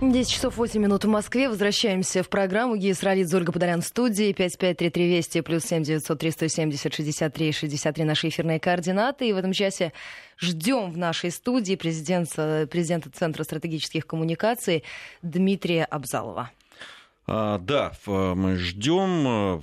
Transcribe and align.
10 0.00 0.32
часов 0.32 0.56
8 0.56 0.80
минут 0.80 1.04
в 1.04 1.08
Москве. 1.08 1.50
Возвращаемся 1.50 2.22
в 2.22 2.30
программу. 2.30 2.74
Гия 2.76 2.94
Сралидзе, 2.94 3.36
Ольга 3.36 3.52
Подолян 3.52 3.82
в 3.82 3.84
студии. 3.84 4.32
5533 4.32 5.08
Вести 5.08 5.40
плюс 5.42 5.64
7 5.64 5.82
903 5.82 6.30
170 6.30 6.94
63 6.94 7.52
63 7.52 8.04
наши 8.04 8.28
эфирные 8.28 8.58
координаты. 8.58 9.28
И 9.28 9.32
в 9.34 9.36
этом 9.36 9.52
часе 9.52 9.92
ждем 10.38 10.90
в 10.90 10.96
нашей 10.96 11.30
студии 11.30 11.76
президента, 11.76 12.66
президента 12.70 13.10
Центра 13.10 13.44
стратегических 13.44 14.06
коммуникаций 14.06 14.84
Дмитрия 15.20 15.84
Абзалова. 15.84 16.50
А, 17.26 17.58
да, 17.58 17.92
мы 18.06 18.56
ждем, 18.56 19.60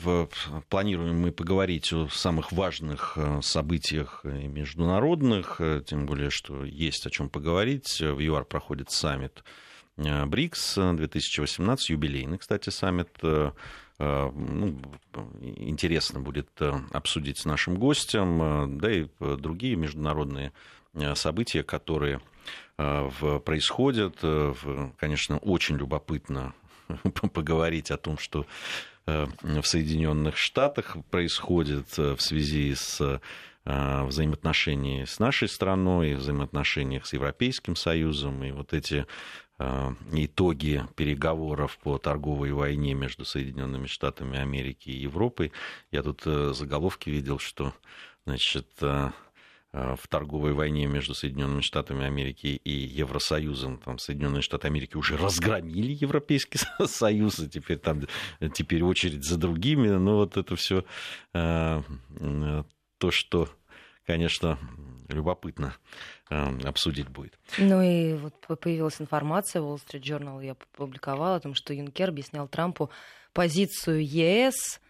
планируем 0.70 1.20
мы 1.20 1.32
поговорить 1.32 1.92
о 1.92 2.10
самых 2.10 2.52
важных 2.52 3.14
э, 3.18 3.42
событиях 3.42 4.22
международных, 4.24 5.60
э, 5.60 5.82
тем 5.84 6.06
более, 6.06 6.30
что 6.30 6.64
есть 6.64 7.08
о 7.08 7.10
чем 7.10 7.28
поговорить. 7.28 8.00
В 8.00 8.20
ЮАР 8.20 8.46
проходит 8.46 8.92
саммит 8.92 9.44
Э, 9.44 9.67
БРИКС 9.98 10.76
2018, 10.94 11.90
юбилейный, 11.90 12.38
кстати, 12.38 12.70
саммит. 12.70 13.10
Э, 13.24 13.52
э, 13.98 14.32
ну, 14.32 14.80
интересно 15.42 16.20
будет 16.20 16.50
обсудить 16.92 17.40
с 17.40 17.46
нашим 17.46 17.78
гостем, 17.78 18.78
да 18.78 18.92
и 18.92 19.08
другие 19.20 19.76
международные 19.76 20.54
события, 21.16 21.64
которые 21.64 22.22
происходят. 22.78 24.18
Конечно, 24.98 25.38
очень 25.40 25.78
любопытно 25.78 26.54
поговорить 27.34 27.92
о 27.92 27.98
том, 27.98 28.18
что 28.18 28.46
в 29.06 29.64
Соединенных 29.64 30.38
Штатах 30.38 30.98
происходит 31.10 31.98
в 31.98 32.20
связи 32.20 32.76
с 32.76 33.20
взаимоотношениями 33.66 35.06
с 35.06 35.20
нашей 35.20 35.50
страной, 35.50 36.14
взаимоотношениях 36.14 37.06
с 37.06 37.14
Европейским 37.14 37.76
Союзом, 37.76 38.44
и 38.44 38.52
вот 38.52 38.74
эти 38.74 39.06
Э, 39.06 39.47
итоги 39.60 40.84
переговоров 40.96 41.80
по 41.80 41.98
торговой 41.98 42.52
войне 42.52 42.94
между 42.94 43.26
Соединенными 43.26 43.88
Штатами 43.88 44.38
Америки 44.38 44.90
и 44.90 45.00
Европой. 45.00 45.52
Я 45.92 46.04
тут 46.04 46.22
э, 46.26 46.54
заголовки 46.54 47.10
видел, 47.10 47.40
что 47.40 47.74
значит, 48.26 48.68
э, 48.82 49.10
в 49.74 50.08
торговой 50.08 50.54
войне 50.54 50.86
между 50.86 51.14
Соединенными 51.16 51.62
Штатами 51.62 52.06
Америки 52.06 52.48
и 52.48 52.72
Евросоюзом. 52.72 53.80
Там 53.80 53.98
Соединенные 53.98 54.42
Штаты 54.42 54.68
Америки 54.68 54.96
уже 54.96 55.18
разгромили 55.18 55.92
Европейский 55.92 56.60
Союз, 56.86 57.40
и 57.40 57.50
теперь 57.50 57.78
там 57.78 58.04
теперь 58.54 58.84
очередь 58.84 59.26
за 59.26 59.38
другими. 59.38 59.90
Но 59.90 60.18
вот 60.18 60.38
это 60.38 60.56
все 60.56 60.86
то, 61.34 61.84
что, 63.12 63.50
конечно, 64.06 64.58
любопытно 65.10 65.76
обсудить 66.30 67.10
будет. 67.10 67.38
Ну 67.58 67.82
и 67.82 68.14
вот 68.14 68.34
появилась 68.60 69.00
информация, 69.00 69.62
Wall 69.62 69.78
Street 69.78 70.02
Journal 70.02 70.44
я 70.46 70.56
публиковала 70.76 71.36
о 71.36 71.40
том, 71.40 71.54
что 71.54 71.74
Юнкер 71.74 72.10
объяснял 72.10 72.48
Трампу 72.48 72.90
позицию 73.34 74.06
ЕС 74.06 74.82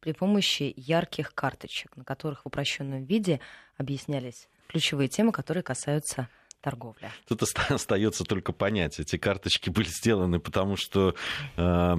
при 0.00 0.12
помощи 0.12 0.72
ярких 0.76 1.34
карточек, 1.34 1.96
на 1.96 2.04
которых 2.04 2.42
в 2.42 2.46
упрощенном 2.46 3.04
виде 3.04 3.40
объяснялись 3.76 4.48
ключевые 4.68 5.08
темы, 5.08 5.32
которые 5.32 5.62
касаются 5.62 6.28
торговля. 6.60 7.12
Тут 7.28 7.42
остается 7.42 8.24
только 8.24 8.52
понять, 8.52 9.00
эти 9.00 9.16
карточки 9.16 9.70
были 9.70 9.88
сделаны, 9.88 10.40
потому 10.40 10.76
что 10.76 11.14
э, 11.56 11.96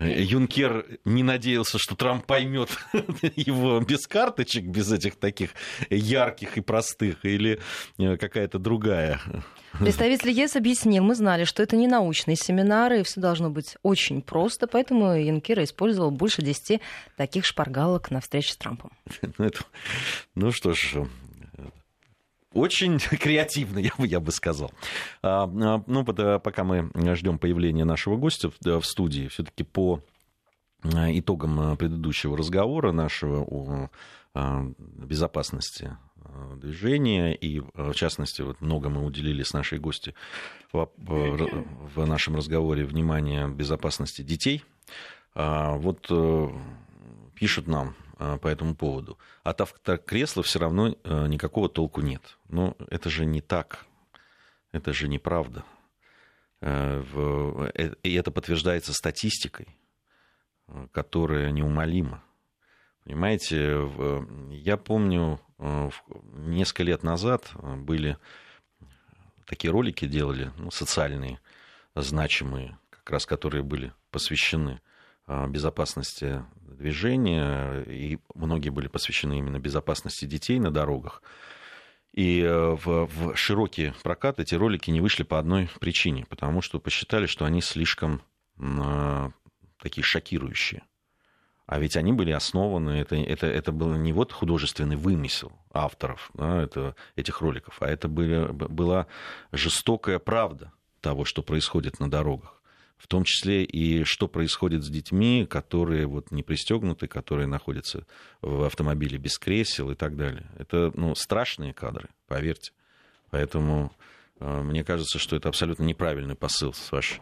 Юнкер 0.00 0.98
не 1.04 1.22
надеялся, 1.22 1.78
что 1.78 1.94
Трамп 1.94 2.24
поймет 2.24 2.70
его 3.36 3.80
без 3.80 4.06
карточек, 4.06 4.64
без 4.64 4.90
этих 4.90 5.16
таких 5.16 5.50
ярких 5.90 6.56
и 6.56 6.62
простых, 6.62 7.24
или 7.24 7.60
э, 7.98 8.16
какая-то 8.16 8.58
другая. 8.58 9.20
Представитель 9.78 10.30
ЕС 10.30 10.56
объяснил, 10.56 11.04
мы 11.04 11.14
знали, 11.14 11.44
что 11.44 11.62
это 11.62 11.76
не 11.76 11.86
научные 11.86 12.36
семинары, 12.36 13.00
и 13.00 13.02
все 13.02 13.20
должно 13.20 13.50
быть 13.50 13.76
очень 13.82 14.22
просто, 14.22 14.66
поэтому 14.66 15.14
Юнкер 15.14 15.62
использовал 15.62 16.10
больше 16.10 16.42
10 16.42 16.80
таких 17.16 17.44
шпаргалок 17.44 18.10
на 18.10 18.20
встрече 18.20 18.52
с 18.52 18.56
Трампом. 18.56 18.90
Ну, 19.38 19.50
ну 20.34 20.52
что 20.52 20.74
ж, 20.74 20.96
очень 22.52 22.98
креативно, 23.18 23.78
я 23.78 23.92
бы, 23.96 24.06
я 24.06 24.20
бы 24.20 24.32
сказал. 24.32 24.72
А, 25.22 25.44
а, 25.44 25.82
ну, 25.86 26.04
пока 26.04 26.64
мы 26.64 26.90
ждем 27.14 27.38
появления 27.38 27.84
нашего 27.84 28.16
гостя 28.16 28.50
в, 28.50 28.80
в 28.80 28.84
студии, 28.84 29.28
все-таки 29.28 29.62
по 29.62 30.02
а, 30.82 31.10
итогам 31.10 31.76
предыдущего 31.76 32.36
разговора 32.36 32.92
нашего 32.92 33.42
о 33.42 33.88
безопасности 34.76 35.96
движения, 36.56 37.34
и 37.34 37.60
в 37.74 37.92
частности, 37.94 38.42
вот 38.42 38.60
много 38.60 38.88
мы 38.88 39.04
уделили 39.04 39.42
с 39.42 39.52
нашей 39.52 39.80
гостью 39.80 40.14
в, 40.72 40.88
в 40.96 42.06
нашем 42.06 42.36
разговоре 42.36 42.84
внимание 42.84 43.48
безопасности 43.48 44.22
детей. 44.22 44.62
Вот 45.34 46.06
э, 46.10 46.48
пишут 47.34 47.66
нам 47.66 47.88
а, 47.88 48.09
по 48.20 48.48
этому 48.48 48.74
поводу. 48.74 49.18
От 49.44 49.62
автокресла 49.62 50.42
все 50.42 50.58
равно 50.58 50.94
э, 51.04 51.26
никакого 51.28 51.70
толку 51.70 52.02
нет. 52.02 52.38
Но 52.48 52.76
это 52.90 53.08
же 53.08 53.24
не 53.24 53.40
так. 53.40 53.86
Это 54.72 54.92
же 54.92 55.08
неправда. 55.08 55.64
Э, 56.60 57.02
э, 57.74 57.94
и 58.02 58.14
это 58.14 58.30
подтверждается 58.30 58.92
статистикой, 58.92 59.68
которая 60.92 61.50
неумолима. 61.50 62.22
Понимаете, 63.04 63.90
я 64.50 64.76
помню, 64.76 65.40
несколько 66.34 66.82
лет 66.82 67.02
назад 67.02 67.50
были 67.54 68.18
такие 69.46 69.70
ролики 69.72 70.06
делали, 70.06 70.52
ну, 70.58 70.70
социальные, 70.70 71.40
значимые, 71.94 72.78
как 72.90 73.10
раз 73.10 73.24
которые 73.24 73.62
были 73.62 73.94
посвящены 74.10 74.80
безопасности 75.48 76.44
движения, 76.80 77.82
и 77.82 78.18
многие 78.34 78.70
были 78.70 78.88
посвящены 78.88 79.38
именно 79.38 79.60
безопасности 79.60 80.24
детей 80.24 80.58
на 80.58 80.70
дорогах. 80.70 81.22
И 82.12 82.40
э, 82.40 82.50
в, 82.50 83.06
в 83.06 83.36
широкий 83.36 83.92
прокат 84.02 84.40
эти 84.40 84.56
ролики 84.56 84.90
не 84.90 85.00
вышли 85.00 85.22
по 85.22 85.38
одной 85.38 85.68
причине, 85.78 86.26
потому 86.28 86.60
что 86.60 86.80
посчитали, 86.80 87.26
что 87.26 87.44
они 87.44 87.60
слишком 87.60 88.22
э, 88.58 89.30
такие 89.80 90.02
шокирующие. 90.02 90.82
А 91.66 91.78
ведь 91.78 91.96
они 91.96 92.12
были 92.12 92.32
основаны, 92.32 92.90
это, 92.90 93.14
это, 93.14 93.46
это 93.46 93.70
был 93.70 93.94
не 93.94 94.12
вот 94.12 94.32
художественный 94.32 94.96
вымысел 94.96 95.52
авторов 95.72 96.32
да, 96.34 96.60
это, 96.60 96.96
этих 97.14 97.40
роликов, 97.40 97.76
а 97.80 97.86
это 97.86 98.08
были, 98.08 98.50
была 98.50 99.06
жестокая 99.52 100.18
правда 100.18 100.72
того, 101.00 101.24
что 101.24 101.44
происходит 101.44 102.00
на 102.00 102.10
дорогах 102.10 102.59
в 103.00 103.06
том 103.06 103.24
числе 103.24 103.64
и 103.64 104.04
что 104.04 104.28
происходит 104.28 104.84
с 104.84 104.90
детьми, 104.90 105.46
которые 105.48 106.06
вот 106.06 106.30
не 106.30 106.42
пристегнуты, 106.42 107.06
которые 107.06 107.46
находятся 107.46 108.06
в 108.42 108.64
автомобиле 108.64 109.16
без 109.16 109.38
кресел 109.38 109.90
и 109.90 109.94
так 109.94 110.16
далее. 110.16 110.46
Это 110.58 110.92
ну, 110.94 111.14
страшные 111.14 111.72
кадры, 111.72 112.10
поверьте. 112.28 112.72
Поэтому 113.30 113.90
э, 114.38 114.62
мне 114.62 114.84
кажется, 114.84 115.18
что 115.18 115.34
это 115.34 115.48
абсолютно 115.48 115.84
неправильный 115.84 116.34
посыл 116.34 116.74
ваш 116.90 117.20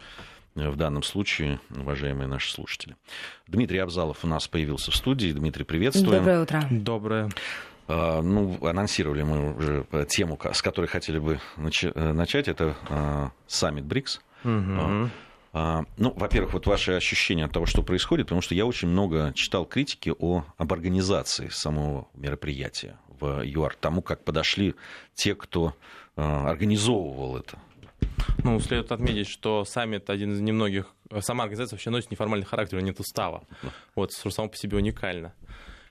в 0.55 0.75
данном 0.75 1.03
случае, 1.03 1.61
уважаемые 1.69 2.27
наши 2.27 2.51
слушатели. 2.51 2.97
Дмитрий 3.47 3.77
Абзалов 3.77 4.25
у 4.25 4.27
нас 4.27 4.49
появился 4.49 4.91
в 4.91 4.95
студии. 4.95 5.31
Дмитрий, 5.31 5.63
приветствуем. 5.63 6.19
Доброе 6.19 6.41
утро. 6.41 6.67
Доброе. 6.69 7.29
А, 7.87 8.21
ну, 8.21 8.57
анонсировали 8.65 9.23
мы 9.23 9.55
уже 9.55 9.85
тему, 10.09 10.37
с 10.51 10.61
которой 10.61 10.87
хотели 10.87 11.19
бы 11.19 11.39
э, 11.57 12.11
начать. 12.11 12.49
Это 12.49 13.31
саммит 13.47 13.85
БРИКС. 13.85 14.19
Угу. 14.43 15.09
А, 15.51 15.83
ну, 15.97 16.13
во-первых, 16.15 16.53
вот 16.53 16.67
ваши 16.67 16.91
ощущения 16.93 17.45
от 17.45 17.51
того, 17.51 17.65
что 17.65 17.81
происходит, 17.81 18.27
потому 18.27 18.41
что 18.41 18.53
я 18.53 18.65
очень 18.65 18.87
много 18.87 19.33
читал 19.35 19.65
критики 19.65 20.13
о, 20.17 20.45
об 20.57 20.73
организации 20.73 21.49
самого 21.49 22.07
мероприятия 22.13 22.97
в 23.19 23.43
ЮАР, 23.43 23.75
тому, 23.75 24.01
как 24.01 24.23
подошли 24.23 24.75
те, 25.15 25.35
кто 25.35 25.75
а, 26.15 26.49
организовывал 26.49 27.37
это. 27.37 27.57
Ну, 28.43 28.59
следует 28.59 28.91
отметить, 28.91 29.27
что 29.27 29.65
саммит 29.65 30.09
один 30.09 30.33
из 30.33 30.39
немногих, 30.39 30.93
сама 31.19 31.43
организация 31.43 31.75
вообще 31.75 31.89
носит 31.89 32.11
неформальный 32.11 32.45
характер, 32.45 32.81
нет 32.81 32.99
устава. 32.99 33.43
Вот, 33.95 34.13
что 34.13 34.29
само 34.29 34.49
по 34.49 34.55
себе 34.55 34.77
уникально. 34.77 35.33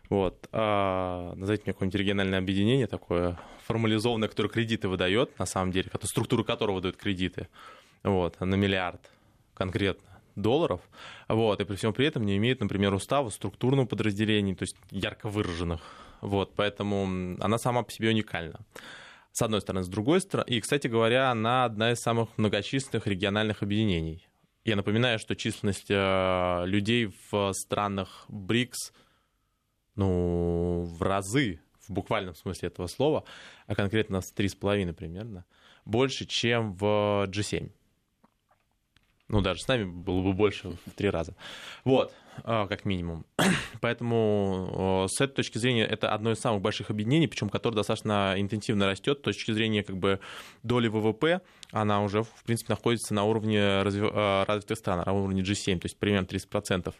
Вот. 0.09 0.49
А, 0.53 1.35
назовите 1.35 1.65
мне 1.67 1.73
какое-нибудь 1.73 2.01
региональное 2.01 2.39
объединение 2.39 2.87
такое 2.87 3.39
формализованное, 3.67 4.29
которое 4.29 4.49
кредиты 4.49 4.89
выдает, 4.89 5.37
на 5.39 5.47
самом 5.47 5.73
деле, 5.73 5.91
структуру 6.05 6.45
которого 6.45 6.77
выдает 6.77 6.97
кредиты 6.97 7.49
вот, 8.05 8.41
на 8.41 8.55
миллиард 8.55 9.01
конкретно 9.59 10.09
долларов, 10.37 10.81
вот, 11.29 11.61
и 11.61 11.65
при 11.65 11.77
всем 11.77 11.93
при 11.93 12.07
этом 12.07 12.25
не 12.25 12.37
имеет, 12.37 12.61
например, 12.61 12.95
устава 12.95 13.29
структурного 13.29 13.87
подразделения, 13.87 14.55
то 14.55 14.63
есть 14.63 14.77
ярко 14.91 15.29
выраженных, 15.29 15.81
вот, 16.21 16.55
поэтому 16.55 17.37
она 17.41 17.59
сама 17.59 17.83
по 17.83 17.91
себе 17.91 18.11
уникальна. 18.11 18.61
С 19.33 19.43
одной 19.43 19.61
стороны, 19.61 19.85
с 19.85 19.89
другой 19.89 20.21
стороны, 20.21 20.49
и, 20.49 20.61
кстати 20.61 20.87
говоря, 20.87 21.31
она 21.31 21.65
одна 21.65 21.93
из 21.93 21.99
самых 21.99 22.29
многочисленных 22.39 23.07
региональных 23.07 23.63
объединений. 23.63 24.27
Я 24.65 24.77
напоминаю, 24.77 25.19
что 25.19 25.37
численность 25.37 25.91
э, 25.91 26.63
людей 26.67 27.13
в 27.31 27.53
странах 27.53 28.25
БРИКС, 28.29 28.93
ну, 29.95 30.83
в 30.85 31.03
разы, 31.03 31.61
в 31.87 31.93
буквальном 31.93 32.35
смысле 32.35 32.69
этого 32.69 32.87
слова, 32.87 33.25
а 33.67 33.75
конкретно 33.75 34.21
с 34.21 34.35
3,5 34.35 34.93
примерно, 34.93 35.45
больше, 35.85 36.27
чем 36.27 36.75
в 36.75 37.27
G7. 37.29 37.71
Ну, 39.29 39.43
даже 39.43 39.61
с 39.61 39.69
нами 39.69 39.85
было 39.85 40.23
бы 40.23 40.33
больше 40.33 40.71
в 40.87 40.91
три 40.97 41.11
раза. 41.11 41.35
Вот, 41.85 42.15
а, 42.45 42.67
как 42.67 42.85
минимум. 42.87 43.27
Поэтому 43.81 45.07
с 45.09 45.21
этой 45.21 45.35
точки 45.37 45.59
зрения 45.59 45.85
это 45.85 46.13
одно 46.13 46.33
из 46.33 46.41
самых 46.41 46.63
больших 46.63 46.91
объединений, 46.91 47.29
причем 47.29 47.51
которое 47.51 47.77
достаточно 47.77 48.35
интенсивно 48.39 48.87
растет. 48.87 49.19
С 49.19 49.23
точки 49.23 49.53
зрения 49.53 49.83
как 49.83 49.99
бы 49.99 50.21
доли 50.63 50.89
ВВП, 50.89 51.43
она 51.73 52.03
уже, 52.03 52.23
в 52.23 52.45
принципе, 52.45 52.73
находится 52.73 53.13
на 53.13 53.25
уровне 53.25 53.83
развив... 53.83 54.11
А, 54.15 54.45
развитых 54.47 54.79
стран, 54.79 55.03
на 55.05 55.13
уровне 55.13 55.43
G7, 55.43 55.79
то 55.79 55.87
есть 55.87 55.99
примерно 55.99 56.27
30% 56.27 56.95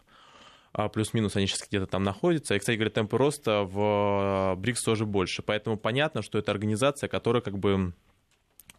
а 0.71 0.87
плюс-минус 0.87 1.35
они 1.35 1.47
сейчас 1.47 1.67
где-то 1.67 1.87
там 1.87 2.03
находятся. 2.03 2.55
И, 2.55 2.59
кстати 2.59 2.77
говоря, 2.77 2.91
темпы 2.91 3.17
роста 3.17 3.63
в 3.63 4.55
БРИКС 4.55 4.83
тоже 4.83 5.05
больше. 5.05 5.41
Поэтому 5.41 5.77
понятно, 5.77 6.21
что 6.21 6.37
это 6.37 6.51
организация, 6.51 7.07
которая 7.07 7.41
как 7.41 7.57
бы 7.57 7.93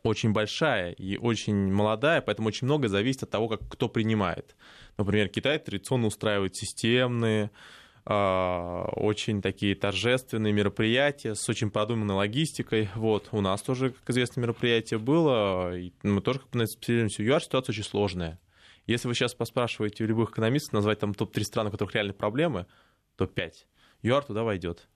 очень 0.03 0.33
большая 0.33 0.93
и 0.93 1.17
очень 1.17 1.73
молодая, 1.73 2.21
поэтому 2.21 2.49
очень 2.49 2.67
много 2.67 2.89
зависит 2.89 3.25
от 3.25 3.31
того, 3.31 3.49
как 3.49 3.61
кто 3.69 3.89
принимает. 3.89 4.57
Например, 4.97 5.29
Китай 5.29 5.59
традиционно 5.59 6.07
устраивает 6.07 6.57
системные, 6.57 7.51
а, 8.05 8.87
очень 8.97 9.43
такие 9.43 9.75
торжественные 9.75 10.53
мероприятия 10.53 11.35
с 11.35 11.49
очень 11.49 11.71
продуманной 11.71 12.15
логистикой. 12.15 12.89
Вот, 12.95 13.29
у 13.33 13.41
нас 13.41 13.63
тоже, 13.63 13.91
как 13.91 14.11
известно, 14.11 14.41
мероприятие 14.41 14.99
было, 14.99 15.77
и 15.77 15.93
мы 16.03 16.21
тоже 16.21 16.41
как 16.41 16.51
бы 16.51 16.67
специализируемся. 16.67 17.23
ЮАР 17.23 17.43
ситуация 17.43 17.73
очень 17.73 17.85
сложная. 17.85 18.41
Если 18.87 19.07
вы 19.07 19.15
сейчас 19.15 19.35
поспрашиваете 19.35 20.05
у 20.05 20.07
любых 20.07 20.31
экономистов 20.31 20.73
назвать 20.73 20.99
там 20.99 21.15
топ-3 21.15 21.43
страны, 21.45 21.69
у 21.69 21.73
которых 21.73 21.95
реальные 21.95 22.15
проблемы, 22.15 22.67
топ-5, 23.17 23.53
ЮАР 24.03 24.25
туда 24.25 24.43
войдет. 24.43 24.89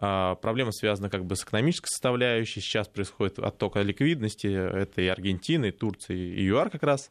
А, 0.00 0.36
проблема 0.36 0.72
связана 0.72 1.10
как 1.10 1.24
бы 1.24 1.36
с 1.36 1.42
экономической 1.42 1.88
составляющей. 1.88 2.60
Сейчас 2.60 2.88
происходит 2.88 3.38
отток 3.38 3.76
ликвидности. 3.76 4.46
Это 4.46 5.02
и 5.02 5.08
Аргентина, 5.08 5.66
и 5.66 5.70
Турция, 5.72 6.16
и 6.16 6.44
ЮАР 6.44 6.70
как 6.70 6.84
раз. 6.84 7.10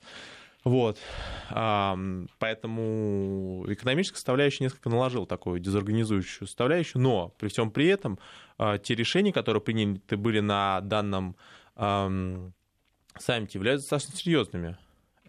Вот. 0.63 0.97
А, 1.49 1.97
поэтому 2.39 3.65
экономическая 3.67 4.17
составляющая 4.17 4.63
несколько 4.65 4.89
наложила 4.89 5.27
такую 5.27 5.59
дезорганизующую 5.59 6.47
составляющую, 6.47 7.01
но 7.01 7.33
при 7.37 7.49
всем 7.49 7.71
при 7.71 7.87
этом 7.87 8.19
а, 8.57 8.77
те 8.77 8.95
решения, 8.95 9.33
которые 9.33 9.61
приняты 9.61 10.17
были 10.17 10.39
на 10.39 10.81
данном 10.81 11.35
саммите, 13.19 13.59
являются 13.59 13.91
достаточно 13.91 14.17
серьезными. 14.17 14.77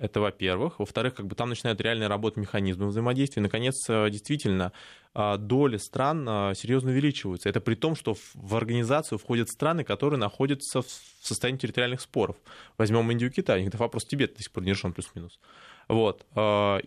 Это 0.01 0.21
во-первых. 0.21 0.79
Во-вторых, 0.79 1.15
как 1.15 1.27
бы 1.27 1.35
там 1.35 1.49
начинают 1.49 1.81
реально 1.81 2.09
работать 2.09 2.39
механизмы 2.39 2.87
взаимодействия. 2.87 3.43
Наконец, 3.43 3.75
э, 3.89 4.11
действительно, 4.11 4.73
э, 5.15 5.37
доли 5.39 5.77
стран 5.77 6.27
э, 6.29 6.55
серьезно 6.55 6.91
увеличиваются. 6.91 7.49
Это 7.49 7.61
при 7.61 7.75
том, 7.75 7.97
что 7.97 8.17
в 8.35 8.57
организацию 8.57 9.19
входят 9.19 9.49
страны, 9.49 9.83
которые 9.83 10.21
находятся 10.21 10.83
в 10.83 10.87
состоянии 11.21 11.59
территориальных 11.59 12.01
споров. 12.01 12.37
Возьмем 12.77 13.11
Индию 13.11 13.31
и 13.31 13.33
Китай. 13.33 13.67
У 13.67 13.77
вопрос 13.77 14.05
Тибет 14.05 14.35
до 14.35 14.43
сих 14.43 14.53
пор 14.53 14.63
не 14.63 14.71
решен 14.71 14.93
плюс-минус. 14.93 15.41
Вот. 15.89 16.27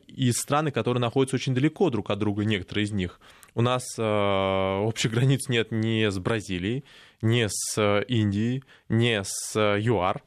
И 0.05 0.31
страны, 0.31 0.69
которые 0.69 1.01
находятся 1.01 1.35
очень 1.35 1.55
далеко 1.55 1.89
друг 1.89 2.11
от 2.11 2.19
друга, 2.19 2.45
некоторые 2.45 2.85
из 2.85 2.91
них. 2.91 3.19
У 3.55 3.61
нас 3.61 3.83
общих 3.97 5.11
границ 5.11 5.49
нет 5.49 5.71
ни 5.71 6.07
с 6.07 6.19
Бразилией, 6.19 6.83
ни 7.23 7.47
с 7.49 8.03
Индией, 8.07 8.63
ни 8.89 9.21
с 9.23 9.55
ЮАР 9.55 10.21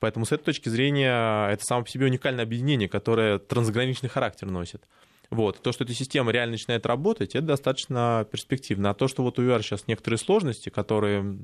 Поэтому 0.00 0.26
с 0.26 0.32
этой 0.32 0.44
точки 0.44 0.68
зрения 0.68 1.48
это 1.48 1.62
само 1.64 1.82
по 1.84 1.90
себе 1.90 2.06
уникальное 2.06 2.44
объединение, 2.44 2.88
которое 2.88 3.38
трансграничный 3.38 4.08
характер 4.08 4.48
носит. 4.48 4.86
Вот. 5.30 5.60
То, 5.60 5.72
что 5.72 5.84
эта 5.84 5.92
система 5.92 6.32
реально 6.32 6.52
начинает 6.52 6.86
работать, 6.86 7.34
это 7.34 7.46
достаточно 7.46 8.26
перспективно. 8.30 8.90
А 8.90 8.94
то, 8.94 9.08
что 9.08 9.22
вот 9.22 9.38
у 9.38 9.42
UR 9.42 9.62
сейчас 9.62 9.86
некоторые 9.86 10.18
сложности, 10.18 10.70
которые 10.70 11.38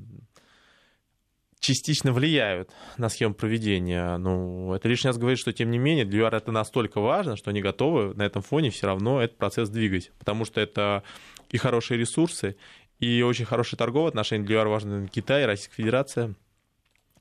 частично 1.59 2.13
влияют 2.13 2.69
на 2.97 3.09
схему 3.09 3.33
проведения. 3.33 4.17
Ну, 4.17 4.73
это 4.73 4.87
лишний 4.87 5.07
раз 5.09 5.17
говорит, 5.17 5.39
что, 5.39 5.51
тем 5.51 5.71
не 5.71 5.79
менее, 5.79 6.05
для 6.05 6.21
ЮАР 6.21 6.35
это 6.35 6.51
настолько 6.51 7.01
важно, 7.01 7.35
что 7.35 7.49
они 7.49 7.61
готовы 7.61 8.13
на 8.13 8.23
этом 8.23 8.43
фоне 8.43 8.69
все 8.69 8.85
равно 8.85 9.21
этот 9.21 9.37
процесс 9.37 9.69
двигать, 9.69 10.11
потому 10.19 10.45
что 10.45 10.61
это 10.61 11.01
и 11.49 11.57
хорошие 11.57 11.97
ресурсы, 11.97 12.55
и 12.99 13.23
очень 13.23 13.45
хорошие 13.45 13.77
торговые 13.77 14.09
отношения. 14.09 14.45
Для 14.45 14.57
ЮАР 14.57 14.67
важны 14.67 15.07
Китай 15.07 15.45
Российская 15.45 15.75
Федерация, 15.75 16.35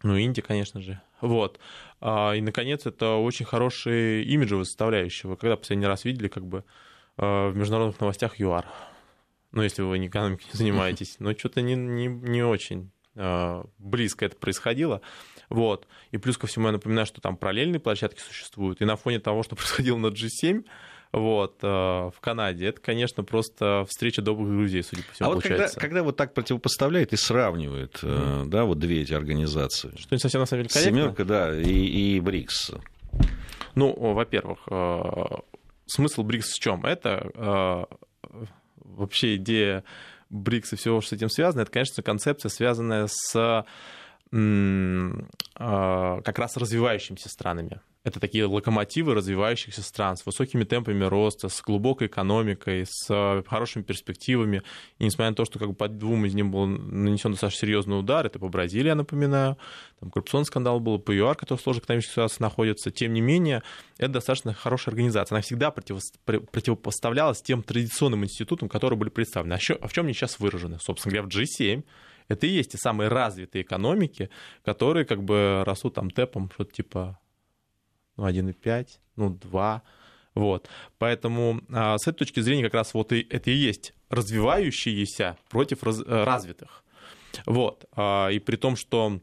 ну, 0.05 0.17
Индия, 0.19 0.43
конечно 0.43 0.83
же. 0.83 1.01
Вот. 1.23 1.59
А, 1.99 2.35
и, 2.35 2.43
наконец, 2.43 2.85
это 2.85 3.15
очень 3.15 3.47
хорошая 3.47 4.21
имиджевая 4.21 4.67
составляющая. 4.67 5.29
Вы 5.29 5.39
когда 5.39 5.57
последний 5.57 5.87
раз 5.87 6.05
видели 6.05 6.29
как 6.29 6.45
бы 6.45 6.63
а, 7.17 7.49
в 7.49 7.57
международных 7.57 7.99
новостях 7.99 8.39
ЮАР? 8.39 8.67
Ну, 9.53 9.63
если 9.63 9.81
вы 9.81 9.99
не 9.99 10.09
экономикой 10.09 10.45
не 10.53 10.59
занимаетесь. 10.59 11.17
Но 11.21 11.33
что-то 11.33 11.63
не, 11.63 11.75
не, 11.75 12.09
не 12.09 12.43
очень 12.43 12.91
а, 13.17 13.65
близко 13.79 14.27
это 14.27 14.37
происходило. 14.37 15.01
Вот. 15.49 15.89
И 16.11 16.19
плюс 16.19 16.37
ко 16.37 16.47
всему 16.47 16.67
я 16.67 16.73
напоминаю, 16.73 17.07
что 17.07 17.23
там 17.23 17.39
параллельные 17.39 17.81
площадки 17.81 18.21
существуют. 18.21 18.83
И 18.83 18.85
на 18.85 18.97
фоне 18.97 19.21
того, 19.21 19.43
что 19.43 19.57
происходило 19.57 19.97
на 19.97 20.09
G7, 20.09 20.67
вот, 21.15 21.59
э, 21.63 21.67
в 21.67 22.15
Канаде. 22.21 22.67
Это, 22.67 22.81
конечно, 22.81 23.23
просто 23.23 23.87
встреча 23.89 24.21
добрых 24.21 24.49
друзей, 24.49 24.83
судя 24.83 25.05
по 25.05 25.13
всему, 25.13 25.29
а 25.29 25.33
получается. 25.33 25.63
вот 25.63 25.75
когда, 25.75 25.81
когда 25.81 26.03
вот 26.03 26.17
так 26.17 26.35
противопоставляет 26.35 27.13
и 27.13 27.17
сравнивает, 27.17 28.01
mm. 28.03 28.47
да, 28.47 28.65
вот 28.65 28.81
две 28.81 29.03
эти 29.03 29.15
организации. 29.15 29.93
Что 29.97 30.15
не 30.15 30.19
совсем 30.19 30.41
на 30.41 30.47
самом 30.47 30.65
деле 30.65 30.73
корректно. 30.73 31.01
Семерка, 31.01 31.25
да, 31.25 31.57
и, 31.57 32.17
и 32.17 32.21
БРИКС. 32.21 32.73
Ну, 33.77 33.95
во-первых, 33.95 34.59
э, 34.69 35.03
смысл 35.87 36.25
БРИКС 36.25 36.53
в 36.53 36.61
чем? 36.61 36.85
Это 36.85 37.87
вообще 38.77 39.37
идея 39.37 39.85
БРИКС 40.31 40.73
и 40.73 40.77
всего, 40.77 41.01
что 41.01 41.11
с 41.11 41.13
этим 41.13 41.31
связано, 41.31 41.63
это, 41.63 41.71
конечно, 41.71 42.03
концепция, 42.03 42.49
связанная 42.49 43.09
с 43.09 43.65
как 44.31 46.39
раз 46.39 46.57
развивающимися 46.57 47.29
странами. 47.29 47.81
Это 48.05 48.21
такие 48.21 48.45
локомотивы 48.45 49.15
развивающихся 49.15 49.83
стран 49.83 50.19
с 50.19 50.27
высокими 50.27 50.65
темпами 50.65 51.05
роста, 51.05 51.49
с 51.49 51.63
глубокой 51.63 52.09
экономикой, 52.09 52.85
с 52.87 53.07
э, 53.09 53.43
хорошими 53.49 53.83
перспективами. 53.83 54.63
И 54.99 55.05
несмотря 55.05 55.31
на 55.31 55.37
то, 55.37 55.47
что 55.47 55.59
как 55.59 55.69
бы 55.69 55.75
под 55.75 55.97
двум 55.97 56.27
из 56.27 56.35
них 56.35 56.47
был 56.47 56.67
нанесен 56.67 57.31
достаточно 57.31 57.61
серьезный 57.61 57.99
удар, 57.99 58.27
это 58.27 58.39
по 58.39 58.51
Бразилии, 58.51 58.89
я 58.89 58.95
напоминаю, 58.95 59.57
там 60.01 60.11
коррупционный 60.11 60.45
скандал 60.45 60.81
был, 60.81 60.99
по 60.99 61.13
ЮАР, 61.13 61.35
который 61.37 61.59
в 61.59 61.63
сложной 61.63 61.83
экономической 61.83 62.13
ситуации 62.13 62.43
находится, 62.43 62.91
тем 62.91 63.15
не 63.15 63.23
менее, 63.23 63.63
это 63.97 64.13
достаточно 64.13 64.53
хорошая 64.53 64.93
организация. 64.93 65.37
Она 65.37 65.43
всегда 65.43 65.71
противопоставлялась 65.71 67.41
тем 67.41 67.63
традиционным 67.63 68.25
институтам, 68.25 68.69
которые 68.69 68.99
были 68.99 69.09
представлены. 69.09 69.55
А 69.55 69.89
в 69.89 69.93
чем 69.95 70.05
они 70.05 70.13
сейчас 70.13 70.39
выражены? 70.39 70.79
Собственно 70.79 71.15
говоря, 71.15 71.27
в 71.27 71.35
G7 71.35 71.83
это 72.29 72.47
и 72.47 72.51
есть 72.51 72.73
те 72.73 72.79
самые 72.79 73.09
развитые 73.09 73.63
экономики, 73.63 74.29
которые 74.63 75.07
как 75.07 75.23
бы 75.25 75.63
растут 75.65 75.95
там 75.95 76.11
темпом, 76.11 76.51
что-то 76.55 76.73
типа 76.73 77.19
ну, 78.17 78.29
1,5, 78.29 78.89
ну, 79.17 79.31
2. 79.31 79.83
Вот. 80.35 80.69
Поэтому 80.99 81.61
а, 81.71 81.97
с 81.99 82.03
этой 82.07 82.19
точки 82.19 82.41
зрения 82.41 82.65
как 82.65 82.75
раз 82.75 82.95
вот 82.95 83.13
и, 83.13 83.27
это 83.31 83.51
и 83.51 83.55
есть 83.55 83.95
развивающиеся 84.11 85.37
против 85.49 85.83
раз, 85.83 86.01
э, 86.01 86.25
развитых. 86.25 86.85
Вот. 87.47 87.85
А, 87.93 88.29
и 88.29 88.39
при 88.39 88.57
том, 88.57 88.77
что 88.77 89.21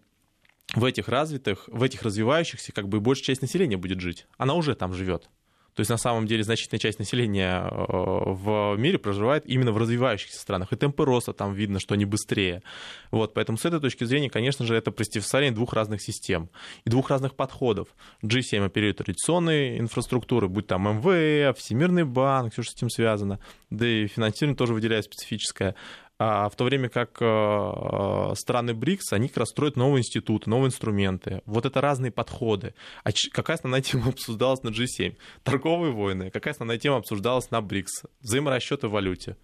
в 0.74 0.86
этих 0.86 1.10
развитых, 1.10 1.68
в 1.68 1.84
этих 1.84 2.02
развивающихся 2.04 2.72
как 2.72 2.88
бы 2.88 3.02
большая 3.02 3.26
часть 3.26 3.42
населения 3.42 3.78
будет 3.78 4.00
жить. 4.00 4.26
Она 4.38 4.54
уже 4.54 4.76
там 4.76 4.94
живет. 4.94 5.30
То 5.76 5.82
есть 5.82 5.90
на 5.90 5.98
самом 5.98 6.28
деле 6.28 6.44
значительная 6.44 6.80
часть 6.80 7.00
населения 7.00 7.64
э, 7.64 7.86
в 7.88 8.76
мире 8.78 8.98
проживает 8.98 9.46
именно 9.46 9.72
в 9.72 9.78
развивающихся 9.78 10.40
странах. 10.40 10.74
И 10.74 10.76
темпы 10.76 11.06
роста 11.06 11.34
там 11.34 11.54
видно, 11.54 11.80
что 11.80 11.94
они 11.94 12.06
быстрее. 12.06 12.62
Вот, 13.10 13.34
поэтому 13.34 13.58
с 13.58 13.66
этой 13.66 13.80
точки 13.80 14.04
зрения, 14.04 14.30
конечно 14.30 14.66
же, 14.66 14.76
это 14.76 14.92
противостояние 14.92 15.54
двух 15.54 15.74
разных 15.74 16.02
систем 16.02 16.50
и 16.86 16.90
двух 16.90 17.10
разных 17.10 17.36
подходов. 17.36 17.88
G7 18.24 18.66
оперирует 18.66 18.98
традиционной 18.98 19.80
инфраструктуры, 19.80 20.50
будь 20.50 20.68
там 20.68 20.84
МВФ, 20.84 21.58
Всемирный 21.58 22.04
банк, 22.04 22.54
все, 22.54 22.64
что 22.64 22.72
с 22.74 22.76
этим 22.76 22.90
связано. 22.90 23.40
Да 23.70 23.88
и 23.88 24.08
финансирование 24.08 24.58
тоже 24.58 24.74
выделяет 24.74 25.06
специфическое. 25.06 25.76
А 26.24 26.50
в 26.50 26.56
то 26.56 26.66
время 26.66 26.88
как 26.88 27.18
э, 27.20 28.34
страны 28.36 28.76
БРИКС, 28.76 29.14
они 29.14 29.28
как 29.28 29.38
раз 29.38 29.50
строят 29.50 29.76
новые 29.76 30.02
институты, 30.02 30.52
новые 30.52 30.68
инструменты. 30.68 31.42
Вот 31.48 31.66
это 31.66 31.82
разные 31.82 32.12
подходы. 32.12 32.76
А 33.04 33.10
какая 33.32 33.58
основная 33.58 33.82
тема 33.82 34.10
обсуждалась 34.10 34.62
на 34.62 34.70
G7? 34.70 35.18
Торговые 35.42 35.92
войны. 35.92 36.30
Какая 36.30 36.52
основная 36.52 36.78
тема 36.78 36.98
обсуждалась 36.98 37.50
на 37.50 37.60
БРИКС? 37.62 38.04
Взаиморасчеты 38.22 38.88
в 38.88 38.92
валюте 38.92 39.36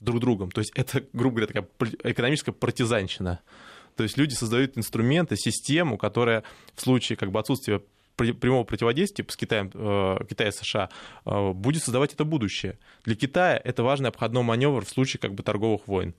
друг 0.00 0.20
другом. 0.20 0.50
То 0.50 0.60
есть 0.60 0.72
это, 0.74 1.04
грубо 1.14 1.36
говоря, 1.36 1.46
такая 1.46 1.92
экономическая 2.04 2.52
партизанщина. 2.52 3.40
То 3.96 4.02
есть 4.02 4.18
люди 4.18 4.34
создают 4.34 4.76
инструменты, 4.76 5.36
систему, 5.38 5.96
которая 5.96 6.44
в 6.74 6.82
случае 6.82 7.16
как 7.16 7.32
бы 7.32 7.40
отсутствия 7.40 7.80
прямого 8.16 8.64
противодействия 8.64 9.24
типа 9.24 9.32
с 9.32 9.36
Китаем, 9.38 9.70
э, 9.72 10.18
Китая 10.28 10.50
и 10.50 10.52
США 10.52 10.90
э, 11.24 11.52
будет 11.52 11.82
создавать 11.82 12.12
это 12.12 12.26
будущее. 12.26 12.78
Для 13.06 13.14
Китая 13.14 13.56
это 13.56 13.82
важный 13.82 14.10
обходной 14.10 14.42
маневр 14.42 14.84
в 14.84 14.90
случае 14.90 15.18
как 15.18 15.32
бы 15.32 15.42
торговых 15.42 15.88
войн 15.88 16.14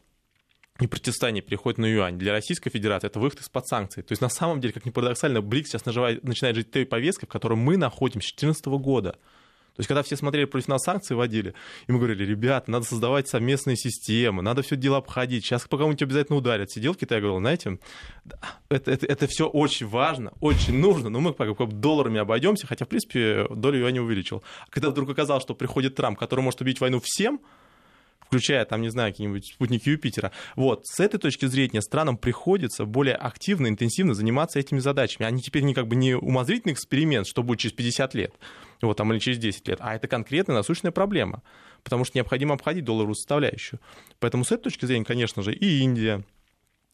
и 0.79 0.87
противостояние 0.87 1.41
переходит 1.41 1.79
на 1.79 1.85
юань. 1.85 2.17
Для 2.17 2.31
Российской 2.31 2.69
Федерации 2.69 3.07
это 3.07 3.19
выход 3.19 3.41
из-под 3.41 3.67
санкций. 3.67 4.03
То 4.03 4.11
есть 4.11 4.21
на 4.21 4.29
самом 4.29 4.61
деле, 4.61 4.73
как 4.73 4.85
ни 4.85 4.91
парадоксально, 4.91 5.41
БРИКС 5.41 5.69
сейчас 5.69 5.85
наживает, 5.85 6.23
начинает 6.23 6.55
жить 6.55 6.71
той 6.71 6.85
повесткой, 6.85 7.25
в 7.25 7.29
которой 7.29 7.55
мы 7.55 7.77
находимся 7.77 8.29
с 8.29 8.33
2014 8.33 8.65
года. 8.83 9.17
То 9.77 9.81
есть, 9.81 9.89
когда 9.89 10.01
все 10.01 10.17
смотрели 10.17 10.45
против 10.45 10.69
нас 10.69 10.81
санкции 10.81 11.13
вводили, 11.13 11.53
и 11.85 11.91
мы 11.91 11.99
говорили, 11.99 12.25
ребята, 12.25 12.71
надо 12.71 12.83
создавать 12.83 13.27
совместные 13.27 13.77
системы, 13.77 14.41
надо 14.41 14.63
все 14.63 14.75
дело 14.75 14.97
обходить, 14.97 15.45
сейчас 15.45 15.67
по 15.67 15.77
кому-нибудь 15.77 16.01
обязательно 16.01 16.35
ударят. 16.35 16.71
Сидел 16.71 16.93
в 16.93 16.97
Китае, 16.97 17.21
говорил, 17.21 17.39
знаете, 17.39 17.77
это, 18.69 18.89
это, 18.89 19.05
это 19.05 19.27
все 19.27 19.47
очень 19.47 19.85
важно, 19.85 20.33
очень 20.39 20.79
нужно, 20.79 21.09
но 21.09 21.19
мы 21.19 21.31
как, 21.31 21.55
как 21.55 21.79
долларами 21.79 22.19
обойдемся, 22.19 22.65
хотя, 22.65 22.85
в 22.85 22.87
принципе, 22.87 23.45
долю 23.51 23.87
не 23.91 23.99
увеличил. 23.99 24.41
А 24.65 24.71
когда 24.71 24.89
вдруг 24.89 25.11
оказалось, 25.11 25.43
что 25.43 25.53
приходит 25.53 25.93
Трамп, 25.93 26.17
который 26.17 26.41
может 26.41 26.59
убить 26.59 26.81
войну 26.81 26.99
всем, 26.99 27.39
включая, 28.27 28.65
там, 28.65 28.81
не 28.81 28.89
знаю, 28.89 29.11
какие-нибудь 29.11 29.45
спутники 29.53 29.89
Юпитера. 29.89 30.31
Вот, 30.55 30.85
с 30.85 30.99
этой 30.99 31.17
точки 31.17 31.45
зрения 31.45 31.81
странам 31.81 32.17
приходится 32.17 32.85
более 32.85 33.15
активно, 33.15 33.67
интенсивно 33.67 34.13
заниматься 34.13 34.59
этими 34.59 34.79
задачами. 34.79 35.25
Они 35.25 35.41
теперь 35.41 35.63
не 35.63 35.73
как 35.73 35.87
бы 35.87 35.95
не 35.95 36.15
умозрительный 36.15 36.73
эксперимент, 36.73 37.27
что 37.27 37.43
будет 37.43 37.59
через 37.59 37.73
50 37.73 38.13
лет, 38.13 38.33
вот, 38.81 38.97
там, 38.97 39.11
или 39.11 39.19
через 39.19 39.39
10 39.39 39.67
лет, 39.67 39.79
а 39.81 39.95
это 39.95 40.07
конкретная 40.07 40.55
насущная 40.55 40.91
проблема, 40.91 41.41
потому 41.83 42.05
что 42.05 42.17
необходимо 42.17 42.55
обходить 42.55 42.83
долларовую 42.83 43.15
составляющую. 43.15 43.79
Поэтому 44.19 44.43
с 44.43 44.51
этой 44.51 44.63
точки 44.63 44.85
зрения, 44.85 45.05
конечно 45.05 45.41
же, 45.41 45.53
и 45.53 45.79
Индия, 45.79 46.23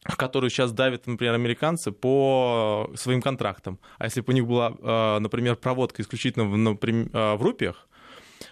которую 0.04 0.50
сейчас 0.50 0.72
давят, 0.72 1.06
например, 1.06 1.34
американцы 1.34 1.90
по 1.90 2.90
своим 2.94 3.22
контрактам. 3.22 3.78
А 3.98 4.04
если 4.04 4.20
бы 4.20 4.32
у 4.32 4.34
них 4.34 4.46
была, 4.46 4.74
э, 4.78 5.18
например, 5.18 5.56
проводка 5.56 6.02
исключительно 6.02 6.44
в, 6.44 6.56
например, 6.56 7.08
э, 7.12 7.34
в 7.34 7.42
рупиях, 7.42 7.88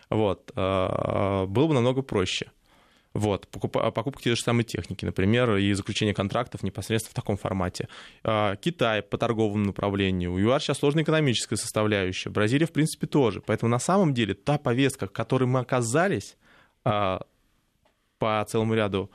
вот, 0.09 0.51
э, 0.55 1.47
было 1.47 1.67
бы 1.67 1.75
намного 1.75 2.03
проще. 2.03 2.51
Вот, 3.15 3.47
покупка 3.49 4.23
те 4.23 4.35
же 4.35 4.41
самой 4.41 4.65
техники, 4.65 5.05
например, 5.05 5.57
и 5.57 5.73
заключение 5.75 6.15
контрактов 6.15 6.63
непосредственно 6.63 7.13
в 7.13 7.15
таком 7.15 7.37
формате. 7.37 7.89
А, 8.25 8.57
Китай 8.57 9.03
по 9.03 9.19
торговому 9.19 9.67
направлению. 9.67 10.37
ЮАР 10.39 10.63
сейчас 10.63 10.79
сложная 10.79 11.05
экономическая 11.05 11.57
составляющая. 11.57 12.31
Бразилия, 12.31 12.67
в 12.67 12.73
принципе, 12.73 13.07
тоже. 13.07 13.43
Поэтому 13.43 13.71
на 13.71 13.79
самом 13.79 14.15
деле 14.15 14.35
та 14.35 14.57
повестка, 14.57 15.07
в 15.07 15.13
которой 15.13 15.45
мы 15.45 15.61
оказались 15.61 16.37
а, 16.85 17.21
по 18.19 18.47
целому 18.49 18.73
ряду 18.75 19.11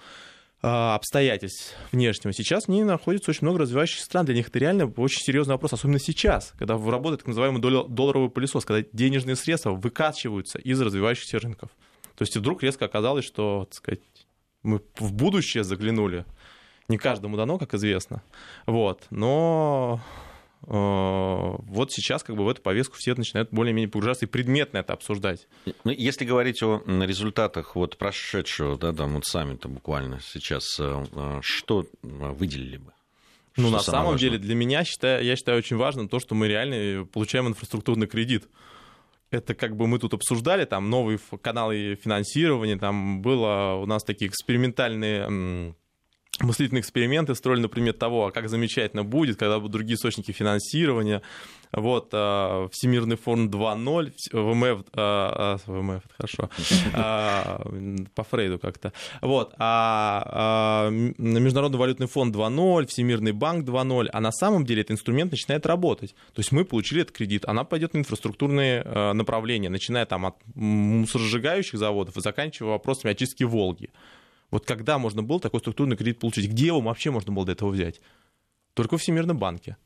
а, 0.62 0.94
обстоятельств 0.94 1.76
внешнего, 1.92 2.34
сейчас 2.34 2.68
не 2.68 2.84
находится 2.84 3.32
очень 3.32 3.46
много 3.48 3.62
развивающихся 3.62 4.06
стран. 4.06 4.28
Для 4.28 4.36
них 4.36 4.50
это 4.50 4.60
реально 4.60 4.94
очень 4.96 5.24
серьезный 5.24 5.56
вопрос, 5.56 5.74
особенно 5.74 5.98
сейчас, 5.98 6.54
когда 6.60 6.78
работает 6.78 7.22
так 7.22 7.28
называемый 7.30 7.62
долларовый 7.62 8.30
пылесос, 8.30 8.64
когда 8.64 8.88
денежные 8.94 9.36
средства 9.36 9.72
выкачиваются 9.72 10.60
из 10.60 10.80
развивающихся 10.80 11.40
рынков. 11.40 11.72
То 12.18 12.24
есть 12.24 12.36
вдруг 12.36 12.64
резко 12.64 12.86
оказалось, 12.86 13.26
что, 13.26 13.66
так 13.66 13.76
сказать, 13.76 14.02
мы 14.64 14.82
в 14.96 15.14
будущее 15.14 15.64
заглянули. 15.64 16.26
Не 16.88 16.98
каждому 16.98 17.38
дано, 17.38 17.60
как 17.60 17.76
известно. 17.76 18.24
Вот. 18.66 19.06
Но 19.12 20.02
э, 20.64 20.68
вот 20.68 21.92
сейчас 21.92 22.24
как 22.24 22.36
бы 22.36 22.44
в 22.44 22.50
эту 22.50 22.62
повестку 22.64 22.96
все 22.98 23.14
начинают 23.14 23.52
более-менее 23.52 23.90
погружаться 23.90 24.26
и 24.26 24.28
предметно 24.28 24.80
это 24.80 24.94
обсуждать. 24.94 25.48
Ну, 25.84 25.92
если 25.92 26.26
говорить 26.26 26.64
о 26.64 26.82
результатах 26.88 27.76
вот 27.76 27.98
прошедшего 27.98 28.78
да, 28.78 28.94
там, 28.94 29.14
вот 29.14 29.26
саммита 29.26 29.68
буквально 29.68 30.20
сейчас, 30.22 30.80
э, 30.80 31.06
э, 31.12 31.40
что 31.44 31.86
выделили 32.02 32.78
бы? 32.78 32.94
Ну, 33.58 33.70
на 33.70 33.80
самом 33.80 34.14
важное? 34.14 34.20
деле, 34.20 34.38
для 34.40 34.56
меня, 34.56 34.84
считаю, 34.84 35.24
я 35.24 35.36
считаю, 35.36 35.60
очень 35.60 35.78
важно 35.78 36.08
то, 36.08 36.20
что 36.20 36.34
мы 36.34 36.48
реально 36.48 37.06
получаем 37.06 37.48
инфраструктурный 37.48 38.08
кредит 38.08 38.48
это 39.30 39.54
как 39.56 39.76
бы 39.76 39.88
мы 39.88 40.00
тут 40.00 40.14
обсуждали, 40.14 40.66
там 40.66 40.90
новые 40.90 41.20
каналы 41.42 41.96
финансирования, 42.02 42.78
там 42.78 43.22
было 43.22 43.74
у 43.82 43.86
нас 43.86 44.04
такие 44.04 44.30
экспериментальные 44.30 45.76
мыслительные 46.40 46.82
эксперименты 46.82 47.36
строили 47.36 47.62
на 47.62 47.68
предмет 47.68 47.98
того, 47.98 48.28
а 48.28 48.32
как 48.32 48.50
замечательно 48.50 49.04
будет, 49.04 49.38
когда 49.38 49.60
будут 49.60 49.72
другие 49.72 49.96
источники 49.96 50.32
финансирования. 50.32 51.22
Вот, 51.72 52.10
а, 52.14 52.68
Всемирный 52.72 53.18
фонд 53.18 53.54
2.0, 53.54 54.12
ВМФ, 54.32 54.86
а, 54.94 55.58
а, 55.58 55.72
ВМФ, 55.72 56.04
хорошо, 56.16 56.50
по 58.16 58.24
Фрейду 58.24 58.60
как-то. 58.60 58.94
Вот, 59.22 59.54
а 59.58 60.90
Международный 60.92 61.80
валютный 61.80 62.08
фонд 62.08 62.36
2.0, 62.36 62.86
Всемирный 62.88 63.32
банк 63.32 63.68
2.0, 63.68 64.10
а 64.12 64.20
на 64.22 64.32
самом 64.32 64.66
деле 64.66 64.82
этот 64.82 64.92
инструмент 64.92 65.32
начинает 65.32 65.66
работать. 65.66 66.16
То 66.34 66.40
есть 66.40 66.52
мы 66.52 66.66
получили 66.66 67.02
этот 67.02 67.16
кредит, 67.16 67.46
она 67.48 67.64
пойдет 67.64 67.94
на 67.94 68.00
инфраструктурные 68.00 68.84
направления, 69.14 69.70
начиная 69.70 70.06
там 70.06 70.26
от 70.26 70.36
мусоросжигающих 70.56 71.80
заводов 71.80 72.16
и 72.18 72.22
заканчивая 72.22 72.72
вопросами 72.72 73.12
очистки 73.12 73.44
Волги. 73.44 73.90
Вот 74.52 74.66
когда 74.66 74.98
можно 74.98 75.24
было 75.24 75.40
такой 75.40 75.60
структурный 75.60 75.98
кредит 75.98 76.20
получить? 76.20 76.50
Где 76.50 76.68
его 76.68 76.80
вообще 76.80 77.12
можно 77.12 77.32
было 77.34 77.46
до 77.46 77.52
этого 77.52 77.70
взять? 77.70 78.02
Только 78.74 78.98
в 78.98 79.02
Всемирном 79.02 79.38
банке. 79.38 79.78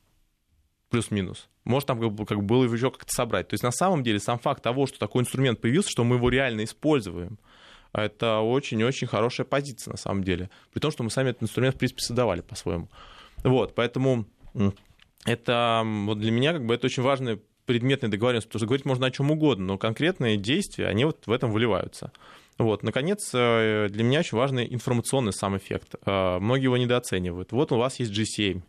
Плюс-минус. 0.90 1.50
Может, 1.64 1.88
там 1.88 2.00
как 2.00 2.12
бы, 2.12 2.26
как 2.26 2.38
бы 2.40 2.44
было 2.44 2.64
еще 2.66 2.92
как-то 2.92 3.12
собрать. 3.14 3.48
То 3.48 3.54
есть, 3.54 3.64
на 3.64 3.72
самом 3.72 4.04
деле, 4.04 4.20
сам 4.20 4.38
факт 4.40 4.62
того, 4.62 4.88
что 4.88 5.00
такой 5.00 5.22
инструмент 5.24 5.62
появился, 5.62 5.90
что 5.90 6.04
мы 6.04 6.18
его 6.18 6.30
реально 6.30 6.64
используем, 6.66 7.40
это 7.94 8.40
очень-очень 8.40 9.08
хорошая 9.08 9.46
позиция, 9.46 9.92
на 9.92 9.98
самом 9.98 10.24
деле. 10.24 10.50
При 10.74 10.80
том, 10.80 10.92
что 10.92 11.04
мы 11.04 11.10
сами 11.10 11.30
этот 11.30 11.44
инструмент, 11.44 11.76
в 11.76 11.78
принципе, 11.78 12.02
создавали 12.02 12.42
по-своему. 12.42 12.90
Вот, 13.44 13.76
поэтому 13.76 14.26
это 15.26 15.84
вот 15.86 16.20
для 16.20 16.32
меня 16.32 16.54
как 16.54 16.66
бы 16.66 16.74
это 16.74 16.88
очень 16.88 17.04
важная 17.04 17.40
предметная 17.72 18.10
договоренность, 18.10 18.48
потому 18.48 18.60
что 18.60 18.68
говорить 18.68 18.86
можно 18.86 19.06
о 19.06 19.12
чем 19.12 19.32
угодно, 19.32 19.66
но 19.66 19.78
конкретные 19.78 20.36
действия, 20.36 20.88
они 20.88 21.06
вот 21.06 21.26
в 21.26 21.32
этом 21.32 21.52
выливаются. 21.52 22.12
Вот, 22.58 22.84
наконец, 22.84 23.32
э, 23.34 23.88
для 23.90 24.04
меня 24.04 24.20
очень 24.20 24.38
важный 24.38 24.68
информационный 24.72 25.32
сам 25.32 25.56
эффект. 25.56 25.96
Э, 26.06 26.38
многие 26.40 26.66
его 26.66 26.76
недооценивают. 26.76 27.54
Вот 27.54 27.72
у 27.72 27.78
вас 27.78 27.98
есть 28.00 28.12
G7 28.12 28.62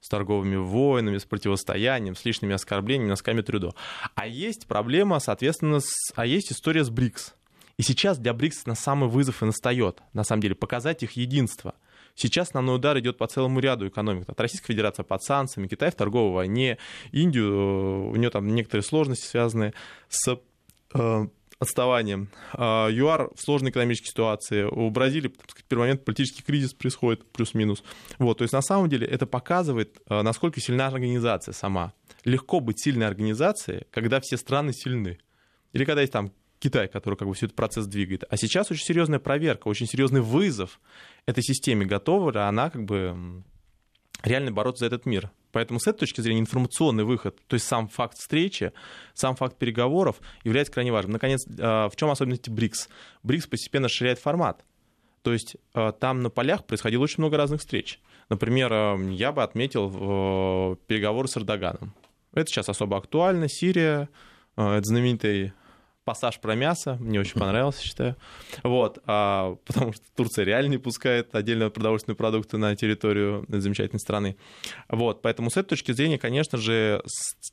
с 0.00 0.08
торговыми 0.08 0.56
войнами, 0.56 1.18
с 1.18 1.26
противостоянием, 1.26 2.16
с 2.16 2.24
лишними 2.24 2.54
оскорблениями, 2.54 3.10
носками 3.10 3.42
трюдо. 3.42 3.74
А 4.14 4.26
есть 4.26 4.66
проблема, 4.66 5.18
соответственно, 5.20 5.80
с... 5.80 5.90
а 6.14 6.24
есть 6.24 6.50
история 6.50 6.82
с 6.82 6.88
БРИКС. 6.88 7.34
И 7.76 7.82
сейчас 7.82 8.16
для 8.16 8.32
БРИКС 8.32 8.64
на 8.64 8.74
самый 8.74 9.10
вызов 9.10 9.42
и 9.42 9.46
настает, 9.46 10.00
на 10.14 10.24
самом 10.24 10.40
деле, 10.40 10.54
показать 10.54 11.02
их 11.02 11.12
единство. 11.12 11.74
Сейчас 12.16 12.48
основной 12.48 12.76
удар 12.76 12.98
идет 12.98 13.18
по 13.18 13.26
целому 13.26 13.60
ряду 13.60 13.86
экономик. 13.86 14.28
От 14.28 14.40
Российской 14.40 14.68
Федерации 14.72 15.02
под 15.02 15.22
санкциями, 15.22 15.68
Китай 15.68 15.90
в 15.90 15.94
торговой 15.94 16.32
войне, 16.32 16.78
Индию, 17.12 17.52
э, 17.52 18.10
у 18.10 18.16
нее 18.16 18.30
там 18.30 18.52
некоторые 18.54 18.82
сложности 18.82 19.26
связанные 19.26 19.74
с 20.08 20.36
отставанием. 21.58 22.28
А, 22.52 22.88
ЮАР 22.88 23.30
в 23.34 23.40
сложной 23.40 23.70
экономической 23.70 24.08
ситуации. 24.08 24.64
У 24.64 24.90
Бразилии 24.90 25.28
в 25.28 25.64
первый 25.64 25.84
момент 25.84 26.04
политический 26.04 26.42
кризис 26.42 26.74
происходит, 26.74 27.24
плюс-минус. 27.32 27.82
Вот, 28.18 28.38
то 28.38 28.42
есть 28.42 28.52
на 28.52 28.62
самом 28.62 28.88
деле 28.88 29.06
это 29.06 29.26
показывает, 29.26 29.98
а, 30.08 30.22
насколько 30.22 30.60
сильна 30.60 30.86
организация 30.86 31.52
сама. 31.52 31.92
Легко 32.24 32.60
быть 32.60 32.80
сильной 32.80 33.06
организацией, 33.06 33.84
когда 33.90 34.20
все 34.20 34.36
страны 34.36 34.72
сильны. 34.72 35.18
Или 35.72 35.84
когда 35.84 36.00
есть 36.00 36.12
там 36.12 36.32
Китай, 36.58 36.88
который 36.88 37.16
как 37.16 37.28
бы 37.28 37.34
все 37.34 37.46
этот 37.46 37.56
процесс 37.56 37.86
двигает. 37.86 38.24
А 38.28 38.36
сейчас 38.36 38.70
очень 38.70 38.84
серьезная 38.84 39.18
проверка, 39.18 39.68
очень 39.68 39.86
серьезный 39.86 40.20
вызов 40.20 40.80
этой 41.26 41.42
системе. 41.42 41.84
Готова 41.86 42.30
ли 42.30 42.38
она 42.38 42.70
как 42.70 42.84
бы 42.84 43.42
реально 44.22 44.52
бороться 44.52 44.80
за 44.80 44.86
этот 44.86 45.06
мир? 45.06 45.30
Поэтому 45.52 45.80
с 45.80 45.86
этой 45.86 46.00
точки 46.00 46.20
зрения 46.20 46.40
информационный 46.40 47.04
выход, 47.04 47.38
то 47.46 47.54
есть 47.54 47.66
сам 47.66 47.88
факт 47.88 48.18
встречи, 48.18 48.72
сам 49.14 49.36
факт 49.36 49.56
переговоров 49.56 50.16
является 50.44 50.72
крайне 50.72 50.92
важным. 50.92 51.12
Наконец, 51.12 51.46
а, 51.58 51.88
в 51.88 51.96
чем 51.96 52.10
особенность 52.10 52.48
БРИКС? 52.48 52.90
БРИКС 53.22 53.46
постепенно 53.46 53.88
расширяет 53.88 54.18
формат. 54.18 54.64
То 55.22 55.32
есть 55.32 55.56
а, 55.72 55.92
там 55.92 56.22
на 56.22 56.28
полях 56.28 56.66
происходило 56.66 57.02
очень 57.02 57.16
много 57.18 57.38
разных 57.38 57.60
встреч. 57.60 58.00
Например, 58.28 58.70
а, 58.70 58.96
я 58.96 59.32
бы 59.32 59.42
отметил 59.42 60.76
переговоры 60.86 61.28
с 61.28 61.36
Эрдоганом. 61.38 61.94
Это 62.34 62.46
сейчас 62.48 62.68
особо 62.68 62.98
актуально. 62.98 63.48
Сирия, 63.48 64.10
это 64.56 64.82
знаменитый 64.82 65.54
пассаж 66.06 66.38
про 66.38 66.54
мясо, 66.54 66.96
мне 67.00 67.18
очень 67.18 67.38
понравился, 67.38 67.84
считаю. 67.84 68.16
Вот, 68.62 69.00
а, 69.06 69.56
потому 69.66 69.92
что 69.92 70.04
Турция 70.14 70.44
реально 70.44 70.70
не 70.70 70.78
пускает 70.78 71.34
отдельно 71.34 71.68
продовольственные 71.68 72.16
продукты 72.16 72.58
на 72.58 72.76
территорию 72.76 73.44
замечательной 73.48 73.98
страны. 73.98 74.36
Вот, 74.88 75.20
поэтому 75.20 75.50
с 75.50 75.56
этой 75.56 75.70
точки 75.70 75.90
зрения, 75.90 76.16
конечно 76.16 76.58
же, 76.58 77.02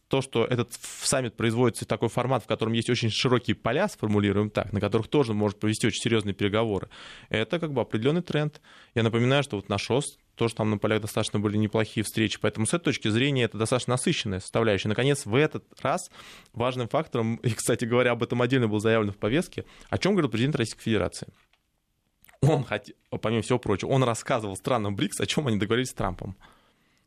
то, 0.07 0.21
что 0.21 0.45
этот 0.45 0.71
саммит 1.01 1.35
производится 1.35 1.85
такой 1.85 2.09
формат, 2.09 2.43
в 2.43 2.47
котором 2.47 2.73
есть 2.73 2.91
очень 2.91 3.09
широкие 3.09 3.55
поля, 3.55 3.87
сформулируем 3.87 4.51
так, 4.51 4.71
на 4.71 4.79
которых 4.79 5.07
тоже 5.07 5.33
может 5.33 5.59
провести 5.59 5.87
очень 5.87 6.01
серьезные 6.01 6.35
переговоры, 6.35 6.89
это 7.29 7.59
как 7.59 7.73
бы 7.73 7.81
определенный 7.81 8.21
тренд. 8.21 8.61
Я 8.93 9.01
напоминаю, 9.01 9.41
что 9.41 9.55
вот 9.55 9.67
наш 9.67 9.89
ОС 9.89 10.19
тоже 10.35 10.55
там 10.55 10.69
на 10.69 10.77
полях 10.77 11.01
достаточно 11.01 11.39
были 11.39 11.57
неплохие 11.57 12.03
встречи. 12.03 12.39
Поэтому 12.41 12.65
с 12.65 12.73
этой 12.73 12.85
точки 12.85 13.07
зрения 13.07 13.43
это 13.43 13.57
достаточно 13.57 13.91
насыщенная 13.91 14.39
составляющая. 14.39 14.87
Наконец, 14.87 15.25
в 15.25 15.35
этот 15.35 15.63
раз 15.81 16.09
важным 16.53 16.87
фактором, 16.87 17.35
и, 17.43 17.49
кстати 17.51 17.85
говоря, 17.85 18.11
об 18.11 18.23
этом 18.23 18.41
отдельно 18.41 18.67
было 18.67 18.79
заявлено 18.79 19.13
в 19.13 19.17
повестке, 19.17 19.65
о 19.89 19.97
чем 19.97 20.13
говорил 20.13 20.29
президент 20.29 20.55
Российской 20.55 20.83
Федерации. 20.83 21.27
Он, 22.41 22.65
помимо 23.21 23.41
всего 23.41 23.57
прочего, 23.57 23.89
он 23.89 24.03
рассказывал 24.03 24.57
странам 24.57 24.95
БРИКС, 24.95 25.21
о 25.21 25.25
чем 25.25 25.47
они 25.47 25.57
договорились 25.57 25.91
с 25.91 25.93
Трампом. 25.93 26.35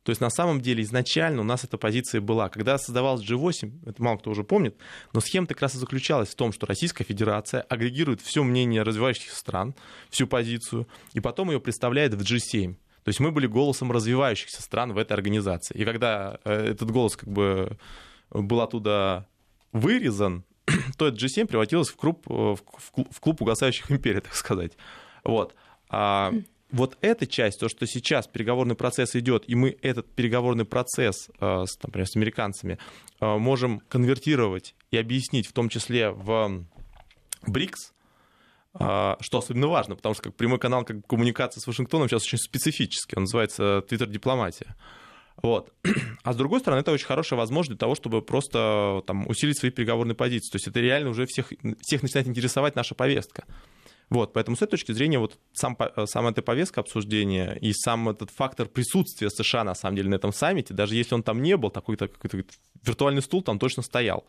То 0.07 0.11
есть 0.11 0.21
на 0.21 0.31
самом 0.31 0.61
деле 0.61 0.85
изначально 0.85 1.41
у 1.41 1.45
нас 1.45 1.65
эта 1.65 1.79
позиция 1.79 2.21
была. 2.21 2.49
Когда 2.49 2.79
создавалась 2.79 3.29
G8, 3.29 3.89
это 3.89 4.01
мало 4.01 4.19
кто 4.19 4.31
уже 4.31 4.45
помнит, 4.45 4.77
но 5.13 5.21
схема 5.21 5.49
как 5.49 5.61
раз 5.61 5.75
и 5.75 5.79
заключалась 5.79 6.29
в 6.29 6.37
том, 6.37 6.53
что 6.53 6.65
Российская 6.65 7.03
Федерация 7.03 7.63
агрегирует 7.63 8.21
все 8.21 8.45
мнение 8.45 8.83
развивающихся 8.83 9.35
стран, 9.35 9.75
всю 10.09 10.29
позицию, 10.29 10.87
и 11.13 11.19
потом 11.19 11.51
ее 11.51 11.61
представляет 11.61 12.15
в 12.15 12.21
G7. 12.21 12.77
То 13.07 13.11
есть 13.11 13.21
мы 13.21 13.31
были 13.31 13.47
голосом 13.47 13.93
развивающихся 13.93 14.61
стран 14.61 14.93
в 14.93 14.99
этой 14.99 15.13
организации. 15.13 15.79
И 15.79 15.85
когда 15.85 16.41
э, 16.43 16.73
этот 16.73 16.91
голос 16.91 17.17
как 17.17 17.29
бы 17.29 17.79
был 18.31 18.61
оттуда 18.61 19.29
вырезан, 19.71 20.43
то 20.99 21.07
это 21.07 21.17
G7 21.17 21.47
превратилось 21.47 21.89
в 21.89 21.95
клуб, 21.95 22.27
в 22.27 23.21
клуб 23.21 23.41
угасающих 23.41 23.93
империй, 23.93 24.19
так 24.23 24.35
сказать. 24.35 24.73
Вот. 25.23 25.55
А 25.89 26.33
вот 26.73 26.99
эта 27.01 27.29
часть, 27.29 27.61
то, 27.61 27.69
что 27.69 27.87
сейчас 27.87 28.27
переговорный 28.27 28.75
процесс 28.75 29.15
идет, 29.15 29.45
и 29.47 29.55
мы 29.55 29.79
этот 29.83 30.13
переговорный 30.13 30.65
процесс, 30.65 31.31
например, 31.39 32.09
с 32.09 32.17
американцами, 32.17 32.77
можем 33.21 33.83
конвертировать 33.89 34.75
и 34.91 34.97
объяснить, 34.97 35.47
в 35.47 35.53
том 35.53 35.69
числе 35.69 36.11
в 36.11 36.67
БРИКС, 37.47 37.93
что 38.79 39.39
особенно 39.39 39.69
важно, 39.69 39.97
потому 39.97 40.15
что 40.15 40.25
как 40.25 40.35
прямой 40.35 40.59
канал 40.59 40.85
как 40.85 41.07
коммуникации 41.07 41.61
с 41.61 41.67
Вашингтоном 41.67 42.09
сейчас 42.09 42.25
очень 42.25 42.39
специфический, 42.39 43.17
он 43.17 43.23
называется 43.23 43.83
твиттер-дипломатия. 43.89 44.75
Вот. 45.43 45.73
А 46.23 46.33
с 46.33 46.37
другой 46.37 46.61
стороны, 46.61 46.81
это 46.81 46.93
очень 46.93 47.07
хорошая 47.07 47.39
возможность 47.39 47.71
для 47.71 47.79
того, 47.79 47.95
чтобы 47.95 48.21
просто 48.21 49.03
там, 49.07 49.29
усилить 49.29 49.59
свои 49.59 49.71
переговорные 49.71 50.17
позиции. 50.17 50.51
То 50.51 50.57
есть 50.57 50.67
это 50.67 50.81
реально 50.81 51.11
уже 51.11 51.27
всех, 51.27 51.53
всех 51.81 52.03
начинает 52.03 52.27
интересовать 52.27 52.75
наша 52.75 52.95
повестка. 52.95 53.45
Вот, 54.09 54.33
поэтому 54.33 54.57
с 54.57 54.63
этой 54.63 54.73
точки 54.73 54.93
зрения 54.93 55.19
вот 55.19 55.37
сам, 55.53 55.77
сама 56.07 56.31
эта 56.31 56.41
повестка 56.41 56.81
обсуждения 56.81 57.59
и 57.61 57.73
сам 57.73 58.09
этот 58.09 58.31
фактор 58.31 58.69
присутствия 58.69 59.31
США, 59.31 59.65
на 59.65 59.75
самом 59.75 59.97
деле, 59.97 60.09
на 60.09 60.15
этом 60.15 60.33
саммите, 60.33 60.75
даже 60.75 60.95
если 60.95 61.15
он 61.15 61.25
там 61.25 61.43
не 61.43 61.57
был, 61.57 61.71
такой-то 61.71 62.07
какой-то 62.07 62.45
виртуальный 62.85 63.23
стул 63.23 63.43
там 63.43 63.59
точно 63.59 63.83
стоял. 63.83 64.25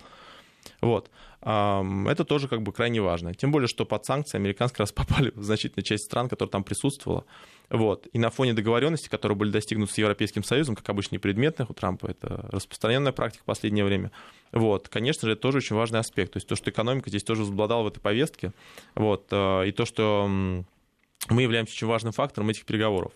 Вот. 0.82 1.10
Это 1.42 2.26
тоже 2.28 2.48
как 2.48 2.62
бы 2.62 2.74
крайне 2.74 3.02
важно. 3.02 3.34
Тем 3.34 3.52
более, 3.52 3.68
что 3.68 3.86
под 3.86 4.06
санкции 4.06 4.38
американские 4.38 4.80
раз 4.80 4.92
попали 4.92 5.32
в 5.36 5.44
значительную 5.44 5.86
часть 5.86 6.06
стран, 6.06 6.30
которая 6.30 6.52
там 6.52 6.64
присутствовала. 6.64 7.26
Вот. 7.70 8.08
И 8.14 8.20
на 8.20 8.30
фоне 8.30 8.54
договоренности, 8.54 9.10
которые 9.10 9.38
были 9.38 9.52
достигнуты 9.52 9.94
с 9.94 9.98
Европейским 9.98 10.44
Союзом, 10.44 10.76
как 10.76 10.88
обычно, 10.90 11.16
непредметных 11.16 11.70
у 11.70 11.74
Трампа, 11.74 12.08
это 12.08 12.48
распространенная 12.52 13.12
практика 13.12 13.44
в 13.44 13.46
последнее 13.46 13.86
время. 13.86 14.12
Вот. 14.52 14.90
Конечно 14.90 15.28
же, 15.28 15.34
это 15.34 15.42
тоже 15.42 15.58
очень 15.58 15.76
важный 15.76 16.00
аспект. 16.00 16.34
То 16.34 16.38
есть 16.38 16.48
то, 16.48 16.56
что 16.56 16.70
экономика 16.70 17.10
здесь 17.10 17.24
тоже 17.24 17.42
возобладала 17.42 17.84
в 17.84 17.88
этой 17.88 18.00
повестке, 18.00 18.54
вот. 18.96 19.28
Э, 19.32 19.68
и 19.68 19.72
то, 19.72 19.86
что 19.86 20.28
мы 20.28 21.42
являемся 21.42 21.74
очень 21.74 21.88
важным 21.88 22.14
фактором 22.14 22.50
этих 22.50 22.66
переговоров. 22.66 23.12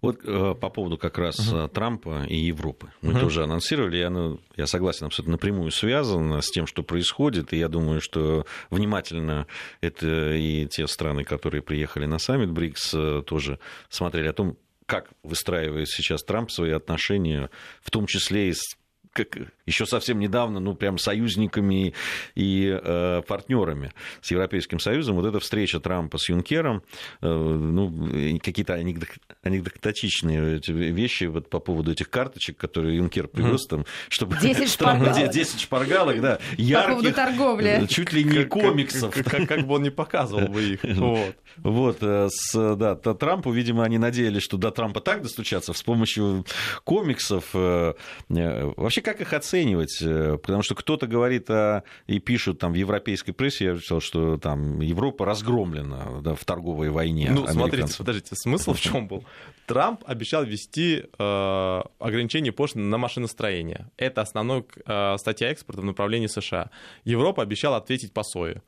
Вот 0.00 0.20
э, 0.24 0.54
по 0.54 0.70
поводу 0.70 0.98
как 0.98 1.18
раз 1.18 1.38
uh-huh. 1.38 1.68
Трампа 1.68 2.24
и 2.28 2.36
Европы. 2.36 2.90
Мы 3.02 3.12
uh-huh. 3.12 3.20
тоже 3.20 3.44
анонсировали, 3.44 3.96
я, 3.96 4.10
ну, 4.10 4.40
я 4.56 4.66
согласен, 4.66 5.06
абсолютно 5.06 5.32
напрямую 5.32 5.70
связано 5.70 6.40
с 6.40 6.50
тем, 6.50 6.66
что 6.66 6.82
происходит, 6.82 7.52
и 7.52 7.58
я 7.58 7.68
думаю, 7.68 8.00
что 8.00 8.46
внимательно 8.70 9.46
это 9.80 10.34
и 10.34 10.66
те 10.66 10.86
страны, 10.86 11.24
которые 11.24 11.62
приехали 11.62 12.06
на 12.06 12.18
саммит 12.18 12.50
БРИКС, 12.50 12.94
э, 12.94 13.22
тоже 13.26 13.58
смотрели 13.88 14.28
о 14.28 14.32
том, 14.32 14.56
как 14.86 15.10
выстраивает 15.22 15.88
сейчас 15.88 16.22
Трамп 16.22 16.50
свои 16.50 16.70
отношения, 16.70 17.50
в 17.82 17.90
том 17.90 18.06
числе 18.06 18.50
и 18.50 18.52
с 18.52 18.76
как 19.14 19.38
еще 19.64 19.86
совсем 19.86 20.18
недавно, 20.18 20.60
ну, 20.60 20.74
прям 20.74 20.98
союзниками 20.98 21.94
и 22.34 22.78
э, 22.82 23.22
партнерами 23.26 23.92
с 24.20 24.30
Европейским 24.30 24.78
Союзом. 24.78 25.16
Вот 25.16 25.24
эта 25.24 25.40
встреча 25.40 25.80
Трампа 25.80 26.18
с 26.18 26.28
Юнкером, 26.28 26.82
э, 27.22 27.26
ну, 27.28 28.38
какие-то 28.40 28.74
анекдотичные 28.74 30.60
вещи 30.66 31.24
вот 31.24 31.48
по 31.48 31.60
поводу 31.60 31.92
этих 31.92 32.10
карточек, 32.10 32.56
которые 32.56 32.96
Юнкер 32.96 33.28
привез, 33.28 33.66
там, 33.66 33.86
чтобы... 34.08 34.36
10 34.38 34.68
шпаргалок. 34.72 35.30
10 35.30 35.60
шпаргалок, 35.60 36.20
да. 36.20 36.38
Ярких, 36.58 36.88
по 36.88 36.90
поводу 36.96 37.12
торговли. 37.14 37.68
Э, 37.68 37.86
чуть 37.86 38.12
ли 38.12 38.24
не 38.24 38.44
комиксов. 38.44 39.14
Как, 39.14 39.24
как, 39.24 39.48
как 39.48 39.66
бы 39.66 39.76
он 39.76 39.84
не 39.84 39.90
показывал 39.90 40.48
бы 40.48 40.62
их. 40.62 40.80
Вот. 41.04 41.36
Вот, 41.58 41.98
э, 42.00 42.28
с, 42.30 42.76
да, 42.76 42.96
Трампу, 42.96 43.52
видимо, 43.52 43.84
они 43.84 43.98
надеялись, 43.98 44.42
что 44.42 44.56
до 44.56 44.70
Трампа 44.70 45.00
так 45.00 45.22
достучаться 45.22 45.72
с 45.72 45.82
помощью 45.82 46.44
комиксов. 46.82 47.44
Э, 47.54 47.94
вообще, 48.28 49.02
как 49.04 49.20
их 49.20 49.32
оценивать? 49.32 50.02
Э, 50.02 50.38
потому 50.38 50.62
что 50.62 50.74
кто-то 50.74 51.06
говорит 51.06 51.48
о, 51.50 51.84
и 52.06 52.18
пишут 52.18 52.58
там 52.58 52.72
в 52.72 52.74
европейской 52.74 53.32
прессе, 53.32 53.66
я 53.66 53.78
читал, 53.78 54.00
что 54.00 54.38
там 54.38 54.80
Европа 54.80 55.24
разгромлена 55.24 56.20
да, 56.22 56.34
в 56.34 56.44
торговой 56.44 56.90
войне. 56.90 57.30
Ну, 57.30 57.46
смотрите, 57.46 57.94
подождите, 57.96 58.34
смысл 58.34 58.72
в 58.72 58.80
чем 58.80 59.06
был? 59.06 59.24
Трамп 59.66 60.02
обещал 60.06 60.44
ввести 60.44 61.04
э, 61.18 61.82
ограничение 61.98 62.52
пошлин 62.52 62.90
на 62.90 62.98
машиностроение. 62.98 63.90
Это 63.96 64.22
основная 64.22 64.64
э, 64.86 65.16
статья 65.18 65.50
экспорта 65.50 65.80
в 65.82 65.84
направлении 65.84 66.26
США. 66.26 66.70
Европа 67.04 67.42
обещала 67.42 67.76
ответить 67.76 68.12
по 68.12 68.22
сое. 68.22 68.62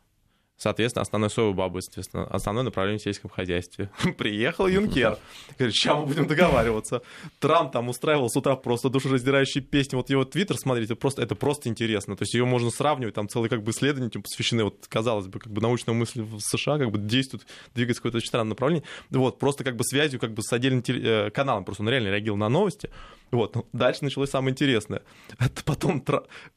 Соответственно, 0.58 1.02
основной 1.02 1.28
соевый 1.28 1.54
бабы, 1.54 1.82
соответственно, 1.82 2.24
основное 2.28 2.64
направление 2.64 2.98
в 2.98 3.02
сельском 3.02 3.28
хозяйстве. 3.30 3.90
Приехал 4.18 4.66
Юнкер. 4.66 5.18
Говорит, 5.58 5.74
сейчас 5.74 5.98
мы 5.98 6.06
будем 6.06 6.26
договариваться. 6.26 7.02
Трамп 7.40 7.72
там 7.72 7.90
устраивал 7.90 8.30
с 8.30 8.36
утра 8.36 8.56
просто 8.56 8.88
душераздирающие 8.88 9.62
песни. 9.62 9.96
Вот 9.96 10.08
его 10.08 10.24
твиттер, 10.24 10.56
смотрите, 10.56 10.94
просто, 10.94 11.20
это 11.20 11.34
просто 11.34 11.68
интересно. 11.68 12.16
То 12.16 12.22
есть 12.22 12.32
ее 12.32 12.46
можно 12.46 12.70
сравнивать, 12.70 13.14
там 13.14 13.28
целые 13.28 13.50
как 13.50 13.62
бы 13.62 13.72
исследования 13.72 14.10
посвящены, 14.10 14.64
вот, 14.64 14.86
казалось 14.88 15.26
бы, 15.26 15.40
как 15.40 15.52
бы 15.52 15.60
научная 15.60 15.94
мысль 15.94 16.22
в 16.22 16.40
США 16.40 16.78
как 16.78 16.90
бы 16.90 16.98
действует, 16.98 17.46
двигается 17.74 18.00
в 18.00 18.02
какое-то 18.02 18.18
очень 18.18 18.28
странное 18.28 18.50
направление. 18.50 18.84
Вот, 19.10 19.38
просто 19.38 19.62
как 19.62 19.76
бы 19.76 19.84
связью 19.84 20.18
как 20.18 20.32
бы 20.32 20.42
с 20.42 20.50
отдельным 20.54 20.80
теле- 20.80 21.26
э, 21.26 21.30
каналом. 21.30 21.66
Просто 21.66 21.82
он 21.82 21.90
реально 21.90 22.08
реагировал 22.08 22.38
на 22.38 22.48
новости. 22.48 22.88
Вот, 23.30 23.56
ну, 23.56 23.66
дальше 23.74 24.04
началось 24.04 24.30
самое 24.30 24.52
интересное. 24.52 25.02
Это 25.38 25.62
потом 25.64 26.02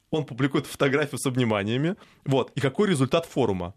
он 0.09 0.25
публикует 0.25 0.67
фотографию 0.67 1.19
с 1.19 1.25
обниманиями. 1.25 1.95
Вот, 2.23 2.51
и 2.55 2.61
какой 2.61 2.87
результат 2.87 3.25
форума? 3.25 3.73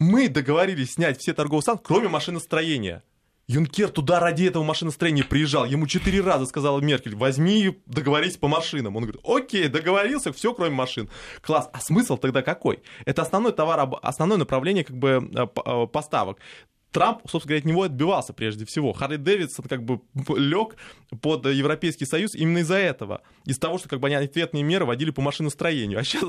Мы 0.00 0.30
договорились 0.30 0.94
снять 0.94 1.20
все 1.20 1.34
торговые 1.34 1.62
санкции, 1.62 1.84
кроме 1.84 2.08
машиностроения. 2.08 3.04
Юнкер 3.48 3.90
туда 3.90 4.18
ради 4.18 4.44
этого 4.44 4.62
машиностроения 4.62 5.24
приезжал. 5.24 5.66
Ему 5.66 5.86
четыре 5.86 6.22
раза 6.22 6.46
сказала 6.46 6.80
Меркель, 6.80 7.14
возьми, 7.14 7.78
договорись 7.84 8.38
по 8.38 8.48
машинам. 8.48 8.96
Он 8.96 9.02
говорит, 9.02 9.20
окей, 9.24 9.68
договорился, 9.68 10.32
все, 10.32 10.54
кроме 10.54 10.74
машин. 10.74 11.10
Класс. 11.42 11.68
А 11.72 11.80
смысл 11.80 12.16
тогда 12.16 12.40
какой? 12.40 12.82
Это 13.04 13.20
основной 13.20 13.52
товар, 13.52 13.90
основное 14.00 14.38
направление 14.38 14.84
как 14.84 14.96
бы 14.96 15.28
э, 15.34 15.46
э, 15.64 15.86
поставок. 15.88 16.38
Трамп, 16.92 17.20
собственно 17.22 17.50
говоря, 17.50 17.58
от 17.60 17.64
него 17.66 17.82
отбивался 17.82 18.32
прежде 18.32 18.64
всего. 18.64 18.92
Харли 18.92 19.16
Дэвидсон 19.16 19.66
как 19.66 19.84
бы 19.84 20.00
лег 20.36 20.76
под 21.20 21.46
Европейский 21.46 22.04
Союз 22.04 22.34
именно 22.34 22.58
из-за 22.58 22.76
этого. 22.76 23.22
Из 23.44 23.58
того, 23.58 23.78
что 23.78 23.88
как 23.88 24.00
бы 24.00 24.08
они 24.08 24.16
ответные 24.16 24.62
меры 24.64 24.84
вводили 24.84 25.10
по 25.10 25.22
машиностроению. 25.22 26.00
А 26.00 26.04
сейчас 26.04 26.24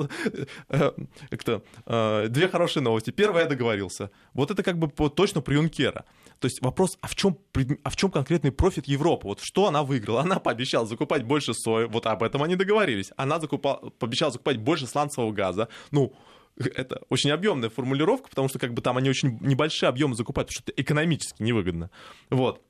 э, 0.69 0.91
э, 1.29 1.59
э, 1.85 2.27
две 2.29 2.47
хорошие 2.47 2.83
новости. 2.83 3.09
Первое, 3.09 3.43
я 3.43 3.49
договорился. 3.49 4.11
Вот 4.33 4.51
это 4.51 4.61
как 4.63 4.77
бы 4.77 4.87
точно 5.09 5.41
про 5.41 5.55
Юнкера. 5.55 6.05
То 6.39 6.47
есть 6.47 6.61
вопрос, 6.61 6.97
а 7.01 7.07
в 7.07 7.15
чем, 7.15 7.37
а 7.83 7.89
в 7.89 7.95
чем 7.95 8.09
конкретный 8.09 8.51
профит 8.51 8.87
Европы? 8.87 9.27
Вот 9.27 9.41
что 9.41 9.67
она 9.67 9.83
выиграла? 9.83 10.21
Она 10.21 10.39
пообещала 10.39 10.87
закупать 10.87 11.23
больше 11.23 11.53
сои, 11.53 11.85
вот 11.85 12.07
об 12.07 12.23
этом 12.23 12.41
они 12.41 12.55
договорились. 12.55 13.11
Она 13.15 13.39
закупала, 13.39 13.91
пообещала 13.91 14.31
закупать 14.31 14.57
больше 14.57 14.87
сланцевого 14.87 15.31
газа. 15.31 15.67
Ну, 15.91 16.13
это 16.57 17.01
очень 17.09 17.31
объемная 17.31 17.69
формулировка, 17.69 18.29
потому 18.29 18.49
что 18.49 18.59
как 18.59 18.73
бы 18.73 18.81
там 18.81 18.97
они 18.97 19.09
очень 19.09 19.37
небольшие 19.41 19.89
объемы 19.89 20.15
закупают, 20.15 20.49
потому 20.49 20.63
что 20.63 20.71
это 20.71 20.81
экономически 20.81 21.41
невыгодно. 21.41 21.89
Вот. 22.29 22.61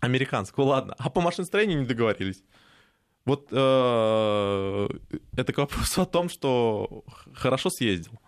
Американского, 0.00 0.64
ладно. 0.64 0.94
А 0.98 1.10
по 1.10 1.20
машиностроению 1.20 1.80
не 1.80 1.86
договорились. 1.86 2.42
Вот 3.26 3.48
э, 3.50 4.88
это 5.36 5.52
к 5.52 5.58
вопросу 5.58 6.02
о 6.02 6.06
том, 6.06 6.28
что 6.28 7.04
хорошо 7.34 7.70
съездил. 7.70 8.18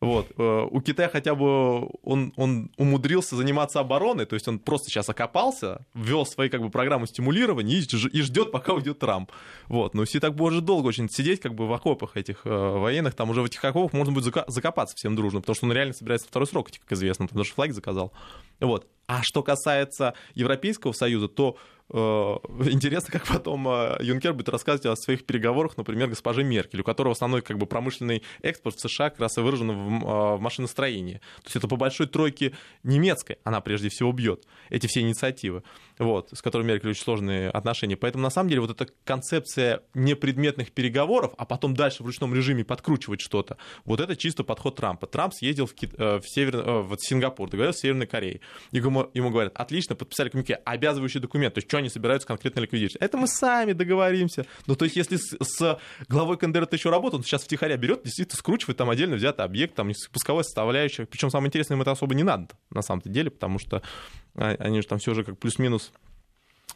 Вот. 0.00 0.28
Э, 0.36 0.66
у 0.70 0.80
Китая 0.80 1.08
хотя 1.08 1.34
бы 1.34 1.88
он, 2.02 2.32
он 2.36 2.70
умудрился 2.76 3.36
заниматься 3.36 3.80
обороной, 3.80 4.26
то 4.26 4.34
есть 4.34 4.46
он 4.48 4.58
просто 4.58 4.88
сейчас 4.88 5.08
окопался, 5.08 5.86
ввел 5.94 6.26
свои 6.26 6.48
как 6.48 6.60
бы, 6.60 6.70
программы 6.70 7.06
стимулирования 7.06 7.78
и, 7.78 7.80
и 7.80 8.22
ждет, 8.22 8.52
пока 8.52 8.72
уйдет 8.72 8.98
Трамп. 8.98 9.30
Вот. 9.68 9.94
Но 9.94 10.02
если 10.02 10.18
так 10.18 10.34
будет 10.34 10.64
долго 10.64 10.88
очень 10.88 11.08
сидеть 11.08 11.40
как 11.40 11.54
бы 11.54 11.66
в 11.66 11.72
окопах 11.72 12.16
этих 12.16 12.42
э, 12.44 12.50
военных, 12.50 13.14
там 13.14 13.30
уже 13.30 13.42
в 13.42 13.46
этих 13.46 13.64
окопах 13.64 13.92
можно 13.92 14.12
будет 14.12 14.34
закопаться 14.48 14.96
всем 14.96 15.16
дружно, 15.16 15.40
потому 15.40 15.54
что 15.54 15.66
он 15.66 15.72
реально 15.72 15.94
собирается 15.94 16.28
второй 16.28 16.46
срок, 16.46 16.70
как 16.70 16.92
известно, 16.92 17.26
потому 17.26 17.44
что 17.44 17.54
флаги 17.54 17.72
заказал. 17.72 18.12
Вот. 18.60 18.86
А 19.06 19.22
что 19.22 19.42
касается 19.42 20.14
Европейского 20.34 20.92
Союза, 20.92 21.28
то 21.28 21.56
интересно, 21.90 23.12
как 23.12 23.26
потом 23.26 23.68
э, 23.68 23.98
Юнкер 24.00 24.32
будет 24.32 24.48
рассказывать 24.48 24.86
о 24.86 24.96
своих 24.96 25.24
переговорах, 25.24 25.76
например, 25.76 26.08
госпоже 26.08 26.42
Меркель, 26.42 26.80
у 26.80 26.84
которого 26.84 27.12
основной 27.12 27.42
как 27.42 27.58
бы, 27.58 27.66
промышленный 27.66 28.22
экспорт 28.42 28.76
в 28.76 28.80
США 28.80 29.10
как 29.10 29.20
раз 29.20 29.38
и 29.38 29.40
выражен 29.40 29.70
в, 29.70 30.04
э, 30.04 30.36
в 30.36 30.40
машиностроении. 30.40 31.20
То 31.42 31.44
есть 31.44 31.56
это 31.56 31.68
по 31.68 31.76
большой 31.76 32.06
тройке 32.08 32.54
немецкой 32.82 33.38
она 33.44 33.60
прежде 33.60 33.88
всего 33.88 34.12
бьет 34.12 34.44
эти 34.68 34.88
все 34.88 35.00
инициативы, 35.00 35.62
вот, 35.98 36.30
с 36.32 36.42
которыми 36.42 36.68
Меркель 36.68 36.90
очень 36.90 37.02
сложные 37.02 37.50
отношения. 37.50 37.96
Поэтому 37.96 38.22
на 38.22 38.30
самом 38.30 38.48
деле 38.48 38.60
вот 38.60 38.70
эта 38.70 38.92
концепция 39.04 39.82
непредметных 39.94 40.72
переговоров, 40.72 41.32
а 41.38 41.44
потом 41.44 41.74
дальше 41.74 42.02
в 42.02 42.06
ручном 42.06 42.34
режиме 42.34 42.64
подкручивать 42.64 43.20
что-то, 43.20 43.56
вот 43.84 44.00
это 44.00 44.16
чисто 44.16 44.44
подход 44.44 44.76
Трампа. 44.76 45.06
Трамп 45.06 45.34
съездил 45.34 45.66
в, 45.66 45.74
Кит... 45.74 45.92
в, 45.94 46.22
Север... 46.24 46.56
в 46.56 46.96
Сингапур, 46.98 47.48
договорился 47.48 47.78
с 47.78 47.82
Северной 47.82 48.06
Кореей. 48.06 48.40
И 48.72 48.76
ему, 48.76 49.10
ему 49.14 49.30
говорят, 49.30 49.52
отлично, 49.56 49.94
подписали 49.94 50.28
коммунике, 50.28 50.54
обязывающий 50.64 51.20
документ, 51.20 51.54
то 51.54 51.58
есть 51.58 51.68
что 51.68 51.78
они 51.78 51.88
собираются 51.88 52.26
конкретно 52.28 52.60
ликвидировать. 52.60 52.96
Это 52.96 53.16
мы 53.16 53.26
сами 53.26 53.72
договоримся. 53.72 54.46
Ну, 54.66 54.76
то 54.76 54.84
есть 54.84 54.96
если 54.96 55.16
с, 55.16 55.36
с 55.40 55.78
главой 56.08 56.36
КНДР 56.38 56.66
ты 56.66 56.76
еще 56.76 56.90
работал, 56.90 57.18
он 57.18 57.24
сейчас 57.24 57.42
втихаря 57.42 57.76
берет, 57.76 58.02
действительно 58.04 58.38
скручивает 58.38 58.76
там 58.76 58.90
отдельно 58.90 59.16
взятый 59.16 59.44
объект, 59.44 59.74
там 59.74 59.90
пусковая 60.12 60.44
составляющая. 60.44 61.06
Причем 61.06 61.30
самое 61.30 61.48
интересное, 61.48 61.76
им 61.76 61.82
это 61.82 61.92
особо 61.92 62.14
не 62.14 62.22
надо 62.22 62.48
на 62.70 62.82
самом-то 62.82 63.08
деле, 63.08 63.30
потому 63.30 63.58
что 63.58 63.82
они 64.36 64.80
же 64.80 64.86
там 64.86 64.98
все 64.98 65.14
же 65.14 65.24
как 65.24 65.38
плюс-минус 65.38 65.92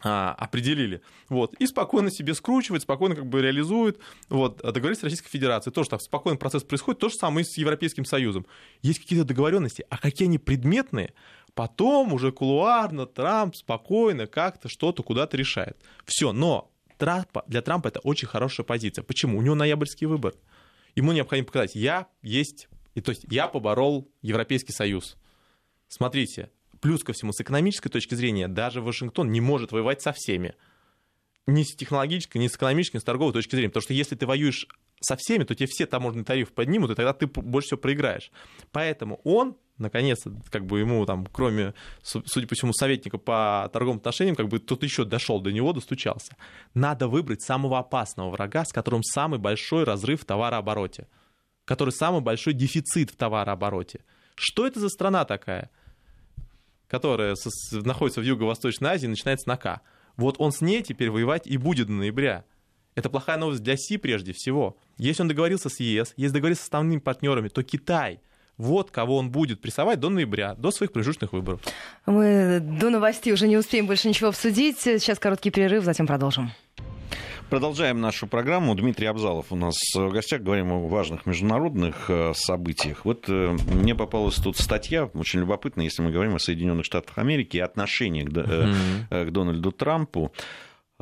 а, 0.03 0.33
определили. 0.33 1.01
Вот. 1.29 1.53
И 1.55 1.67
спокойно 1.67 2.09
себе 2.09 2.33
скручивает, 2.33 2.83
спокойно 2.83 3.15
как 3.15 3.27
бы 3.27 3.41
реализует. 3.41 3.99
Вот. 4.29 4.61
А 4.61 4.71
договорились 4.71 4.99
с 4.99 5.03
Российской 5.03 5.29
Федерацией. 5.29 5.73
Тоже 5.73 5.89
так 5.89 6.01
спокойный 6.01 6.39
процесс 6.39 6.63
происходит. 6.63 6.99
То 6.99 7.09
же 7.09 7.15
самое 7.15 7.45
и 7.45 7.47
с 7.47 7.57
Европейским 7.57 8.05
Союзом. 8.05 8.45
Есть 8.81 8.99
какие-то 8.99 9.25
договоренности, 9.25 9.85
а 9.89 9.97
какие 9.97 10.27
они 10.27 10.37
предметные, 10.37 11.13
потом 11.53 12.13
уже 12.13 12.31
кулуарно 12.31 13.05
Трамп 13.05 13.55
спокойно 13.55 14.27
как-то 14.27 14.69
что-то 14.69 15.03
куда-то 15.03 15.37
решает. 15.37 15.77
Все, 16.05 16.31
но 16.31 16.71
Трампа, 16.97 17.43
для 17.47 17.61
Трампа 17.61 17.89
это 17.89 17.99
очень 17.99 18.27
хорошая 18.27 18.65
позиция. 18.65 19.03
Почему? 19.03 19.37
У 19.37 19.41
него 19.41 19.55
ноябрьский 19.55 20.07
выбор. 20.07 20.33
Ему 20.95 21.13
необходимо 21.13 21.47
показать, 21.47 21.73
я 21.73 22.07
есть, 22.21 22.67
и, 22.95 23.01
то 23.01 23.11
есть 23.11 23.25
я 23.29 23.47
поборол 23.47 24.11
Европейский 24.21 24.73
Союз. 24.73 25.17
Смотрите, 25.87 26.51
Плюс 26.81 27.03
ко 27.03 27.13
всему, 27.13 27.31
с 27.31 27.39
экономической 27.39 27.89
точки 27.89 28.15
зрения, 28.15 28.47
даже 28.47 28.81
Вашингтон 28.81 29.31
не 29.31 29.39
может 29.39 29.71
воевать 29.71 30.01
со 30.01 30.11
всеми. 30.11 30.55
Ни 31.45 31.63
с 31.63 31.75
технологической, 31.75 32.41
ни 32.41 32.47
с 32.47 32.55
экономической, 32.55 32.97
ни 32.97 33.01
с 33.01 33.03
торговой 33.03 33.33
точки 33.33 33.55
зрения. 33.55 33.69
Потому 33.69 33.83
что 33.83 33.93
если 33.93 34.15
ты 34.15 34.25
воюешь 34.25 34.67
со 34.99 35.15
всеми, 35.15 35.43
то 35.43 35.53
тебе 35.53 35.67
все 35.67 35.85
таможенные 35.85 36.25
тарифы 36.25 36.51
поднимут, 36.53 36.91
и 36.91 36.95
тогда 36.95 37.13
ты 37.13 37.27
больше 37.27 37.67
всего 37.67 37.79
проиграешь. 37.79 38.31
Поэтому 38.71 39.19
он, 39.23 39.57
наконец-то, 39.77 40.31
как 40.49 40.65
бы 40.65 40.79
ему 40.79 41.05
там, 41.05 41.27
кроме, 41.31 41.73
судя 42.03 42.47
по 42.47 42.55
всему, 42.55 42.73
советника 42.73 43.17
по 43.17 43.69
торговым 43.73 43.97
отношениям, 43.97 44.35
как 44.35 44.47
бы 44.47 44.59
тут 44.59 44.83
еще 44.83 45.05
дошел 45.05 45.39
до 45.39 45.51
него, 45.51 45.73
достучался. 45.73 46.35
Надо 46.73 47.07
выбрать 47.07 47.41
самого 47.41 47.79
опасного 47.79 48.29
врага, 48.29 48.65
с 48.65 48.71
которым 48.71 49.03
самый 49.03 49.39
большой 49.39 49.83
разрыв 49.83 50.21
в 50.21 50.25
товарообороте, 50.25 51.07
который 51.65 51.91
самый 51.91 52.21
большой 52.21 52.53
дефицит 52.53 53.11
в 53.11 53.15
товарообороте. 53.17 54.03
Что 54.35 54.65
это 54.65 54.79
за 54.79 54.89
страна 54.89 55.25
такая? 55.25 55.69
Которая 56.91 57.35
находится 57.71 58.19
в 58.19 58.25
Юго-Восточной 58.25 58.89
Азии, 58.89 59.07
начинается 59.07 59.47
на 59.47 59.55
К. 59.55 59.79
Вот 60.17 60.35
он 60.39 60.51
с 60.51 60.59
ней 60.59 60.83
теперь 60.83 61.09
воевать 61.09 61.47
и 61.47 61.55
будет 61.55 61.87
до 61.87 61.93
ноября. 61.93 62.43
Это 62.95 63.09
плохая 63.09 63.37
новость 63.37 63.63
для 63.63 63.77
Си 63.77 63.95
прежде 63.95 64.33
всего. 64.33 64.75
Если 64.97 65.21
он 65.21 65.29
договорился 65.29 65.69
с 65.69 65.79
ЕС, 65.79 66.13
если 66.17 66.33
договорился 66.33 66.63
с 66.63 66.65
основными 66.65 66.99
партнерами, 66.99 67.47
то 67.47 67.63
Китай 67.63 68.19
вот 68.57 68.91
кого 68.91 69.17
он 69.17 69.31
будет 69.31 69.61
прессовать 69.61 70.01
до 70.01 70.09
ноября, 70.09 70.53
до 70.55 70.69
своих 70.71 70.91
промежуточных 70.91 71.31
выборов. 71.31 71.61
Мы 72.05 72.59
до 72.59 72.89
новостей 72.89 73.31
уже 73.31 73.47
не 73.47 73.57
успеем 73.57 73.87
больше 73.87 74.09
ничего 74.09 74.27
обсудить. 74.27 74.77
Сейчас 74.81 75.17
короткий 75.17 75.49
перерыв, 75.49 75.85
затем 75.85 76.05
продолжим. 76.05 76.51
Продолжаем 77.51 77.99
нашу 77.99 78.27
программу. 78.27 78.73
Дмитрий 78.75 79.07
Абзалов 79.07 79.47
у 79.51 79.57
нас 79.57 79.75
в 79.93 80.09
гостях. 80.09 80.41
Говорим 80.41 80.71
о 80.71 80.87
важных 80.87 81.25
международных 81.25 82.09
э, 82.09 82.31
событиях. 82.33 83.03
Вот 83.03 83.25
э, 83.27 83.57
мне 83.67 83.93
попалась 83.93 84.35
тут 84.35 84.55
статья, 84.55 85.09
очень 85.13 85.41
любопытная, 85.41 85.83
если 85.83 86.01
мы 86.01 86.11
говорим 86.11 86.33
о 86.35 86.39
Соединенных 86.39 86.85
Штатах 86.85 87.17
Америки 87.17 87.57
и 87.57 87.59
отношении 87.59 88.23
к, 88.23 88.29
mm-hmm. 88.29 89.25
к 89.25 89.31
Дональду 89.31 89.73
Трампу. 89.73 90.31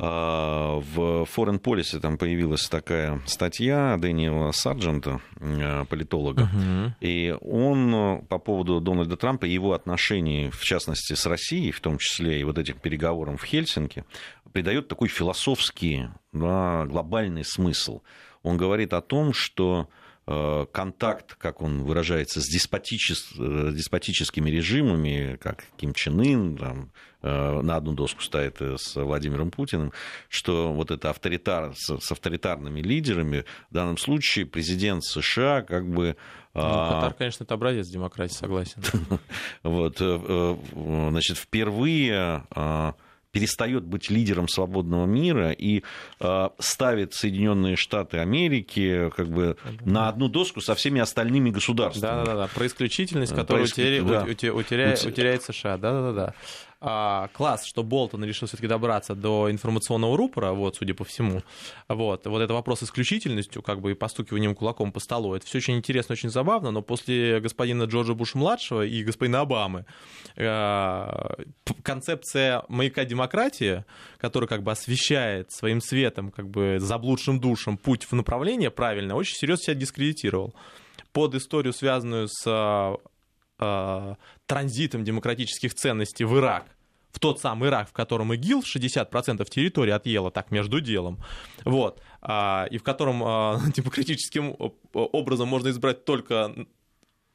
А, 0.02 0.80
в 0.80 1.28
Foreign 1.36 1.60
Policy 1.60 2.00
там 2.00 2.16
появилась 2.16 2.66
такая 2.68 3.20
статья 3.26 3.98
Дэниела 3.98 4.50
Сарджента, 4.52 5.20
политолога, 5.90 6.48
uh-huh. 6.50 6.92
и 7.02 7.36
он 7.42 8.24
по 8.26 8.38
поводу 8.38 8.80
Дональда 8.80 9.18
Трампа 9.18 9.44
и 9.44 9.50
его 9.50 9.74
отношений, 9.74 10.48
в 10.50 10.64
частности, 10.64 11.12
с 11.12 11.26
Россией, 11.26 11.70
в 11.70 11.80
том 11.80 11.98
числе 11.98 12.40
и 12.40 12.44
вот 12.44 12.56
этих 12.56 12.76
переговорам 12.76 13.36
в 13.36 13.44
Хельсинки, 13.44 14.06
придает 14.52 14.88
такой 14.88 15.08
философский, 15.08 16.08
да, 16.32 16.84
глобальный 16.86 17.44
смысл. 17.44 18.02
Он 18.42 18.56
говорит 18.56 18.92
о 18.92 19.00
том, 19.00 19.32
что 19.32 19.88
э, 20.26 20.66
контакт, 20.72 21.34
как 21.34 21.60
он 21.60 21.84
выражается, 21.84 22.40
с, 22.40 22.46
деспотичес... 22.46 23.32
Э, 23.38 23.70
деспотическими 23.72 24.50
режимами, 24.50 25.36
как 25.40 25.64
Ким 25.76 25.92
Чен 25.92 26.20
Ын, 26.20 26.56
там, 26.56 26.92
э, 27.22 27.60
на 27.60 27.76
одну 27.76 27.92
доску 27.92 28.22
ставит 28.22 28.60
с 28.60 28.96
Владимиром 28.96 29.50
Путиным, 29.50 29.92
что 30.28 30.72
вот 30.72 30.90
это 30.90 31.10
авторитар... 31.10 31.74
с 31.76 32.10
авторитарными 32.10 32.80
лидерами, 32.80 33.44
в 33.70 33.74
данном 33.74 33.98
случае 33.98 34.46
президент 34.46 35.04
США 35.04 35.62
как 35.62 35.88
бы... 35.88 36.16
Ну, 36.54 36.62
Катар, 36.62 37.14
конечно, 37.14 37.44
это 37.44 37.54
образец 37.54 37.86
демократии, 37.88 38.34
согласен. 38.34 38.82
Вот, 39.62 39.98
значит, 39.98 41.36
впервые 41.36 42.44
перестает 43.32 43.84
быть 43.84 44.10
лидером 44.10 44.48
свободного 44.48 45.06
мира 45.06 45.50
и 45.52 45.82
э, 46.20 46.48
ставит 46.58 47.14
Соединенные 47.14 47.76
Штаты 47.76 48.18
Америки 48.18 49.10
как 49.16 49.28
бы 49.28 49.56
на 49.84 50.08
одну 50.08 50.28
доску 50.28 50.60
со 50.60 50.74
всеми 50.74 51.00
остальными 51.00 51.50
государствами. 51.50 52.24
Да-да-да, 52.24 52.48
про 52.54 52.66
исключительность, 52.66 53.34
которую 53.34 53.66
Про 53.66 53.66
иск... 53.66 53.78
утеря... 53.78 54.02
да. 54.02 54.52
утеряет, 54.52 55.04
утеряет 55.04 55.42
США. 55.42 55.76
Да-да-да. 55.76 56.34
А, 56.82 57.28
класс, 57.34 57.66
что 57.66 57.82
Болтон 57.82 58.24
решил 58.24 58.48
все-таки 58.48 58.66
добраться 58.66 59.14
до 59.14 59.50
информационного 59.50 60.16
рупора, 60.16 60.52
вот, 60.52 60.76
судя 60.76 60.94
по 60.94 61.04
всему. 61.04 61.42
Вот, 61.88 62.26
вот 62.26 62.40
это 62.40 62.54
вопрос 62.54 62.82
исключительностью, 62.82 63.62
как 63.62 63.82
бы 63.82 63.90
и 63.90 63.94
постукиванием 63.94 64.54
кулаком 64.54 64.90
по 64.90 64.98
столу. 64.98 65.34
Это 65.34 65.44
все 65.44 65.58
очень 65.58 65.76
интересно, 65.76 66.14
очень 66.14 66.30
забавно, 66.30 66.70
но 66.70 66.80
после 66.80 67.38
господина 67.40 67.82
Джорджа 67.82 68.14
Буша-младшего 68.14 68.86
и 68.86 69.04
господина 69.04 69.40
Обамы 69.40 69.84
а, 70.38 71.36
концепция 71.82 72.64
маяка 72.68 73.04
демократии, 73.04 73.84
которая 74.16 74.48
как 74.48 74.62
бы 74.62 74.72
освещает 74.72 75.52
своим 75.52 75.82
светом, 75.82 76.30
как 76.30 76.48
бы 76.48 76.78
заблудшим 76.80 77.40
душам 77.40 77.76
путь 77.76 78.04
в 78.04 78.12
направление 78.14 78.70
правильно, 78.70 79.16
очень 79.16 79.36
серьезно 79.36 79.64
себя 79.64 79.74
дискредитировал 79.74 80.54
под 81.12 81.34
историю, 81.34 81.74
связанную 81.74 82.28
с 82.28 82.98
э, 83.60 84.14
транзитом 84.46 85.04
демократических 85.04 85.74
ценностей 85.74 86.24
в 86.24 86.36
Ирак, 86.38 86.66
в 87.12 87.18
тот 87.18 87.40
самый 87.40 87.68
Ирак, 87.68 87.88
в 87.88 87.92
котором 87.92 88.32
ИГИЛ 88.34 88.60
60% 88.60 89.44
территории 89.48 89.92
отъела 89.92 90.30
так 90.30 90.50
между 90.50 90.80
делом, 90.80 91.18
вот, 91.64 92.00
а, 92.22 92.66
и 92.70 92.78
в 92.78 92.82
котором 92.82 93.22
а, 93.24 93.60
демократическим 93.74 94.56
образом 94.92 95.48
можно 95.48 95.68
избрать 95.68 96.04
только 96.04 96.54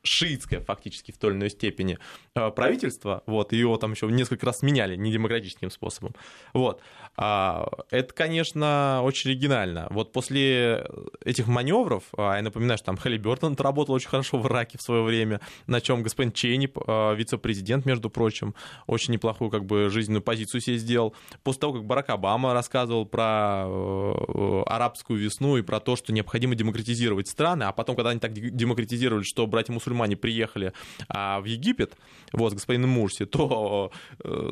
шиитское 0.06 0.62
фактически 0.62 1.12
в 1.12 1.18
той 1.18 1.32
или 1.32 1.38
иной 1.38 1.50
степени 1.50 1.98
э, 2.36 2.52
правительство, 2.52 3.24
вот, 3.26 3.54
его 3.54 3.78
там 3.78 3.92
еще 3.94 4.08
несколько 4.08 4.46
раз 4.46 4.62
меняли 4.62 4.96
недемократическим 4.96 5.72
способом. 5.72 6.14
Вот. 6.54 6.82
А, 7.18 7.68
это, 7.90 8.14
конечно, 8.14 9.02
очень 9.04 9.32
оригинально. 9.32 9.88
Вот 9.90 10.12
после 10.12 10.86
этих 11.24 11.48
маневров, 11.48 12.04
а, 12.18 12.36
я 12.36 12.42
напоминаю, 12.42 12.78
что 12.78 12.88
там 12.88 12.98
Хелли 12.98 13.18
Бертон 13.18 13.56
работал 13.58 13.96
очень 13.96 14.10
хорошо 14.10 14.38
в 14.38 14.48
Ираке 14.48 14.78
в 14.78 14.82
свое 14.82 15.02
время, 15.02 15.40
на 15.68 15.82
чем 15.82 16.04
господин 16.04 16.32
Чейни, 16.32 16.70
э, 16.76 17.16
вице-президент, 17.16 17.86
между 17.86 18.10
прочим, 18.10 18.54
очень 18.88 19.14
неплохую 19.14 19.50
как 19.50 19.66
бы 19.66 19.90
жизненную 19.90 20.22
позицию 20.22 20.62
себе 20.62 20.78
сделал. 20.78 21.16
После 21.44 21.62
того, 21.62 21.74
как 21.74 21.86
Барак 21.86 22.10
Обама 22.10 22.54
рассказывал 22.54 23.06
про 23.06 23.66
э, 23.66 24.64
арабскую 24.68 25.20
весну 25.20 25.58
и 25.58 25.62
про 25.62 25.80
то, 25.80 25.96
что 25.96 26.12
необходимо 26.14 26.56
демократизировать 26.56 27.28
страны, 27.28 27.64
а 27.64 27.72
потом, 27.72 27.96
когда 27.96 28.10
они 28.10 28.20
так 28.20 28.34
демократизировали, 28.34 29.24
что 29.24 29.48
братья-мусульмане 29.48 29.95
мусульмане 29.95 29.95
приехали 30.16 30.74
а, 31.10 31.40
в 31.40 31.46
Египет 31.46 31.96
вот, 32.34 32.52
с 32.52 32.56
господином 32.56 32.92
Мурси, 32.92 33.26
то 33.26 33.92
э, 34.24 34.52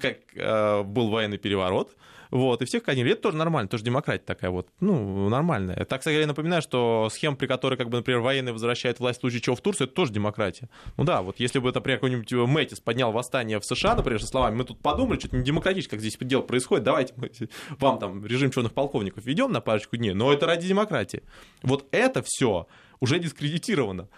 как 0.00 0.18
э, 0.34 0.82
был 0.82 1.10
военный 1.10 1.38
переворот, 1.38 1.96
вот, 2.30 2.62
и 2.62 2.64
всех 2.64 2.82
казнили. 2.82 3.12
Это 3.12 3.22
тоже 3.22 3.36
нормально, 3.36 3.68
тоже 3.68 3.84
демократия 3.84 4.24
такая 4.24 4.50
вот, 4.50 4.68
ну, 4.80 5.28
нормальная. 5.28 5.84
Так, 5.84 6.00
кстати, 6.00 6.16
я 6.16 6.26
напоминаю, 6.26 6.62
что 6.62 7.08
схема, 7.12 7.36
при 7.36 7.46
которой, 7.46 7.76
как 7.76 7.88
бы, 7.88 7.98
например, 7.98 8.20
военные 8.20 8.52
возвращают 8.52 8.98
власть 9.00 9.18
в 9.18 9.20
случае 9.20 9.40
чего 9.40 9.56
в 9.56 9.60
Турцию, 9.60 9.86
это 9.86 9.94
тоже 9.94 10.12
демократия. 10.12 10.68
Ну 10.96 11.04
да, 11.04 11.22
вот 11.22 11.38
если 11.38 11.58
бы, 11.58 11.72
например, 11.72 11.98
какой-нибудь 11.98 12.32
Мэтис 12.32 12.80
поднял 12.80 13.12
восстание 13.12 13.60
в 13.60 13.64
США, 13.64 13.94
например, 13.94 14.20
со 14.20 14.26
словами, 14.26 14.56
мы 14.56 14.64
тут 14.64 14.80
подумали, 14.80 15.18
что-то 15.18 15.36
не 15.36 15.44
демократически, 15.44 15.90
как 15.90 16.00
здесь 16.00 16.16
дело 16.20 16.42
происходит, 16.42 16.84
давайте 16.84 17.14
мы 17.16 17.30
вам 17.78 17.98
там 17.98 18.26
режим 18.26 18.50
черных 18.50 18.72
полковников 18.72 19.24
ведем 19.24 19.52
на 19.52 19.60
парочку 19.60 19.96
дней, 19.96 20.12
но 20.12 20.32
это 20.32 20.46
ради 20.46 20.66
демократии. 20.68 21.22
Вот 21.62 21.86
это 21.90 22.22
все 22.24 22.66
уже 23.00 23.18
дискредитировано. 23.18 24.08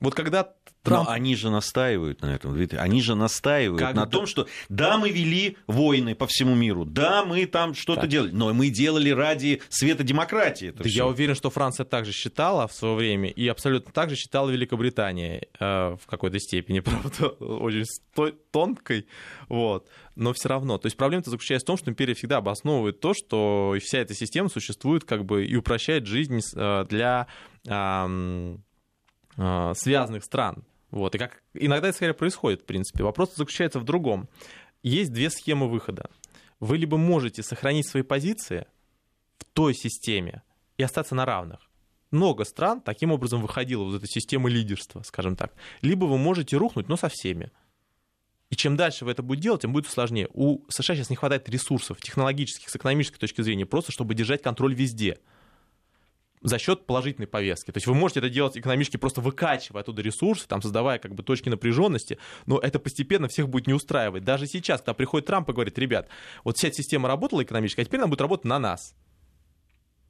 Вот 0.00 0.14
когда 0.14 0.52
Трамп... 0.86 1.08
Но 1.08 1.12
они 1.12 1.34
же 1.34 1.50
настаивают 1.50 2.22
на 2.22 2.34
этом, 2.34 2.54
они 2.78 3.02
же 3.02 3.14
настаивают 3.16 3.80
как 3.80 3.96
на 3.96 4.02
это... 4.02 4.10
том, 4.10 4.26
что 4.26 4.46
да, 4.68 4.98
мы 4.98 5.10
вели 5.10 5.56
войны 5.66 6.14
по 6.14 6.26
всему 6.26 6.54
миру, 6.54 6.84
да, 6.84 7.24
мы 7.24 7.46
там 7.46 7.74
что-то 7.74 8.02
так. 8.02 8.10
делали, 8.10 8.30
но 8.30 8.54
мы 8.54 8.68
делали 8.68 9.10
ради 9.10 9.62
света 9.68 10.04
демократии. 10.04 10.72
Да 10.76 10.84
я 10.88 11.06
уверен, 11.06 11.34
что 11.34 11.50
Франция 11.50 11.84
также 11.84 12.12
считала 12.12 12.68
в 12.68 12.72
свое 12.72 12.94
время, 12.94 13.30
и 13.30 13.48
абсолютно 13.48 13.92
так 13.92 14.10
же 14.10 14.16
считала 14.16 14.48
Великобритания 14.50 15.48
э, 15.58 15.96
в 16.00 16.06
какой-то 16.06 16.38
степени, 16.38 16.80
правда, 16.80 17.28
очень 17.28 17.84
тонкой, 18.52 19.06
вот, 19.48 19.88
но 20.14 20.32
все 20.34 20.48
равно. 20.48 20.78
То 20.78 20.86
есть 20.86 20.96
проблема-то 20.96 21.30
заключается 21.30 21.64
в 21.64 21.68
том, 21.68 21.76
что 21.78 21.90
империя 21.90 22.14
всегда 22.14 22.36
обосновывает 22.36 23.00
то, 23.00 23.12
что 23.12 23.76
вся 23.82 23.98
эта 23.98 24.14
система 24.14 24.48
существует 24.48 25.04
как 25.04 25.24
бы 25.24 25.44
и 25.44 25.56
упрощает 25.56 26.06
жизнь 26.06 26.40
э, 26.54 26.86
для 26.88 27.26
Э, 27.66 28.56
связанных 29.36 30.24
стран. 30.24 30.64
Вот. 30.90 31.14
И 31.14 31.18
как 31.18 31.42
иногда 31.54 31.88
это 31.88 31.96
скорее 31.96 32.14
происходит, 32.14 32.62
в 32.62 32.64
принципе. 32.64 33.04
Вопрос 33.04 33.34
заключается 33.34 33.80
в 33.80 33.84
другом. 33.84 34.28
Есть 34.82 35.12
две 35.12 35.30
схемы 35.30 35.68
выхода. 35.68 36.10
Вы 36.60 36.78
либо 36.78 36.96
можете 36.96 37.42
сохранить 37.42 37.88
свои 37.88 38.02
позиции 38.02 38.66
в 39.38 39.44
той 39.52 39.74
системе 39.74 40.42
и 40.78 40.82
остаться 40.82 41.14
на 41.14 41.24
равных. 41.26 41.60
Много 42.10 42.44
стран 42.44 42.80
таким 42.80 43.12
образом 43.12 43.42
выходило 43.42 43.88
из 43.90 43.96
этой 43.96 44.08
системы 44.08 44.48
лидерства, 44.48 45.02
скажем 45.02 45.36
так. 45.36 45.52
Либо 45.82 46.04
вы 46.04 46.18
можете 46.18 46.56
рухнуть, 46.56 46.88
но 46.88 46.96
со 46.96 47.08
всеми. 47.08 47.50
И 48.48 48.54
чем 48.54 48.76
дальше 48.76 49.04
вы 49.04 49.10
это 49.10 49.22
будете 49.22 49.44
делать, 49.44 49.62
тем 49.62 49.72
будет 49.72 49.88
сложнее. 49.88 50.28
У 50.32 50.64
США 50.68 50.94
сейчас 50.94 51.10
не 51.10 51.16
хватает 51.16 51.48
ресурсов 51.48 52.00
технологических, 52.00 52.70
с 52.70 52.76
экономической 52.76 53.18
точки 53.18 53.42
зрения, 53.42 53.66
просто 53.66 53.90
чтобы 53.90 54.14
держать 54.14 54.40
контроль 54.40 54.74
везде 54.74 55.18
за 56.46 56.58
счет 56.58 56.86
положительной 56.86 57.26
повестки. 57.26 57.72
То 57.72 57.78
есть 57.78 57.86
вы 57.86 57.94
можете 57.94 58.20
это 58.20 58.30
делать 58.30 58.56
экономически, 58.56 58.96
просто 58.96 59.20
выкачивая 59.20 59.80
оттуда 59.80 60.00
ресурсы, 60.00 60.46
там, 60.46 60.62
создавая 60.62 60.98
как 60.98 61.14
бы 61.14 61.22
точки 61.22 61.48
напряженности, 61.48 62.18
но 62.46 62.58
это 62.58 62.78
постепенно 62.78 63.26
всех 63.26 63.48
будет 63.48 63.66
не 63.66 63.74
устраивать. 63.74 64.24
Даже 64.24 64.46
сейчас, 64.46 64.80
когда 64.80 64.94
приходит 64.94 65.26
Трамп 65.26 65.48
и 65.50 65.52
говорит, 65.52 65.76
ребят, 65.78 66.08
вот 66.44 66.56
вся 66.56 66.68
эта 66.68 66.76
система 66.76 67.08
работала 67.08 67.42
экономически, 67.42 67.80
а 67.80 67.84
теперь 67.84 68.00
она 68.00 68.06
будет 68.06 68.20
работать 68.20 68.44
на 68.44 68.58
нас. 68.60 68.94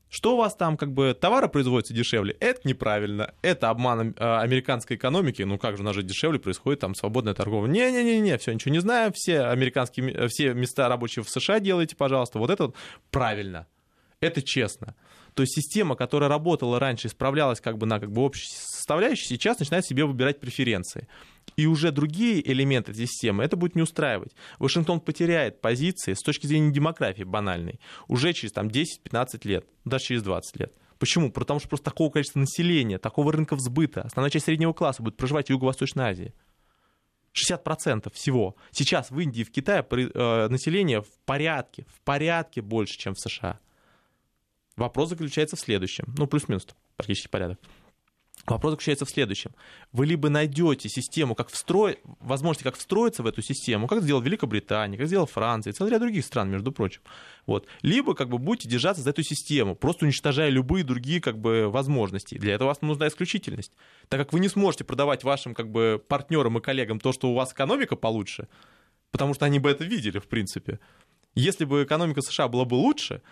Что 0.09 0.35
у 0.35 0.37
вас 0.37 0.55
там, 0.55 0.77
как 0.77 0.93
бы, 0.93 1.17
товары 1.19 1.49
производятся 1.49 1.93
дешевле? 1.93 2.37
Это 2.39 2.61
неправильно. 2.69 3.35
Это 3.43 3.71
обман 3.71 4.15
э, 4.17 4.39
американской 4.39 4.97
экономики. 4.97 5.43
Ну 5.43 5.59
как 5.59 5.77
же, 5.77 5.83
у 5.83 5.85
нас 5.85 5.97
же 5.97 6.03
дешевле 6.03 6.39
происходит 6.39 6.81
там 6.81 6.95
свободная 6.95 7.35
торговля. 7.35 7.71
Не-не-не, 7.71 8.39
все, 8.39 8.53
ничего 8.53 8.73
не 8.73 8.79
знаю. 8.79 9.13
Все 9.15 9.41
американские, 9.41 10.29
все 10.29 10.55
места 10.55 10.89
рабочие 10.89 11.25
в 11.25 11.29
США 11.29 11.59
делайте, 11.59 11.97
пожалуйста. 11.97 12.39
Вот 12.39 12.51
это 12.51 12.73
правильно. 13.11 13.67
Это 14.21 14.43
честно. 14.43 14.95
То 15.37 15.43
есть 15.43 15.55
система, 15.55 15.97
которая 15.97 16.31
работала 16.31 16.81
раньше, 16.81 17.11
справлялась 17.11 17.61
как 17.61 17.77
бы 17.77 17.85
на 17.85 18.01
как 18.01 18.11
бы 18.11 18.23
общей 18.23 18.49
составляющей, 18.49 19.27
сейчас 19.27 19.59
начинает 19.59 19.85
себе 19.85 20.07
выбирать 20.07 20.41
преференции. 20.41 21.09
И 21.57 21.67
уже 21.67 21.93
другие 21.93 22.41
элементы 22.51 22.95
системы 22.95 23.45
это 23.45 23.55
будет 23.55 23.75
не 23.75 23.83
устраивать. 23.83 24.35
Вашингтон 24.59 24.99
потеряет 24.99 25.61
позиции 25.61 26.15
с 26.15 26.23
точки 26.23 26.47
зрения 26.47 26.73
демографии 26.73 27.23
банальной 27.23 27.81
уже 28.09 28.33
через 28.33 28.53
там, 28.53 28.69
10-15 28.69 29.41
лет, 29.45 29.67
даже 29.85 30.05
через 30.05 30.23
20 30.23 30.59
лет. 30.59 30.73
Почему? 30.99 31.31
Потому 31.31 31.61
что 31.61 31.69
просто 31.69 31.85
такого 31.85 32.11
количества 32.11 32.39
населения, 32.39 32.97
такого 32.97 33.31
рынка 33.31 33.57
взбыта, 33.57 34.01
основная 34.07 34.31
часть 34.31 34.47
среднего 34.47 34.73
класса 34.73 35.03
будет 35.03 35.19
проживать 35.19 35.49
в 35.49 35.51
Юго-Восточной 35.51 36.05
Азии. 36.05 36.35
60% 37.35 38.11
всего. 38.15 38.57
Сейчас 38.71 39.11
в 39.11 39.21
Индии 39.21 39.43
и 39.43 39.45
в 39.45 39.53
Китае 39.53 39.85
э, 39.91 40.49
население 40.49 41.03
в 41.03 41.11
порядке, 41.27 41.85
в 41.95 42.01
порядке 42.01 42.63
больше, 42.63 42.97
чем 42.97 43.13
в 43.13 43.21
США. 43.21 43.61
Вопрос 44.77 45.09
заключается 45.09 45.57
в 45.57 45.61
следующем. 45.61 46.05
Ну, 46.19 46.27
плюс-минус 46.27 46.67
практически 46.97 47.29
порядок. 47.29 47.59
Вопрос 48.47 48.73
заключается 48.73 49.05
в 49.05 49.11
следующем. 49.11 49.53
Вы 49.93 50.07
либо 50.07 50.29
найдете 50.29 50.89
систему, 50.89 51.35
как 51.35 51.49
встроить, 51.49 51.99
возможности, 52.21 52.63
как 52.63 52.77
встроиться 52.77 53.23
в 53.23 53.27
эту 53.27 53.43
систему, 53.43 53.89
как 53.89 54.03
сделала 54.03 54.23
Великобритания, 54.23 54.97
как 54.97 55.09
сделала 55.09 55.27
Франция 55.27 55.73
и 55.73 55.75
целый 55.75 55.91
ряд 55.91 56.01
других 56.01 56.25
стран, 56.25 56.51
между 56.51 56.71
прочим. 56.71 57.01
Вот. 57.47 57.67
Либо 57.83 58.15
как 58.15 58.29
бы 58.29 58.39
будете 58.39 58.69
держаться 58.69 59.03
за 59.03 59.11
эту 59.11 59.25
систему, 59.25 59.75
просто 59.75 60.05
уничтожая 60.05 60.51
любые 60.51 60.85
другие 60.85 61.21
как 61.21 61.39
бы, 61.39 61.69
возможности. 61.69 62.39
Для 62.39 62.55
этого 62.55 62.69
вам 62.69 62.77
нужна 62.83 63.09
исключительность. 63.09 63.73
Так 64.09 64.21
как 64.21 64.33
вы 64.33 64.39
не 64.39 64.49
сможете 64.49 64.85
продавать 64.85 65.25
вашим 65.25 65.53
как 65.55 65.71
бы, 65.71 66.01
партнерам 66.07 66.59
и 66.59 66.61
коллегам 66.61 67.01
то, 67.01 67.13
что 67.13 67.31
у 67.31 67.35
вас 67.35 67.53
экономика 67.53 67.97
получше, 67.97 68.47
потому 69.11 69.35
что 69.35 69.47
они 69.47 69.59
бы 69.59 69.71
это 69.71 69.83
видели, 69.83 70.21
в 70.21 70.29
принципе. 70.29 70.79
Если 71.35 71.65
бы 71.65 71.83
экономика 71.83 72.23
США 72.23 72.47
была 72.47 72.65
бы 72.65 72.75
лучше, 72.75 73.23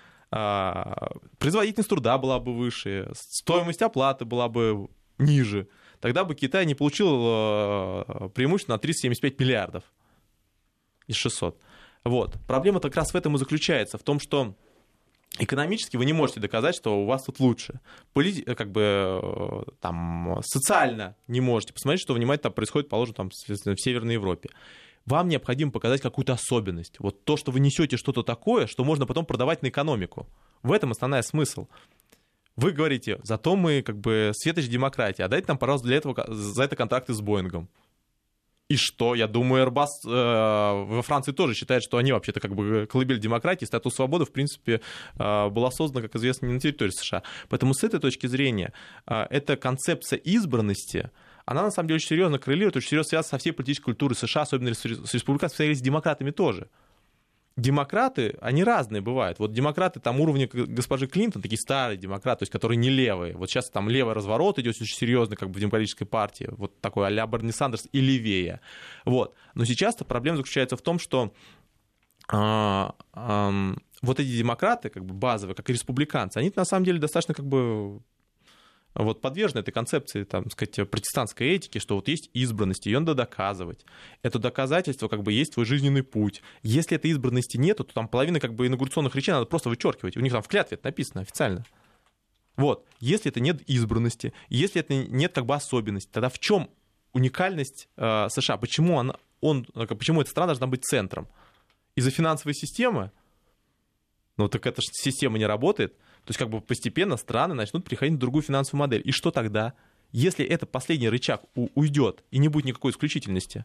производительность 1.39 1.91
труда 1.91 2.19
была 2.19 2.41
бы 2.41 2.55
выше, 2.55 3.11
стоимость 3.15 3.83
оплаты 3.83 4.25
была 4.25 4.49
бы 4.49 4.89
ниже, 5.19 5.69
тогда 6.01 6.25
бы 6.25 6.35
Китай 6.35 6.67
не 6.67 6.75
получил 6.75 7.09
а, 7.13 8.29
преимущество 8.35 8.73
на 8.73 8.79
375 8.79 9.39
миллиардов 9.39 9.85
из 11.07 11.17
600. 11.17 11.59
Вот. 12.05 12.37
Проблема 12.47 12.81
как 12.81 12.97
раз 12.97 13.13
в 13.13 13.17
этом 13.17 13.37
и 13.37 13.39
заключается, 13.39 13.97
в 13.97 14.03
том, 14.03 14.19
что 14.19 14.57
экономически 15.39 15.97
вы 15.97 16.05
не 16.05 16.13
можете 16.13 16.41
доказать, 16.41 16.75
что 16.75 17.01
у 17.01 17.07
вас 17.07 17.25
тут 17.25 17.41
лучше. 17.41 17.81
Полит... 18.13 18.45
Как 18.57 18.71
бы 18.71 19.65
там 19.81 20.41
социально 20.43 21.17
не 21.29 21.41
можете 21.41 21.73
посмотреть, 21.73 22.03
что 22.03 22.15
внимательно 22.15 22.45
там 22.45 22.53
происходит, 22.53 22.89
положим, 22.89 23.15
там, 23.15 23.31
в 23.31 23.77
Северной 23.77 24.15
Европе 24.15 24.51
вам 25.07 25.29
необходимо 25.29 25.71
показать 25.71 26.01
какую-то 26.01 26.33
особенность. 26.33 26.97
Вот 26.99 27.25
то, 27.25 27.37
что 27.37 27.53
вы 27.53 27.61
несете 27.61 27.97
что-то 27.97 28.23
такое, 28.23 28.67
что 28.67 28.85
можно 28.85 29.07
потом 29.07 29.27
продавать 29.27 29.63
на 29.63 29.69
экономику. 29.69 30.27
В 30.63 30.73
этом 30.73 30.93
основной 30.93 31.23
смысл. 31.23 31.67
Вы 32.57 32.71
говорите, 32.71 33.19
зато 33.23 33.57
мы 33.57 33.83
как 33.83 33.99
бы 33.99 34.31
светоч 34.35 34.69
демократии, 34.69 35.23
а 35.23 35.29
дайте 35.29 35.47
нам, 35.49 35.59
пожалуйста, 35.59 35.89
для 35.89 35.97
этого, 35.97 36.25
за 36.29 36.63
это 36.63 36.77
контракты 36.77 37.13
с 37.13 37.21
Боингом. 37.21 37.69
И 38.69 38.77
что? 38.77 39.15
Я 39.15 39.27
думаю, 39.27 39.67
Airbus 39.67 39.89
э, 40.07 40.09
во 40.09 41.03
Франции 41.03 41.33
тоже 41.33 41.55
считает, 41.55 41.83
что 41.83 41.99
они 41.99 42.13
вообще-то 42.13 42.41
как 42.41 42.55
бы 42.55 42.89
колыбель 42.91 43.19
демократии, 43.19 43.67
статус 43.67 43.95
свободы, 43.95 44.25
в 44.25 44.33
принципе, 44.33 44.81
э, 45.19 45.49
была 45.51 45.71
создана, 45.71 46.01
как 46.07 46.17
известно, 46.17 46.47
не 46.47 46.55
на 46.55 46.61
территории 46.61 46.91
США. 46.91 47.23
Поэтому 47.51 47.75
с 47.75 47.85
этой 47.85 48.01
точки 48.01 48.27
зрения 48.27 48.73
э, 49.07 49.27
эта 49.29 49.57
концепция 49.57 50.17
избранности, 50.17 51.11
она 51.45 51.63
на 51.63 51.71
самом 51.71 51.89
деле 51.89 51.97
очень 51.97 52.09
серьезно 52.09 52.39
коррелирует, 52.39 52.77
очень 52.77 52.91
серьезно 52.91 53.11
связана 53.11 53.31
со 53.31 53.39
всей 53.39 53.53
политической 53.53 53.87
культурой 53.87 54.15
США, 54.15 54.43
особенно 54.43 54.75
с 54.75 54.85
республиканцами, 54.85 55.75
с 55.75 55.81
демократами 55.81 56.31
тоже. 56.31 56.69
Демократы, 57.57 58.37
они 58.41 58.65
разные 58.65 59.01
бывают. 59.01 59.39
Вот 59.39 59.53
демократы 59.53 60.01
там 60.01 60.21
уровня 60.21 60.49
госпожи 60.53 61.07
Клинтон, 61.07 61.41
такие 61.41 61.59
старые 61.59 61.97
демократы, 61.97 62.41
то 62.41 62.43
есть 62.45 62.53
которые 62.53 62.77
не 62.79 62.91
левые. 62.91 63.37
Вот 63.37 63.49
сейчас 63.49 63.71
там 63.71 63.89
левый 63.89 64.15
разворот 64.15 64.59
идет 64.59 64.75
очень 64.81 64.97
серьезно, 64.97 65.37
как 65.37 65.51
бы 65.51 65.59
в 65.59 65.61
демократической 65.61 66.05
партии, 66.05 66.49
вот 66.51 66.81
такой 66.81 67.07
а-ля 67.07 67.27
Берни 67.27 67.53
Сандерс 67.53 67.87
и 67.93 68.01
левее. 68.01 68.61
Вот. 69.05 69.35
Но 69.55 69.65
сейчас-то 69.65 70.05
проблема 70.05 70.39
заключается 70.39 70.77
в 70.77 70.83
том, 70.83 70.99
что 70.99 71.33
а, 72.29 72.97
а, 73.13 73.53
вот 74.03 74.19
эти 74.19 74.37
демократы, 74.37 74.89
как 74.89 75.05
бы 75.05 75.15
базовые, 75.15 75.55
как 75.55 75.71
и 75.71 75.75
республиканцы, 75.75 76.39
они 76.39 76.53
на 76.57 76.65
самом 76.65 76.85
деле 76.85 76.99
достаточно 76.99 77.35
как 77.35 77.47
бы 77.47 78.01
вот 78.95 79.21
подвержены 79.21 79.61
этой 79.61 79.73
концепции, 79.73 80.25
там, 80.25 80.49
сказать, 80.51 80.89
протестантской 80.89 81.49
этики, 81.49 81.79
что 81.79 81.97
вот 81.97 82.09
есть 82.09 82.31
избранность, 82.33 82.87
ее 82.87 83.01
надо 83.01 83.15
доказывать. 83.15 83.85
Это 84.23 84.39
доказательство 84.39 85.09
как 85.09 85.23
бы 85.23 85.33
есть 85.33 85.55
твой 85.55 85.67
жизненный 85.67 86.03
путь. 86.03 86.43
Если 86.63 86.97
этой 86.97 87.11
избранности 87.11 87.57
нет, 87.57 87.79
то 87.79 87.85
там 87.85 88.07
половина 88.07 88.39
как 88.39 88.55
бы 88.55 88.67
инаугурационных 88.67 89.17
речей 89.17 89.33
надо 89.33 89.47
просто 89.47 89.69
вычеркивать. 89.69 90.17
У 90.17 90.21
них 90.21 90.33
там 90.33 90.43
в 90.43 90.49
клятве 90.49 90.77
это 90.77 90.87
написано 90.87 91.23
официально. 91.23 91.65
Вот, 92.57 92.87
если 93.01 93.31
это 93.31 93.41
нет 93.41 93.63
избранности, 93.69 94.33
если 94.49 94.81
это 94.81 94.95
нет 94.95 95.33
как 95.33 95.45
бы 95.45 95.55
особенности, 95.57 96.09
тогда 96.13 96.29
в 96.29 96.39
чем 96.39 96.71
уникальность 97.13 97.89
э, 97.97 98.29
США? 98.29 98.59
Почему, 98.59 99.01
она, 99.01 99.17
он, 99.41 99.65
почему 99.65 100.21
эта 100.21 100.31
страна 100.31 100.49
должна 100.49 100.69
быть 100.69 100.85
центром? 100.85 101.27
Из-за 101.97 102.11
финансовой 102.11 102.55
системы? 102.55 103.11
Ну 104.37 104.49
так 104.49 104.67
эта 104.67 104.81
система 104.83 105.39
не 105.39 105.47
работает. 105.47 105.97
То 106.25 106.31
есть 106.31 106.39
как 106.39 106.49
бы 106.49 106.61
постепенно 106.61 107.17
страны 107.17 107.55
начнут 107.55 107.85
переходить 107.85 108.15
на 108.15 108.21
другую 108.21 108.43
финансовую 108.43 108.81
модель. 108.81 109.03
И 109.05 109.13
что 109.13 109.31
тогда? 109.31 109.75
Если 110.13 110.45
этот 110.45 110.71
последний 110.71 111.09
рычаг 111.09 111.43
уйдет 111.55 112.25
и 112.31 112.39
не 112.39 112.49
будет 112.49 112.67
никакой 112.67 112.93
исключительности, 112.93 113.65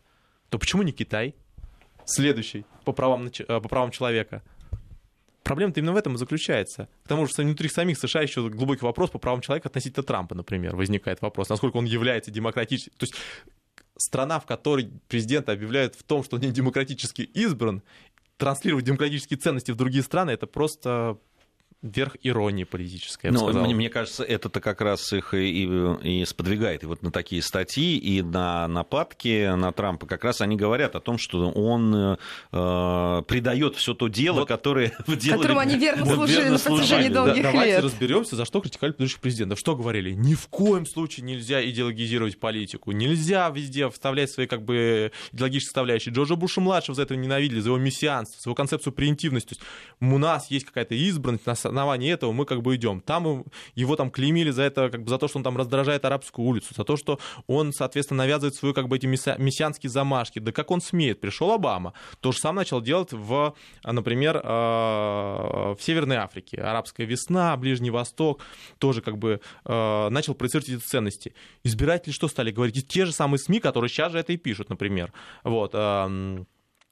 то 0.50 0.58
почему 0.58 0.84
не 0.84 0.92
Китай? 0.92 1.36
Следующий 2.06 2.66
по 2.86 2.92
правам, 2.92 3.28
э, 3.28 3.44
по 3.46 3.70
правам 3.70 3.92
человека. 3.92 4.44
Проблема-то 5.44 5.80
именно 5.80 5.94
в 5.94 5.98
этом 5.98 6.16
и 6.16 6.18
заключается. 6.18 6.90
К 7.06 7.08
тому 7.08 7.28
же 7.28 7.34
внутри 7.38 7.70
самих 7.70 7.98
США 7.98 8.22
еще 8.22 8.50
глубокий 8.50 8.84
вопрос 8.84 9.10
по 9.10 9.20
правам 9.20 9.42
человека 9.42 9.70
относительно 9.70 10.04
Трампа, 10.04 10.36
например, 10.36 10.76
возникает 10.76 11.22
вопрос, 11.22 11.50
насколько 11.50 11.78
он 11.78 11.86
является 11.86 12.30
демократическим. 12.30 12.94
То 12.98 13.06
есть 13.06 13.16
страна, 13.98 14.40
в 14.40 14.46
которой 14.46 14.92
президент 15.08 15.50
объявляет 15.50 15.96
в 15.96 16.04
том, 16.04 16.24
что 16.24 16.36
он 16.36 16.42
не 16.42 16.52
демократически 16.52 17.22
избран, 17.22 17.84
транслировать 18.38 18.86
демократические 18.86 19.38
ценности 19.38 19.72
в 19.72 19.76
другие 19.76 20.04
страны, 20.04 20.32
это 20.32 20.48
просто 20.48 21.18
верх 21.82 22.18
иронии 22.24 22.66
политической, 22.66 23.28
я 23.28 23.32
Но 23.32 23.52
мне, 23.54 23.74
мне 23.74 23.90
кажется, 23.90 24.24
это-то 24.24 24.60
как 24.60 24.82
раз 24.82 25.14
их 25.14 25.34
и, 25.34 25.64
и, 25.64 26.22
и 26.22 26.26
сподвигает 26.26 26.84
и 26.84 26.86
вот 26.86 27.02
на 27.04 27.12
такие 27.12 27.42
статьи, 27.42 27.98
и 27.98 28.22
на 28.22 28.68
нападки 28.68 29.56
на 29.56 29.72
Трампа. 29.72 30.06
Как 30.06 30.26
раз 30.26 30.42
они 30.42 30.58
говорят 30.58 30.96
о 30.96 31.00
том, 31.00 31.18
что 31.18 31.50
он 31.50 32.18
э, 32.52 33.24
предает 33.28 33.78
все 33.78 33.94
то 33.94 34.10
дело, 34.10 34.42
вот, 34.42 34.50
которое 34.50 34.92
делали... 35.08 35.42
Которому 35.42 35.60
они 35.62 35.78
верно 35.78 36.06
служили 36.06 36.50
на 36.50 36.60
протяжении 36.60 37.08
долгих 37.08 37.44
да, 37.44 37.52
давайте 37.52 37.72
лет. 37.72 37.80
Давайте 37.80 37.80
разберемся, 37.80 38.36
за 38.36 38.44
что 38.44 38.60
критиковали 38.60 38.92
предыдущих 38.92 39.22
президентов. 39.22 39.60
Что 39.60 39.76
говорили? 39.76 40.12
Ни 40.12 40.34
в 40.34 40.48
коем 40.48 40.86
случае 40.86 41.26
нельзя 41.26 41.68
идеологизировать 41.68 42.40
политику, 42.40 42.92
нельзя 42.92 43.50
везде 43.50 43.90
вставлять 43.90 44.30
свои 44.30 44.48
как 44.48 44.64
бы 44.64 45.14
идеологические 45.32 45.70
составляющие. 45.70 46.14
Джорджа 46.14 46.36
Буша-младшего 46.36 46.96
за 46.96 47.04
это 47.04 47.16
ненавидели, 47.16 47.62
за 47.62 47.70
его 47.70 47.78
мессианство, 47.78 48.42
за 48.42 48.50
его 48.50 48.56
концепцию 48.56 48.92
преемтивности. 48.92 49.50
То 49.50 49.56
есть 49.56 49.62
у 50.02 50.18
нас 50.18 50.52
есть 50.52 50.66
какая-то 50.66 50.96
избранность, 50.96 51.46
основании 51.70 52.12
этого 52.12 52.32
мы 52.32 52.46
как 52.46 52.62
бы 52.62 52.76
идем. 52.76 53.02
Там 53.02 53.46
его 53.76 53.96
там 53.96 54.12
клеймили 54.12 54.52
за 54.52 54.64
это, 54.64 54.90
как 54.90 55.04
бы 55.04 55.10
за 55.10 55.18
то, 55.18 55.28
что 55.28 55.38
он 55.38 55.44
там 55.44 55.58
раздражает 55.58 56.06
арабскую 56.06 56.48
улицу, 56.48 56.74
за 56.76 56.84
то, 56.84 56.98
что 56.98 57.20
он, 57.48 57.74
соответственно, 57.74 58.24
навязывает 58.24 58.56
свою 58.56 58.74
как 58.74 58.88
бы 58.88 58.98
эти 58.98 59.06
мессианские 59.06 59.90
замашки. 59.90 60.40
Да 60.40 60.52
как 60.52 60.72
он 60.72 60.82
смеет? 60.82 61.22
Пришел 61.22 61.52
Обама. 61.52 61.94
То 62.20 62.32
же 62.32 62.40
самое 62.40 62.60
начал 62.60 62.82
делать 62.82 63.12
в, 63.12 63.56
например, 63.84 64.38
э, 64.38 64.42
в 64.44 65.78
Северной 65.80 66.18
Африке. 66.18 66.62
Арабская 66.62 67.06
весна, 67.06 67.56
Ближний 67.58 67.92
Восток 67.92 68.42
тоже 68.78 69.02
как 69.02 69.18
бы 69.18 69.42
э, 69.66 70.10
начал 70.10 70.36
проецировать 70.36 70.70
эти 70.70 70.80
ценности. 70.80 71.34
Избиратели 71.64 72.14
что 72.14 72.28
стали 72.28 72.52
говорить? 72.52 72.78
И 72.78 72.82
те 72.82 73.06
же 73.06 73.12
самые 73.12 73.40
СМИ, 73.40 73.60
которые 73.60 73.90
сейчас 73.90 74.12
же 74.12 74.20
это 74.20 74.34
и 74.34 74.38
пишут, 74.38 74.70
например. 74.70 75.14
Вот 75.44 75.74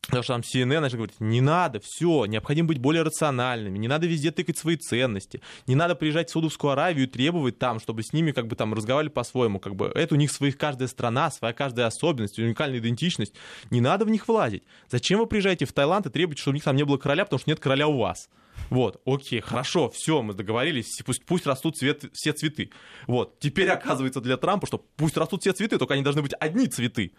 Потому 0.07 0.23
что 0.23 0.33
там 0.33 0.41
CNN 0.41 0.79
начал 0.79 0.97
говорить, 0.97 1.19
не 1.19 1.41
надо, 1.41 1.81
все, 1.83 2.25
необходимо 2.25 2.69
быть 2.69 2.77
более 2.77 3.03
рациональными, 3.03 3.77
не 3.77 3.89
надо 3.89 4.07
везде 4.07 4.31
тыкать 4.31 4.57
свои 4.57 4.77
ценности, 4.77 5.41
не 5.67 5.75
надо 5.75 5.95
приезжать 5.95 6.29
в 6.29 6.31
Саудовскую 6.31 6.71
Аравию 6.71 7.07
и 7.07 7.09
требовать 7.09 7.59
там, 7.59 7.79
чтобы 7.81 8.03
с 8.03 8.13
ними 8.13 8.31
как 8.31 8.47
бы 8.47 8.55
там 8.55 8.73
разговаривали 8.73 9.13
по-своему, 9.13 9.59
как 9.59 9.75
бы 9.75 9.91
это 9.93 10.15
у 10.15 10.17
них 10.17 10.31
своих 10.31 10.57
каждая 10.57 10.87
страна, 10.87 11.29
своя 11.29 11.53
каждая 11.53 11.87
особенность, 11.87 12.39
уникальная 12.39 12.79
идентичность, 12.79 13.33
не 13.69 13.81
надо 13.81 14.05
в 14.05 14.09
них 14.09 14.27
влазить. 14.29 14.63
Зачем 14.89 15.19
вы 15.19 15.27
приезжаете 15.27 15.65
в 15.65 15.73
Таиланд 15.73 16.05
и 16.05 16.09
требуете, 16.09 16.41
чтобы 16.41 16.53
у 16.53 16.55
них 16.55 16.63
там 16.63 16.77
не 16.77 16.85
было 16.85 16.97
короля, 16.97 17.25
потому 17.25 17.39
что 17.39 17.49
нет 17.49 17.59
короля 17.59 17.87
у 17.89 17.97
вас? 17.97 18.29
Вот, 18.69 19.01
окей, 19.05 19.41
хорошо, 19.41 19.89
все, 19.89 20.21
мы 20.21 20.33
договорились, 20.33 21.01
пусть, 21.05 21.25
пусть 21.25 21.45
растут 21.45 21.77
цвет, 21.77 22.05
все 22.13 22.31
цветы. 22.31 22.71
Вот, 23.07 23.39
теперь 23.39 23.69
оказывается 23.69 24.21
для 24.21 24.37
Трампа, 24.37 24.67
что 24.67 24.77
пусть 24.95 25.17
растут 25.17 25.41
все 25.41 25.51
цветы, 25.51 25.77
только 25.77 25.93
они 25.93 26.03
должны 26.03 26.21
быть 26.21 26.33
одни 26.39 26.67
цветы. 26.67 27.13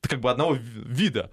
Это 0.00 0.08
как 0.10 0.20
бы 0.20 0.30
одного 0.30 0.54
вида 0.54 1.30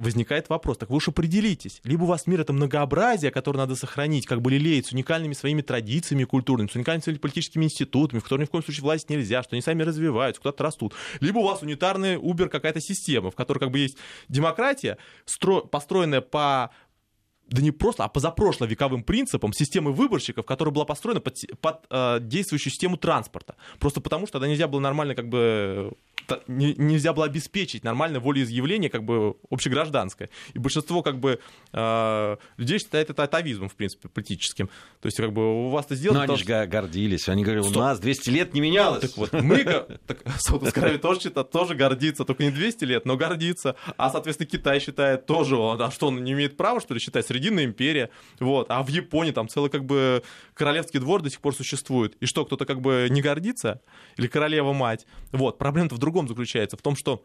возникает 0.00 0.48
вопрос, 0.48 0.78
так 0.78 0.90
вы 0.90 0.96
уж 0.96 1.08
определитесь, 1.08 1.80
либо 1.84 2.04
у 2.04 2.06
вас 2.06 2.26
мир 2.26 2.40
это 2.40 2.52
многообразие, 2.52 3.30
которое 3.30 3.58
надо 3.58 3.76
сохранить, 3.76 4.26
как 4.26 4.40
бы 4.40 4.50
лелеять 4.50 4.86
с 4.86 4.92
уникальными 4.92 5.34
своими 5.34 5.62
традициями 5.62 6.24
культурными, 6.24 6.68
с 6.68 6.74
уникальными 6.74 7.02
своими 7.02 7.18
политическими 7.18 7.64
институтами, 7.64 8.18
в 8.18 8.22
которые 8.24 8.44
ни 8.44 8.48
в 8.48 8.50
коем 8.50 8.64
случае 8.64 8.82
власть 8.82 9.10
нельзя, 9.10 9.42
что 9.42 9.54
они 9.54 9.62
сами 9.62 9.82
развиваются, 9.82 10.40
куда-то 10.40 10.64
растут, 10.64 10.94
либо 11.20 11.38
у 11.38 11.44
вас 11.44 11.62
унитарная 11.62 12.18
Uber 12.18 12.48
какая-то 12.48 12.80
система, 12.80 13.30
в 13.30 13.36
которой 13.36 13.58
как 13.58 13.70
бы 13.70 13.78
есть 13.78 13.98
демократия, 14.28 14.96
стро... 15.26 15.60
построенная 15.60 16.22
по 16.22 16.70
да 17.50 17.62
не 17.62 17.72
просто, 17.72 18.04
а 18.04 18.08
позапрошло 18.08 18.66
вековым 18.66 19.02
принципам 19.02 19.52
системы 19.52 19.92
выборщиков, 19.92 20.46
которая 20.46 20.72
была 20.72 20.84
построена 20.84 21.20
под, 21.20 21.36
под 21.60 21.84
э, 21.90 22.18
действующую 22.20 22.72
систему 22.72 22.96
транспорта. 22.96 23.56
Просто 23.78 24.00
потому, 24.00 24.26
что 24.26 24.34
тогда 24.34 24.48
нельзя 24.48 24.68
было 24.68 24.80
нормально 24.80 25.14
как 25.14 25.28
бы 25.28 25.92
не, 26.46 26.74
нельзя 26.74 27.12
было 27.12 27.26
обеспечить 27.26 27.84
нормальное 27.84 28.20
волеизъявление 28.20 28.90
как 28.90 29.04
бы 29.04 29.34
общегражданское. 29.50 30.28
И 30.54 30.58
большинство 30.58 31.02
как 31.02 31.18
бы 31.18 31.40
э, 31.72 32.36
людей 32.56 32.78
считает 32.78 33.10
это 33.10 33.24
атовизмом, 33.24 33.68
в 33.68 33.74
принципе, 33.74 34.08
политическим. 34.08 34.68
То 35.00 35.06
есть 35.06 35.16
как 35.16 35.32
бы 35.32 35.66
у 35.66 35.70
вас 35.70 35.86
это 35.86 35.96
сделано... 35.96 36.26
Но 36.26 36.34
они 36.34 36.42
же 36.42 36.66
гордились. 36.66 37.28
Они 37.28 37.42
говорили, 37.42 37.66
у 37.66 37.70
нас 37.70 37.98
200 37.98 38.30
лет 38.30 38.54
не 38.54 38.60
менялось. 38.60 39.00
Так 39.00 39.16
вот, 39.16 39.32
мы... 39.32 39.64
Так, 40.06 40.18
Саудовская 40.38 40.84
Аравия 40.84 40.98
тоже, 40.98 41.20
считает, 41.20 41.50
тоже 41.50 41.74
гордится, 41.74 42.24
только 42.24 42.44
не 42.44 42.50
200 42.50 42.84
лет, 42.84 43.06
но 43.06 43.16
гордится. 43.16 43.76
А, 43.96 44.10
соответственно, 44.10 44.48
Китай 44.48 44.80
считает 44.80 45.26
тоже, 45.26 45.56
а 45.56 45.90
что, 45.90 46.08
он 46.08 46.22
не 46.24 46.32
имеет 46.32 46.56
права, 46.56 46.80
что 46.80 46.94
ли, 46.94 47.00
считать? 47.00 47.30
Срединная 47.40 47.64
империя. 47.64 48.10
Вот. 48.38 48.66
А 48.70 48.82
в 48.82 48.88
Японии 48.88 49.32
там 49.32 49.48
целый 49.48 49.70
как 49.70 49.86
бы 49.86 50.22
королевский 50.52 51.00
двор 51.00 51.22
до 51.22 51.30
сих 51.30 51.40
пор 51.40 51.54
существует. 51.54 52.16
И 52.20 52.26
что, 52.26 52.44
кто-то 52.44 52.66
как 52.66 52.82
бы 52.82 53.06
не 53.10 53.22
гордится? 53.22 53.80
Или 54.18 54.26
королева-мать? 54.26 55.06
Вот. 55.32 55.56
Проблема-то 55.56 55.94
в 55.94 55.98
другом 55.98 56.28
заключается, 56.28 56.76
в 56.76 56.82
том, 56.82 56.96
что 56.96 57.24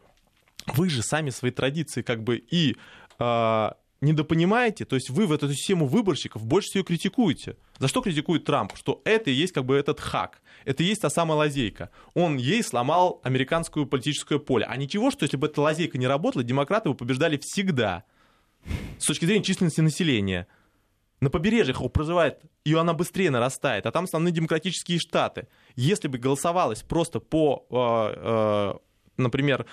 вы 0.68 0.90
же 0.90 1.04
сами 1.04 1.32
свои 1.32 1.52
традиции 1.52 2.02
как 2.02 2.24
бы 2.24 2.38
и 2.38 2.78
э, 3.20 3.70
недопонимаете, 4.00 4.86
то 4.86 4.96
есть 4.96 5.10
вы 5.10 5.28
в 5.28 5.34
эту 5.34 5.52
систему 5.52 5.86
выборщиков 5.86 6.46
больше 6.46 6.70
всего 6.70 6.84
критикуете. 6.86 7.58
За 7.78 7.90
что 7.90 8.02
критикует 8.02 8.46
Трамп? 8.46 8.74
Что 8.76 9.02
это 9.04 9.30
и 9.30 9.34
есть 9.34 9.54
как 9.54 9.66
бы 9.66 9.76
этот 9.76 10.00
хак, 10.00 10.42
это 10.64 10.82
и 10.82 10.86
есть 10.86 11.02
та 11.02 11.10
самая 11.10 11.38
лазейка. 11.38 11.90
Он 12.14 12.38
ей 12.38 12.64
сломал 12.64 13.20
американское 13.24 13.86
политическое 13.86 14.40
поле. 14.40 14.66
А 14.66 14.78
ничего, 14.78 15.12
что 15.12 15.24
если 15.24 15.38
бы 15.38 15.48
эта 15.48 15.62
лазейка 15.62 15.98
не 15.98 16.08
работала, 16.08 16.44
демократы 16.44 16.90
бы 16.90 16.96
побеждали 16.96 17.38
всегда. 17.38 18.06
С 19.00 19.06
точки 19.06 19.26
зрения 19.26 19.44
численности 19.44 19.82
населения. 19.82 20.48
На 21.22 21.30
побережьях 21.30 21.82
проживает, 21.92 22.42
и 22.66 22.74
она 22.74 22.94
быстрее 22.94 23.30
нарастает, 23.32 23.86
а 23.86 23.92
там 23.92 24.04
основные 24.04 24.34
демократические 24.34 25.00
штаты. 25.00 25.48
Если 25.76 26.08
бы 26.08 26.18
голосовалось 26.18 26.84
просто 26.84 27.20
по, 27.20 27.66
э, 27.70 28.14
э, 28.18 28.74
например, 29.18 29.66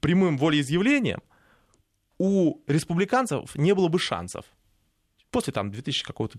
прямым 0.00 0.36
волеизъявлениям, 0.36 1.22
у 2.18 2.60
республиканцев 2.66 3.54
не 3.56 3.74
было 3.74 3.88
бы 3.88 3.98
шансов. 3.98 4.44
После 5.30 5.52
там 5.52 5.70
2000 5.70 6.04
какого-то, 6.04 6.38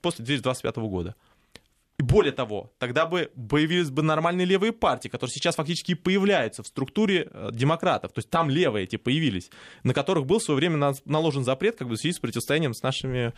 после 0.00 0.24
2025 0.24 0.76
года. 0.88 1.14
И 2.02 2.04
более 2.04 2.32
того, 2.32 2.72
тогда 2.78 3.06
бы 3.06 3.30
появились 3.48 3.90
бы 3.90 4.02
нормальные 4.02 4.44
левые 4.44 4.72
партии, 4.72 5.08
которые 5.08 5.32
сейчас 5.32 5.54
фактически 5.54 5.94
появляются 5.94 6.62
в 6.62 6.66
структуре 6.66 7.28
э, 7.30 7.50
демократов. 7.52 8.12
То 8.12 8.18
есть 8.18 8.30
там 8.30 8.50
левые 8.50 8.84
эти 8.84 8.96
появились, 8.96 9.50
на 9.84 9.94
которых 9.94 10.26
был 10.26 10.38
в 10.38 10.42
свое 10.42 10.56
время 10.56 10.94
наложен 11.04 11.44
запрет 11.44 11.76
как 11.76 11.88
бы 11.88 11.94
в 11.94 11.98
связи 11.98 12.14
с 12.14 12.18
противостоянием 12.18 12.74
с 12.74 12.82
нашими 12.82 13.32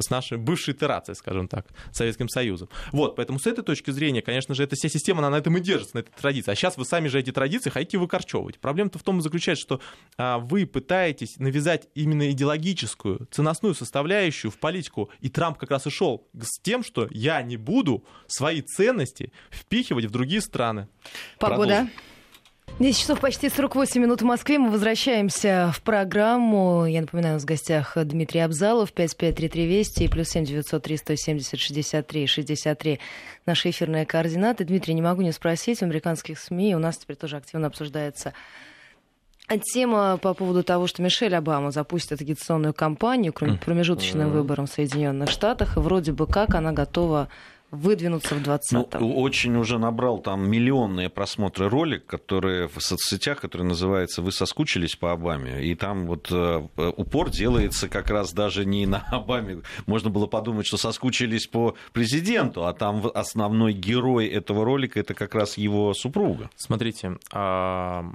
с 0.00 0.10
нашей 0.10 0.38
бывшей 0.38 0.74
итерацией, 0.74 1.16
скажем 1.16 1.48
так, 1.48 1.66
Советским 1.92 2.28
Союзом. 2.28 2.68
Вот, 2.92 3.16
поэтому 3.16 3.38
с 3.38 3.46
этой 3.46 3.62
точки 3.62 3.90
зрения, 3.90 4.22
конечно 4.22 4.54
же, 4.54 4.62
эта 4.62 4.76
вся 4.76 4.88
система, 4.88 5.20
она 5.20 5.30
на 5.30 5.36
этом 5.36 5.56
и 5.56 5.60
держится, 5.60 5.96
на 5.96 6.00
этой 6.00 6.12
традиции. 6.12 6.50
А 6.50 6.54
сейчас 6.54 6.76
вы 6.76 6.84
сами 6.84 7.08
же 7.08 7.18
эти 7.18 7.32
традиции 7.32 7.70
хотите 7.70 7.98
выкорчевывать. 7.98 8.58
Проблема-то 8.58 8.98
в 8.98 9.02
том 9.02 9.18
и 9.18 9.22
заключается, 9.22 9.62
что 9.62 9.80
а, 10.16 10.38
вы 10.38 10.66
пытаетесь 10.66 11.36
навязать 11.38 11.88
именно 11.94 12.30
идеологическую, 12.30 13.26
ценностную 13.30 13.74
составляющую 13.74 14.50
в 14.50 14.58
политику, 14.58 15.10
и 15.20 15.28
Трамп 15.28 15.58
как 15.58 15.70
раз 15.70 15.86
и 15.86 15.90
шел 15.90 16.26
с 16.40 16.60
тем, 16.60 16.82
что 16.82 17.08
я 17.10 17.42
не 17.42 17.56
буду 17.56 18.04
свои 18.26 18.62
ценности 18.62 19.32
впихивать 19.50 20.06
в 20.06 20.10
другие 20.10 20.40
страны. 20.40 20.88
Погода. 21.38 21.66
Продолжим. 21.66 21.90
10 22.78 23.00
часов 23.00 23.20
почти 23.20 23.48
48 23.48 24.00
минут 24.00 24.22
в 24.22 24.24
Москве. 24.24 24.58
Мы 24.58 24.70
возвращаемся 24.70 25.72
в 25.74 25.82
программу. 25.82 26.86
Я 26.86 27.00
напоминаю, 27.00 27.34
у 27.34 27.36
нас 27.36 27.42
в 27.42 27.46
гостях 27.46 27.96
Дмитрий 27.96 28.40
Абзалов, 28.40 28.92
5533 28.92 29.66
Вести 29.66 30.04
и 30.04 30.08
плюс 30.08 30.28
7 30.28 30.44
903 30.44 30.96
170 30.96 31.58
63 31.58 32.26
63 32.26 33.00
наши 33.46 33.70
эфирные 33.70 34.06
координаты. 34.06 34.64
Дмитрий, 34.64 34.94
не 34.94 35.02
могу 35.02 35.22
не 35.22 35.32
спросить, 35.32 35.80
в 35.80 35.82
американских 35.82 36.38
СМИ 36.38 36.76
у 36.76 36.78
нас 36.78 36.98
теперь 36.98 37.16
тоже 37.16 37.36
активно 37.36 37.66
обсуждается 37.66 38.32
тема 39.56 40.18
по 40.18 40.34
поводу 40.34 40.62
того, 40.62 40.86
что 40.86 41.02
Мишель 41.02 41.34
Обама 41.34 41.70
запустит 41.70 42.20
агитационную 42.20 42.74
кампанию 42.74 43.32
к 43.32 43.38
промежуточным 43.64 44.30
выборам 44.30 44.66
в 44.66 44.70
Соединенных 44.70 45.30
Штатах, 45.30 45.76
и 45.76 45.80
вроде 45.80 46.12
бы 46.12 46.26
как 46.26 46.54
она 46.54 46.72
готова 46.72 47.28
выдвинуться 47.70 48.34
в 48.34 48.42
20-м. 48.42 48.86
Ну, 49.00 49.18
очень 49.18 49.56
уже 49.56 49.78
набрал 49.78 50.18
там 50.18 50.48
миллионные 50.50 51.08
просмотры 51.08 51.68
ролик, 51.68 52.06
которые 52.06 52.68
в 52.68 52.80
соцсетях, 52.80 53.40
который 53.40 53.62
называется 53.62 54.22
«Вы 54.22 54.32
соскучились 54.32 54.96
по 54.96 55.12
Обаме». 55.12 55.64
И 55.64 55.74
там 55.74 56.06
вот 56.06 56.28
э, 56.30 56.68
упор 56.96 57.30
делается 57.30 57.88
как 57.88 58.10
раз 58.10 58.32
даже 58.32 58.64
не 58.64 58.86
на 58.86 59.06
Обаме. 59.10 59.62
Можно 59.86 60.10
было 60.10 60.26
подумать, 60.26 60.66
что 60.66 60.76
соскучились 60.76 61.46
по 61.46 61.74
президенту, 61.92 62.66
а 62.66 62.72
там 62.72 63.10
основной 63.14 63.72
герой 63.72 64.26
этого 64.26 64.64
ролика– 64.64 64.98
это 65.00 65.14
как 65.14 65.34
раз 65.34 65.58
его 65.58 65.92
супруга. 65.94 66.50
Смотрите, 66.56 67.18
а, 67.32 68.12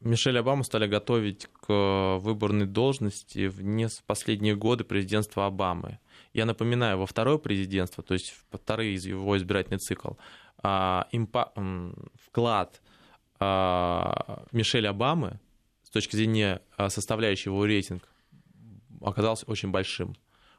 Мишель 0.00 0.38
Обаму 0.38 0.64
стали 0.64 0.86
готовить 0.86 1.48
к 1.66 2.18
выборной 2.18 2.66
должности 2.66 3.46
в 3.46 3.62
не 3.62 3.88
последние 4.06 4.54
годы 4.54 4.84
президентства 4.84 5.46
Обамы. 5.46 5.98
Я 6.36 6.44
напоминаю, 6.44 6.98
во 6.98 7.06
второе 7.06 7.38
президентство, 7.38 8.04
то 8.04 8.12
есть 8.12 8.34
второй 8.52 8.88
из 8.88 9.06
его 9.06 9.38
избирательный 9.38 9.78
цикл, 9.78 10.10
а, 10.62 11.08
вклад 12.26 12.82
а, 13.40 14.44
Мишеля 14.52 14.90
Обамы 14.90 15.40
с 15.82 15.88
точки 15.88 16.14
зрения 16.14 16.60
а, 16.76 16.90
составляющего 16.90 17.54
его 17.54 17.64
рейтинг 17.64 18.06
оказался 19.00 19.46
очень 19.46 19.70
большим. 19.70 20.14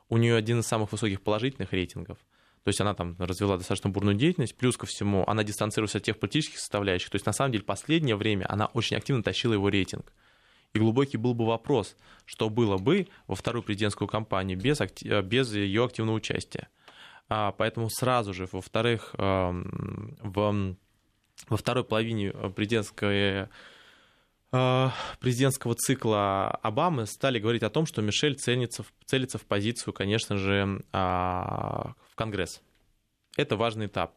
У 0.10 0.18
нее 0.18 0.36
один 0.36 0.62
из 0.62 0.66
самых 0.66 0.92
высоких 0.92 1.22
положительных 1.22 1.72
рейтингов. 1.74 2.18
То 2.64 2.70
есть 2.70 2.82
она 2.82 2.96
там 2.96 3.16
развела 3.20 3.58
достаточно 3.58 3.92
бурную 3.92 4.18
деятельность, 4.18 4.58
плюс 4.58 4.78
ко 4.78 4.88
всему 4.88 5.26
она 5.28 5.44
дистанцируется 5.44 6.00
от 6.00 6.04
тех 6.04 6.18
политических 6.18 6.58
составляющих. 6.58 7.12
То 7.12 7.18
есть 7.18 7.28
на 7.28 7.34
самом 7.34 7.52
деле 7.52 7.64
последнее 7.64 8.16
время 8.16 8.48
она 8.50 8.66
очень 8.66 8.98
активно 8.98 9.22
тащила 9.22 9.54
его 9.54 9.70
рейтинг. 9.70 10.12
И 10.78 10.80
глубокий 10.80 11.18
был 11.18 11.34
бы 11.34 11.44
вопрос, 11.44 11.96
что 12.26 12.52
было 12.52 12.78
бы 12.78 13.08
во 13.26 13.34
вторую 13.34 13.64
президентскую 13.64 14.08
кампанию 14.08 14.60
без, 14.60 14.80
актив, 14.80 15.26
без 15.26 15.52
ее 15.52 15.86
активного 15.86 16.18
участия. 16.18 16.70
А, 17.30 17.52
поэтому 17.52 17.90
сразу 17.90 18.32
же, 18.32 18.48
во-вторых, 18.52 19.16
эм, 19.18 20.16
в, 20.22 20.76
во 21.50 21.58
второй 21.58 21.84
половине 21.84 22.30
президентской 22.32 23.50
э, 24.52 24.90
президентского 25.20 25.74
цикла 25.74 26.52
Обамы 26.62 27.08
стали 27.08 27.40
говорить 27.40 27.64
о 27.64 27.72
том, 27.72 27.88
что 27.88 28.04
Мишель 28.04 28.36
ценится, 28.36 28.86
целится 29.06 29.40
в 29.40 29.48
позицию, 29.48 29.96
конечно 29.96 30.38
же, 30.38 30.84
а, 30.94 31.96
в 32.12 32.16
Конгресс. 32.16 32.62
Это 33.36 33.58
важный 33.58 33.88
этап. 33.88 34.14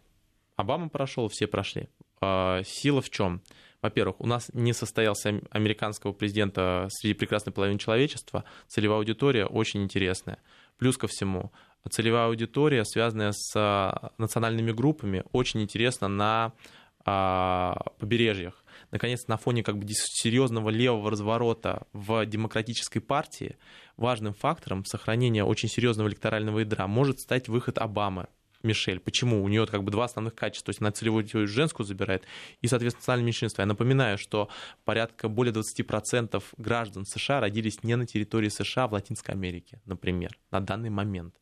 Обама 0.57 0.91
прошел, 0.91 1.29
все 1.29 1.47
прошли. 1.47 1.89
А, 2.21 2.63
сила 2.65 3.01
в 3.01 3.09
чем? 3.09 3.41
Во-первых, 3.83 4.21
у 4.21 4.27
нас 4.27 4.51
не 4.53 4.73
состоялся 4.73 5.41
американского 5.51 6.13
президента 6.13 6.89
среди 6.91 7.15
прекрасной 7.15 7.53
половины 7.53 7.79
человечества. 7.79 8.45
Целевая 8.67 8.99
аудитория 8.99 9.47
очень 9.47 9.83
интересная. 9.83 10.39
Плюс 10.77 10.99
ко 10.99 11.07
всему, 11.07 11.51
целевая 11.89 12.27
аудитория, 12.27 12.85
связанная 12.85 13.33
с 13.33 13.53
а, 13.57 14.13
национальными 14.19 14.73
группами, 14.73 15.25
очень 15.33 15.63
интересна 15.63 16.09
на 16.09 16.53
а, 17.05 17.75
побережьях. 17.99 18.65
Наконец, 18.91 19.27
на 19.29 19.39
фоне 19.39 19.63
как 19.63 19.79
бы 19.79 19.87
серьезного 19.89 20.69
левого 20.69 21.11
разворота 21.11 21.87
в 21.93 22.27
демократической 22.27 23.01
партии 23.01 23.57
важным 23.97 24.35
фактором 24.35 24.85
сохранения 24.85 25.45
очень 25.45 25.69
серьезного 25.69 26.09
электорального 26.09 26.59
ядра 26.59 26.87
может 26.87 27.21
стать 27.21 27.49
выход 27.49 27.79
Обамы 27.79 28.29
Мишель. 28.63 29.01
Почему? 29.01 29.43
У 29.43 29.49
нее 29.49 29.67
как 29.67 29.83
бы 29.83 29.91
два 29.91 30.05
основных 30.05 30.35
качества. 30.35 30.67
То 30.67 30.71
есть 30.71 30.81
она 30.81 30.93
целевую 30.93 31.23
аудиторию 31.23 31.49
женскую 31.49 31.87
забирает 31.87 32.25
и, 32.61 32.67
соответственно, 32.67 33.01
национальное 33.01 33.27
меньшинство. 33.27 33.63
Я 33.63 33.67
напоминаю, 33.67 34.19
что 34.19 34.49
порядка 34.85 35.29
более 35.29 35.55
20% 35.55 36.43
граждан 36.57 37.07
США 37.07 37.41
родились 37.41 37.83
не 37.83 37.97
на 37.97 38.07
территории 38.07 38.49
США, 38.49 38.85
а 38.85 38.89
в 38.89 38.93
Латинской 38.93 39.35
Америке, 39.35 39.81
например, 39.87 40.39
на 40.51 40.61
данный 40.61 40.91
момент. 40.91 41.35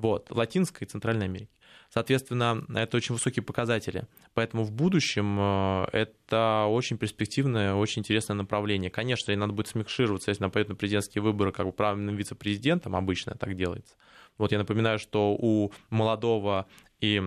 Вот, 0.00 0.30
Латинской 0.30 0.86
и 0.86 0.90
Центральной 0.90 1.26
Америки. 1.26 1.50
Соответственно, 1.90 2.64
это 2.74 2.96
очень 2.96 3.14
высокие 3.14 3.42
показатели. 3.42 4.04
Поэтому 4.32 4.62
в 4.62 4.72
будущем 4.72 5.38
э, 5.38 5.86
это 5.92 6.66
очень 6.68 6.96
перспективное, 6.96 7.74
очень 7.74 8.00
интересное 8.00 8.34
направление. 8.34 8.90
Конечно, 8.90 9.30
ей 9.30 9.36
надо 9.36 9.52
будет 9.52 9.68
смикшироваться, 9.68 10.30
если 10.30 10.44
она 10.44 10.50
пойдет 10.50 10.70
на 10.70 10.76
президентские 10.76 11.20
выборы 11.20 11.52
как 11.52 11.66
бы 11.66 11.72
правильным 11.72 12.16
вице-президентом, 12.16 12.96
обычно 12.96 13.34
так 13.34 13.56
делается. 13.56 13.94
Вот 14.40 14.52
я 14.52 14.58
напоминаю, 14.58 14.98
что 14.98 15.36
у 15.38 15.70
молодого 15.90 16.66
и 17.00 17.22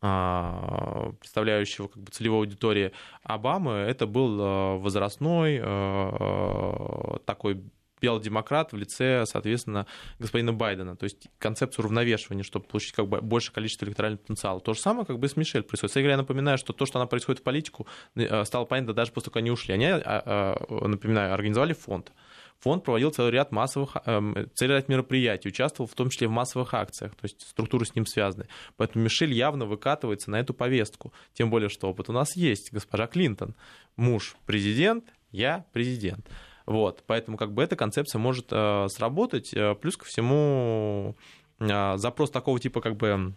а, 0.00 1.12
представляющего 1.20 1.88
как 1.88 2.02
бы, 2.02 2.10
целевой 2.10 2.38
аудитории 2.40 2.92
Обамы, 3.22 3.72
это 3.72 4.06
был 4.06 4.40
э, 4.40 4.76
возрастной 4.78 5.60
э, 5.62 7.18
такой 7.24 7.62
белый 8.00 8.22
демократ 8.22 8.72
в 8.72 8.76
лице, 8.76 9.24
соответственно, 9.26 9.86
господина 10.18 10.52
Байдена. 10.52 10.96
То 10.96 11.04
есть 11.04 11.28
концепцию 11.38 11.84
уравновешивания, 11.84 12.44
чтобы 12.44 12.66
получить 12.66 12.92
как 12.92 13.08
бы 13.08 13.20
большее 13.20 13.54
количество 13.54 13.84
электорального 13.86 14.20
потенциала. 14.20 14.60
То 14.60 14.74
же 14.74 14.80
самое 14.80 15.06
как 15.06 15.18
бы 15.18 15.28
с 15.28 15.36
Мишель 15.36 15.62
происходит. 15.62 15.90
Кстати 15.90 16.06
я 16.06 16.16
напоминаю, 16.16 16.58
что 16.58 16.72
то, 16.72 16.86
что 16.86 16.98
она 16.98 17.06
происходит 17.06 17.40
в 17.40 17.44
политику, 17.44 17.86
э, 18.14 18.44
стало 18.44 18.64
понятно 18.64 18.92
даже 18.92 19.12
после 19.12 19.26
того, 19.26 19.34
как 19.34 19.40
они 19.40 19.50
ушли. 19.50 19.74
Они, 19.74 19.86
а, 19.86 20.02
а, 20.04 20.86
напоминаю, 20.88 21.34
организовали 21.34 21.72
фонд. 21.72 22.12
Фонд 22.60 22.84
проводил 22.84 23.10
целый 23.10 23.30
ряд 23.32 23.52
массовых, 23.52 23.96
эм, 24.06 24.50
целый 24.54 24.76
ряд 24.76 24.88
мероприятий, 24.88 25.48
участвовал 25.48 25.88
в 25.88 25.94
том 25.94 26.10
числе 26.10 26.28
в 26.28 26.30
массовых 26.30 26.72
акциях, 26.74 27.14
то 27.14 27.24
есть 27.24 27.42
структуры 27.42 27.84
с 27.84 27.94
ним 27.94 28.06
связаны. 28.06 28.46
Поэтому 28.76 29.04
Мишель 29.04 29.32
явно 29.32 29.66
выкатывается 29.66 30.30
на 30.30 30.40
эту 30.40 30.54
повестку. 30.54 31.12
Тем 31.34 31.50
более, 31.50 31.68
что 31.68 31.88
опыт 31.88 32.08
у 32.08 32.12
нас 32.12 32.36
есть. 32.36 32.72
Госпожа 32.72 33.06
Клинтон, 33.06 33.54
муж 33.96 34.36
президент, 34.46 35.04
я 35.30 35.64
президент. 35.72 36.28
Вот, 36.66 37.04
поэтому 37.06 37.36
как 37.36 37.52
бы 37.52 37.62
эта 37.62 37.76
концепция 37.76 38.18
может 38.18 38.48
э, 38.50 38.88
сработать. 38.88 39.54
Э, 39.54 39.76
плюс 39.76 39.96
ко 39.96 40.04
всему 40.04 41.16
э, 41.60 41.96
запрос 41.96 42.30
такого 42.30 42.58
типа 42.58 42.80
как 42.80 42.96
бы 42.96 43.34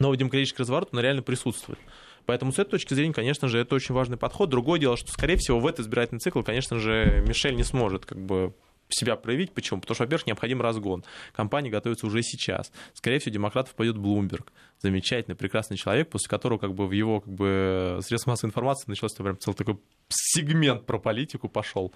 новый 0.00 0.18
демократический 0.18 0.62
разворот, 0.62 0.88
он 0.92 1.00
реально 1.00 1.22
присутствует. 1.22 1.78
Поэтому 2.26 2.52
с 2.52 2.58
этой 2.58 2.70
точки 2.70 2.94
зрения, 2.94 3.12
конечно 3.12 3.48
же, 3.48 3.58
это 3.58 3.74
очень 3.74 3.94
важный 3.94 4.16
подход. 4.16 4.48
Другое 4.48 4.80
дело, 4.80 4.96
что, 4.96 5.10
скорее 5.12 5.36
всего, 5.36 5.60
в 5.60 5.66
этот 5.66 5.80
избирательный 5.80 6.20
цикл, 6.20 6.42
конечно 6.42 6.78
же, 6.78 7.22
Мишель 7.26 7.56
не 7.56 7.64
сможет 7.64 8.06
как 8.06 8.18
бы 8.18 8.54
себя 8.94 9.16
проявить. 9.16 9.52
Почему? 9.52 9.80
Потому 9.80 9.94
что, 9.94 10.04
во-первых, 10.04 10.26
необходим 10.26 10.60
разгон. 10.60 11.04
Компания 11.34 11.70
готовится 11.70 12.06
уже 12.06 12.22
сейчас. 12.22 12.72
Скорее 12.94 13.18
всего, 13.18 13.32
демократов 13.32 13.74
пойдет 13.74 13.96
Блумберг. 13.96 14.52
Замечательный, 14.80 15.34
прекрасный 15.34 15.76
человек, 15.76 16.10
после 16.10 16.28
которого 16.28 16.58
как 16.58 16.74
бы 16.74 16.86
в 16.86 16.92
его 16.92 17.20
как 17.20 17.32
бы, 17.32 17.98
средств 18.02 18.26
массовой 18.26 18.50
информации 18.50 18.84
начался 18.88 19.22
прям 19.22 19.38
целый 19.38 19.56
такой 19.56 19.78
сегмент 20.08 20.86
про 20.86 20.98
политику 20.98 21.48
пошел. 21.48 21.92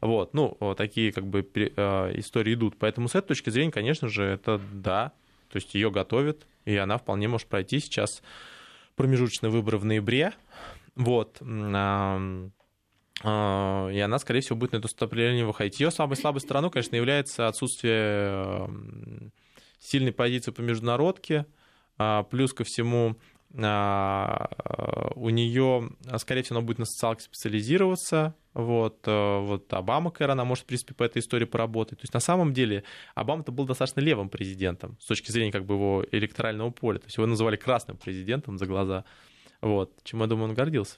Вот, 0.00 0.32
ну, 0.32 0.56
такие 0.76 1.12
как 1.12 1.26
бы 1.26 1.40
э, 1.54 2.18
истории 2.18 2.54
идут. 2.54 2.76
Поэтому 2.78 3.08
с 3.08 3.14
этой 3.14 3.28
точки 3.28 3.50
зрения, 3.50 3.72
конечно 3.72 4.08
же, 4.08 4.24
это 4.24 4.60
да, 4.72 5.12
то 5.50 5.56
есть 5.56 5.74
ее 5.74 5.90
готовят, 5.90 6.46
и 6.64 6.76
она 6.76 6.98
вполне 6.98 7.26
может 7.26 7.48
пройти 7.48 7.80
сейчас 7.80 8.22
промежуточные 8.98 9.50
выборы 9.50 9.78
в 9.78 9.86
ноябре. 9.86 10.34
Вот. 10.94 11.38
А, 13.24 13.88
и 13.90 13.98
она, 13.98 14.18
скорее 14.18 14.40
всего, 14.40 14.56
будет 14.56 14.72
на 14.72 14.76
это 14.76 14.88
вступление 14.88 15.46
выходить. 15.46 15.80
Ее 15.80 15.90
самой 15.90 16.16
слабой 16.16 16.40
стороной, 16.40 16.70
конечно, 16.70 16.96
является 16.96 17.48
отсутствие 17.48 18.68
сильной 19.80 20.12
позиции 20.12 20.50
по 20.50 20.60
международке, 20.60 21.46
а, 21.96 22.24
плюс 22.24 22.52
ко 22.52 22.64
всему 22.64 23.16
а, 23.16 23.37
у 23.50 25.30
нее, 25.30 25.90
скорее 26.18 26.42
всего, 26.42 26.58
она 26.58 26.66
будет 26.66 26.78
на 26.78 26.84
социалке 26.84 27.22
специализироваться. 27.22 28.34
Вот, 28.52 29.06
э, 29.06 29.38
вот 29.40 29.72
Обама 29.72 30.10
Кэр, 30.10 30.30
она 30.30 30.44
может, 30.44 30.64
в 30.64 30.66
принципе, 30.66 30.92
по 30.92 31.04
этой 31.04 31.20
истории 31.20 31.44
поработать. 31.44 32.00
То 32.00 32.02
есть, 32.04 32.12
на 32.12 32.20
самом 32.20 32.52
деле, 32.52 32.84
Обама-то 33.14 33.52
был 33.52 33.66
достаточно 33.66 34.00
левым 34.00 34.28
президентом 34.28 34.98
с 35.00 35.06
точки 35.06 35.30
зрения 35.30 35.52
как 35.52 35.64
бы 35.64 35.74
его 35.74 36.04
электорального 36.10 36.70
поля. 36.70 36.98
То 36.98 37.06
есть, 37.06 37.16
его 37.16 37.26
называли 37.26 37.56
красным 37.56 37.96
президентом 37.96 38.58
за 38.58 38.66
глаза. 38.66 39.04
Вот, 39.60 39.92
чем, 40.04 40.20
я 40.20 40.26
думаю, 40.26 40.50
он 40.50 40.54
гордился 40.54 40.96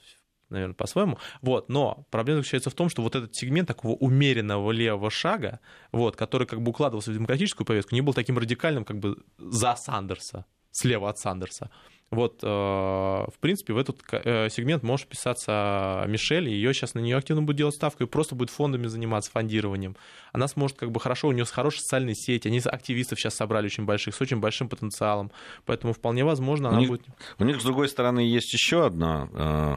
наверное, 0.49 0.75
по-своему. 0.75 1.17
Вот, 1.41 1.69
но 1.69 2.05
проблема 2.11 2.39
заключается 2.39 2.69
в 2.69 2.73
том, 2.73 2.89
что 2.89 3.01
вот 3.01 3.15
этот 3.15 3.33
сегмент 3.33 3.67
такого 3.67 3.93
умеренного 3.93 4.71
левого 4.71 5.09
шага, 5.09 5.61
вот, 5.91 6.15
который 6.15 6.45
как 6.45 6.61
бы 6.61 6.71
укладывался 6.71 7.11
в 7.11 7.13
демократическую 7.13 7.65
повестку, 7.65 7.95
не 7.95 8.01
был 8.01 8.13
таким 8.13 8.37
радикальным, 8.37 8.83
как 8.83 8.99
бы 8.99 9.23
за 9.37 9.75
Сандерса, 9.75 10.45
слева 10.71 11.09
от 11.09 11.17
Сандерса. 11.17 11.71
Вот, 12.11 12.39
э, 12.43 12.45
в 12.45 13.33
принципе, 13.39 13.73
в 13.73 13.77
этот 13.77 14.01
э, 14.11 14.49
сегмент 14.49 14.83
может 14.83 15.07
писаться 15.07 16.03
Мишель, 16.09 16.49
и 16.49 16.51
ее 16.51 16.73
сейчас 16.73 16.93
на 16.93 16.99
нее 16.99 17.15
активно 17.15 17.41
будет 17.41 17.55
делать 17.55 17.75
ставку, 17.75 18.03
и 18.03 18.05
просто 18.05 18.35
будет 18.35 18.49
фондами 18.49 18.87
заниматься, 18.87 19.31
фондированием. 19.31 19.95
Она 20.33 20.49
сможет 20.49 20.77
как 20.77 20.91
бы 20.91 20.99
хорошо, 20.99 21.29
у 21.29 21.31
нее 21.31 21.45
хорошая 21.45 21.79
социальная 21.79 22.13
сеть, 22.13 22.45
они 22.45 22.59
активистов 22.59 23.17
сейчас 23.17 23.35
собрали 23.35 23.67
очень 23.67 23.85
больших, 23.85 24.13
с 24.13 24.19
очень 24.19 24.41
большим 24.41 24.67
потенциалом, 24.67 25.31
поэтому 25.65 25.93
вполне 25.93 26.25
возможно 26.25 26.67
у 26.67 26.71
она 26.71 26.81
них, 26.81 26.89
будет... 26.89 27.05
У 27.39 27.45
них, 27.45 27.61
с 27.61 27.63
другой 27.63 27.87
стороны, 27.87 28.19
есть 28.19 28.51
еще 28.51 28.85
одна 28.85 29.29
э, 29.33 29.75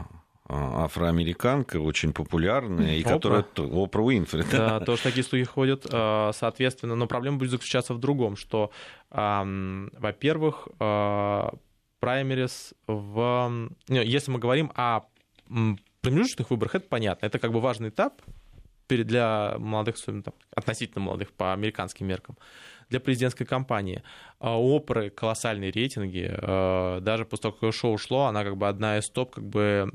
афроамериканка, 0.49 1.77
очень 1.77 2.11
популярная, 2.11 2.97
и 2.97 3.01
Опра. 3.01 3.13
которая 3.13 3.45
Опра 3.55 4.01
Уинфри. 4.01 4.43
Да, 4.51 4.79
тоже 4.85 5.03
такие 5.03 5.23
слухи 5.23 5.45
ходят, 5.45 5.85
соответственно, 5.85 6.95
но 6.95 7.07
проблема 7.07 7.37
будет 7.37 7.51
заключаться 7.51 7.93
в 7.93 7.99
другом, 7.99 8.35
что, 8.35 8.71
во-первых, 9.09 10.67
праймерис 12.05 12.73
в... 12.87 13.69
Если 13.87 14.31
мы 14.31 14.39
говорим 14.39 14.71
о 14.75 15.01
промежуточных 16.01 16.49
выборах, 16.51 16.75
это 16.75 16.87
понятно. 16.87 17.25
Это 17.25 17.39
как 17.39 17.51
бы 17.51 17.59
важный 17.59 17.89
этап 17.89 18.21
для 18.87 19.55
молодых, 19.57 19.95
относительно 20.55 21.03
молодых 21.03 21.33
по 21.33 21.53
американским 21.53 22.05
меркам, 22.07 22.37
для 22.89 22.99
президентской 22.99 23.45
кампании. 23.45 24.03
А 24.39 24.59
у 24.59 24.75
Опры 24.75 25.09
колоссальные 25.09 25.71
рейтинги. 25.71 26.31
А, 26.31 26.99
даже 26.99 27.25
после 27.25 27.43
того, 27.43 27.53
как 27.53 27.73
шоу 27.73 27.93
ушло, 27.93 28.25
она 28.25 28.43
как 28.43 28.57
бы 28.57 28.67
одна 28.67 28.99
из 28.99 29.09
топ 29.09 29.33
как 29.33 29.43
бы 29.43 29.89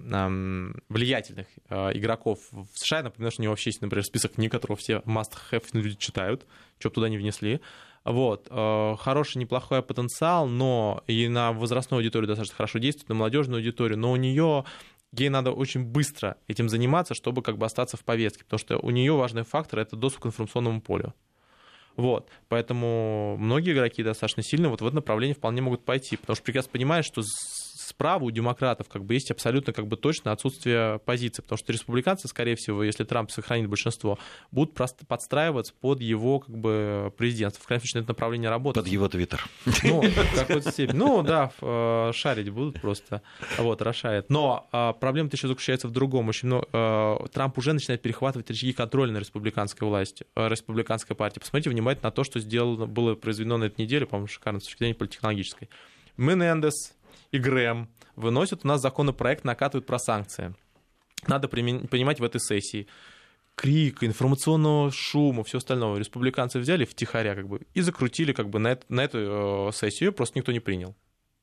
влиятельных 0.88 1.46
а, 1.68 1.90
игроков 1.90 2.40
в 2.50 2.66
США. 2.74 3.02
Например, 3.02 3.30
что 3.30 3.42
у 3.42 3.44
нее 3.44 3.50
вообще 3.50 3.70
есть, 3.70 3.80
например, 3.80 4.04
список 4.04 4.38
которые 4.48 4.76
все 4.76 5.02
must-have 5.06 5.64
люди 5.74 5.94
читают, 5.96 6.46
что 6.78 6.88
бы 6.88 6.94
туда 6.96 7.08
не 7.08 7.18
внесли. 7.18 7.60
Вот, 8.04 8.46
э, 8.50 8.96
хороший, 8.98 9.38
неплохой 9.38 9.82
потенциал, 9.82 10.46
но 10.46 11.02
и 11.06 11.28
на 11.28 11.52
возрастную 11.52 11.98
аудиторию 11.98 12.28
достаточно 12.28 12.56
хорошо 12.56 12.78
действует, 12.78 13.10
на 13.10 13.14
молодежную 13.14 13.58
аудиторию, 13.58 13.98
но 13.98 14.10
у 14.12 14.16
нее 14.16 14.64
ей 15.12 15.28
надо 15.28 15.52
очень 15.52 15.84
быстро 15.84 16.36
этим 16.48 16.68
заниматься, 16.68 17.14
чтобы 17.14 17.42
как 17.42 17.58
бы 17.58 17.66
остаться 17.66 17.96
в 17.96 18.04
повестке, 18.04 18.44
потому 18.44 18.58
что 18.58 18.78
у 18.78 18.90
нее 18.90 19.12
важный 19.12 19.42
фактор— 19.42 19.78
это 19.80 19.96
доступ 19.96 20.22
к 20.22 20.26
информационному 20.26 20.80
полю. 20.80 21.14
Вот, 21.96 22.30
поэтому 22.48 23.36
многие 23.38 23.72
игроки 23.74 24.02
достаточно 24.02 24.42
сильно 24.42 24.70
вот 24.70 24.80
в 24.80 24.86
это 24.86 24.94
направление 24.94 25.34
вполне 25.34 25.60
могут 25.60 25.84
пойти, 25.84 26.16
потому 26.16 26.36
что 26.36 26.44
прекрасно 26.44 26.70
понимают, 26.72 27.04
что 27.04 27.22
справа 27.90 28.24
у 28.24 28.30
демократов 28.30 28.88
как 28.88 29.04
бы 29.04 29.14
есть 29.14 29.30
абсолютно 29.30 29.72
как 29.72 29.86
бы 29.86 29.96
точно 29.96 30.32
отсутствие 30.32 30.98
позиции, 31.00 31.42
потому 31.42 31.58
что 31.58 31.72
республиканцы, 31.72 32.28
скорее 32.28 32.56
всего, 32.56 32.82
если 32.82 33.04
Трамп 33.04 33.30
сохранит 33.30 33.68
большинство, 33.68 34.18
будут 34.50 34.74
просто 34.74 35.04
подстраиваться 35.04 35.74
под 35.80 36.00
его 36.00 36.40
как 36.40 36.56
бы 36.56 37.12
президентство. 37.16 37.62
В 37.62 37.66
крайнем 37.66 37.82
случае, 37.82 38.02
это 38.02 38.10
направление 38.10 38.50
работы. 38.50 38.80
Под 38.80 38.88
его 38.88 39.08
твиттер. 39.08 39.44
Ну, 39.84 40.02
в 40.02 40.34
какой-то 40.34 40.70
степени. 40.70 40.96
Ну, 40.96 41.22
да, 41.22 41.52
э, 41.60 42.12
шарить 42.14 42.50
будут 42.50 42.80
просто. 42.80 43.22
Вот, 43.58 43.82
расшарят. 43.82 44.30
Но 44.30 44.68
а, 44.72 44.92
проблема-то 44.92 45.36
еще 45.36 45.48
заключается 45.48 45.88
в 45.88 45.90
другом. 45.90 46.28
Очень 46.28 46.48
много, 46.48 46.66
э, 46.72 47.16
Трамп 47.32 47.58
уже 47.58 47.72
начинает 47.72 48.02
перехватывать 48.02 48.48
рычаги 48.48 48.72
контроля 48.72 49.12
на 49.12 49.18
республиканской 49.18 49.86
власти, 49.86 50.26
э, 50.36 50.48
республиканской 50.48 51.16
партии. 51.16 51.40
Посмотрите 51.40 51.70
внимательно 51.70 52.08
на 52.08 52.12
то, 52.12 52.24
что 52.24 52.40
сделано, 52.40 52.86
было 52.86 53.14
произведено 53.14 53.58
на 53.58 53.64
этой 53.64 53.82
неделе, 53.82 54.06
по-моему, 54.06 54.28
шикарно 54.28 54.60
с 54.60 54.64
точки 54.64 54.78
зрения 54.78 54.94
политтехнологической. 54.94 55.68
Менендес, 56.16 56.94
и 57.32 57.38
Грэм 57.38 57.88
выносят 58.16 58.64
у 58.64 58.68
нас 58.68 58.80
законопроект, 58.80 59.44
накатывают 59.44 59.86
про 59.86 59.98
санкции. 59.98 60.54
Надо 61.26 61.48
понимать 61.48 62.20
в 62.20 62.24
этой 62.24 62.40
сессии 62.40 62.86
крик, 63.54 64.02
информационного 64.02 64.90
шума, 64.90 65.44
все 65.44 65.58
остальное. 65.58 65.98
Республиканцы 65.98 66.58
взяли 66.58 66.84
втихаря 66.84 67.34
как 67.34 67.46
бы 67.46 67.60
и 67.74 67.82
закрутили 67.82 68.32
как 68.32 68.48
бы 68.48 68.58
на, 68.58 68.68
это, 68.68 68.84
на 68.88 69.02
эту 69.04 69.68
э, 69.68 69.72
сессию, 69.74 70.12
просто 70.12 70.38
никто 70.38 70.50
не 70.52 70.60
принял. 70.60 70.94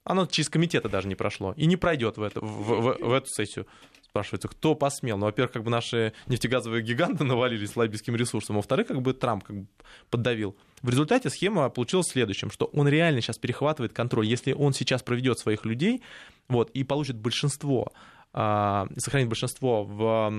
Оно 0.08 0.26
через 0.26 0.50
комитета 0.50 0.90
даже 0.90 1.08
не 1.08 1.16
прошло 1.16 1.54
и 1.58 1.66
не 1.66 1.76
пройдет 1.76 2.18
в, 2.18 2.24
это, 2.24 2.40
в, 2.40 2.46
в, 2.46 2.98
в 3.00 3.14
эту 3.14 3.28
сессию. 3.28 3.68
Спрашивается, 4.02 4.48
кто 4.48 4.74
посмел? 4.74 5.18
Ну, 5.18 5.26
во-первых, 5.26 5.52
как 5.52 5.64
бы 5.64 5.70
наши 5.70 6.14
нефтегазовые 6.28 6.82
гиганты 6.82 7.24
навалились 7.26 7.76
лоббийским 7.76 8.16
ресурсом, 8.16 8.56
во-вторых, 8.56 8.88
как 8.88 9.02
бы 9.02 9.14
Трамп 9.14 9.44
как 9.44 9.56
бы 9.58 9.68
поддавил. 10.10 10.56
В 10.82 10.90
результате 10.90 11.30
схема 11.30 11.70
получилась 11.70 12.08
следующим, 12.08 12.50
что 12.50 12.66
он 12.66 12.88
реально 12.88 13.22
сейчас 13.22 13.38
перехватывает 13.38 13.94
контроль. 13.94 14.26
Если 14.26 14.54
он 14.54 14.74
сейчас 14.74 15.04
проведет 15.04 15.40
своих 15.40 15.66
людей 15.66 16.02
вот, 16.48 16.70
и 16.72 16.84
получит 16.84 17.18
большинство 17.18 17.92
а, 18.34 18.88
сохранит 18.98 19.30
большинство 19.30 19.84
в 19.84 20.32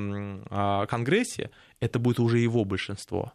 а, 0.50 0.86
Конгрессе, 0.86 1.50
это 1.80 1.98
будет 1.98 2.20
уже 2.20 2.38
его 2.38 2.64
большинство. 2.64 3.32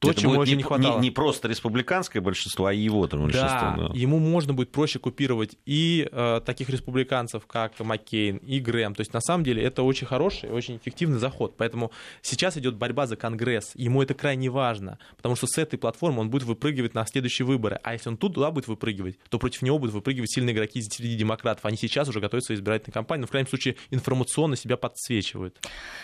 То, 0.00 0.10
Это 0.10 0.20
чему 0.20 0.34
будет 0.34 0.42
очень 0.42 0.52
не, 0.52 0.56
не 0.58 0.62
хватало. 0.62 1.00
Не, 1.00 1.08
не 1.08 1.10
просто 1.10 1.48
республиканское 1.48 2.22
большинство, 2.22 2.66
а 2.66 2.72
его 2.72 3.08
там 3.08 3.22
большинство. 3.24 3.48
Да, 3.50 3.74
Да. 3.76 3.90
ему 3.94 4.20
можно 4.20 4.54
будет 4.54 4.70
проще 4.70 5.00
купировать 5.00 5.56
и 5.66 6.08
э, 6.10 6.40
таких 6.46 6.68
республиканцев, 6.68 7.46
как 7.46 7.72
Маккейн, 7.80 8.36
и 8.36 8.60
Грэм. 8.60 8.94
То 8.94 9.00
есть, 9.00 9.12
на 9.12 9.20
самом 9.20 9.42
деле, 9.42 9.60
это 9.62 9.82
очень 9.82 10.06
хороший, 10.06 10.50
очень 10.50 10.76
эффективный 10.76 11.18
заход. 11.18 11.56
Поэтому 11.56 11.90
сейчас 12.22 12.56
идет 12.56 12.76
борьба 12.76 13.06
за 13.06 13.16
Конгресс. 13.16 13.72
Ему 13.74 14.00
это 14.00 14.14
крайне 14.14 14.50
важно, 14.50 14.98
потому 15.16 15.34
что 15.34 15.48
с 15.48 15.58
этой 15.58 15.78
платформы 15.78 16.20
он 16.20 16.30
будет 16.30 16.44
выпрыгивать 16.44 16.94
на 16.94 17.04
следующие 17.04 17.44
выборы. 17.44 17.80
А 17.82 17.94
если 17.94 18.08
он 18.08 18.16
тут 18.16 18.34
туда 18.34 18.52
будет 18.52 18.68
выпрыгивать, 18.68 19.18
то 19.28 19.40
против 19.40 19.62
него 19.62 19.80
будут 19.80 19.94
выпрыгивать 19.94 20.30
сильные 20.32 20.54
игроки 20.54 20.80
среди 20.80 21.16
демократов. 21.16 21.64
Они 21.64 21.76
сейчас 21.76 22.08
уже 22.08 22.20
готовят 22.20 22.44
свою 22.44 22.60
избирательную 22.60 22.94
кампанию, 22.94 23.22
но 23.22 23.26
в 23.26 23.30
крайнем 23.30 23.48
случае 23.48 23.74
информационно 23.90 24.54
себя 24.54 24.76
подсвечивают. 24.76 25.56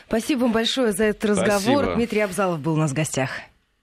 Спасибо 0.09 0.41
вам 0.41 0.53
большое 0.53 0.93
за 0.93 1.05
этот 1.05 1.25
разговор. 1.27 1.61
Спасибо. 1.61 1.95
Дмитрий 1.95 2.21
Абзалов 2.21 2.59
был 2.59 2.75
у 2.75 2.79
нас 2.79 2.91
в 2.91 2.95
гостях. 2.95 3.31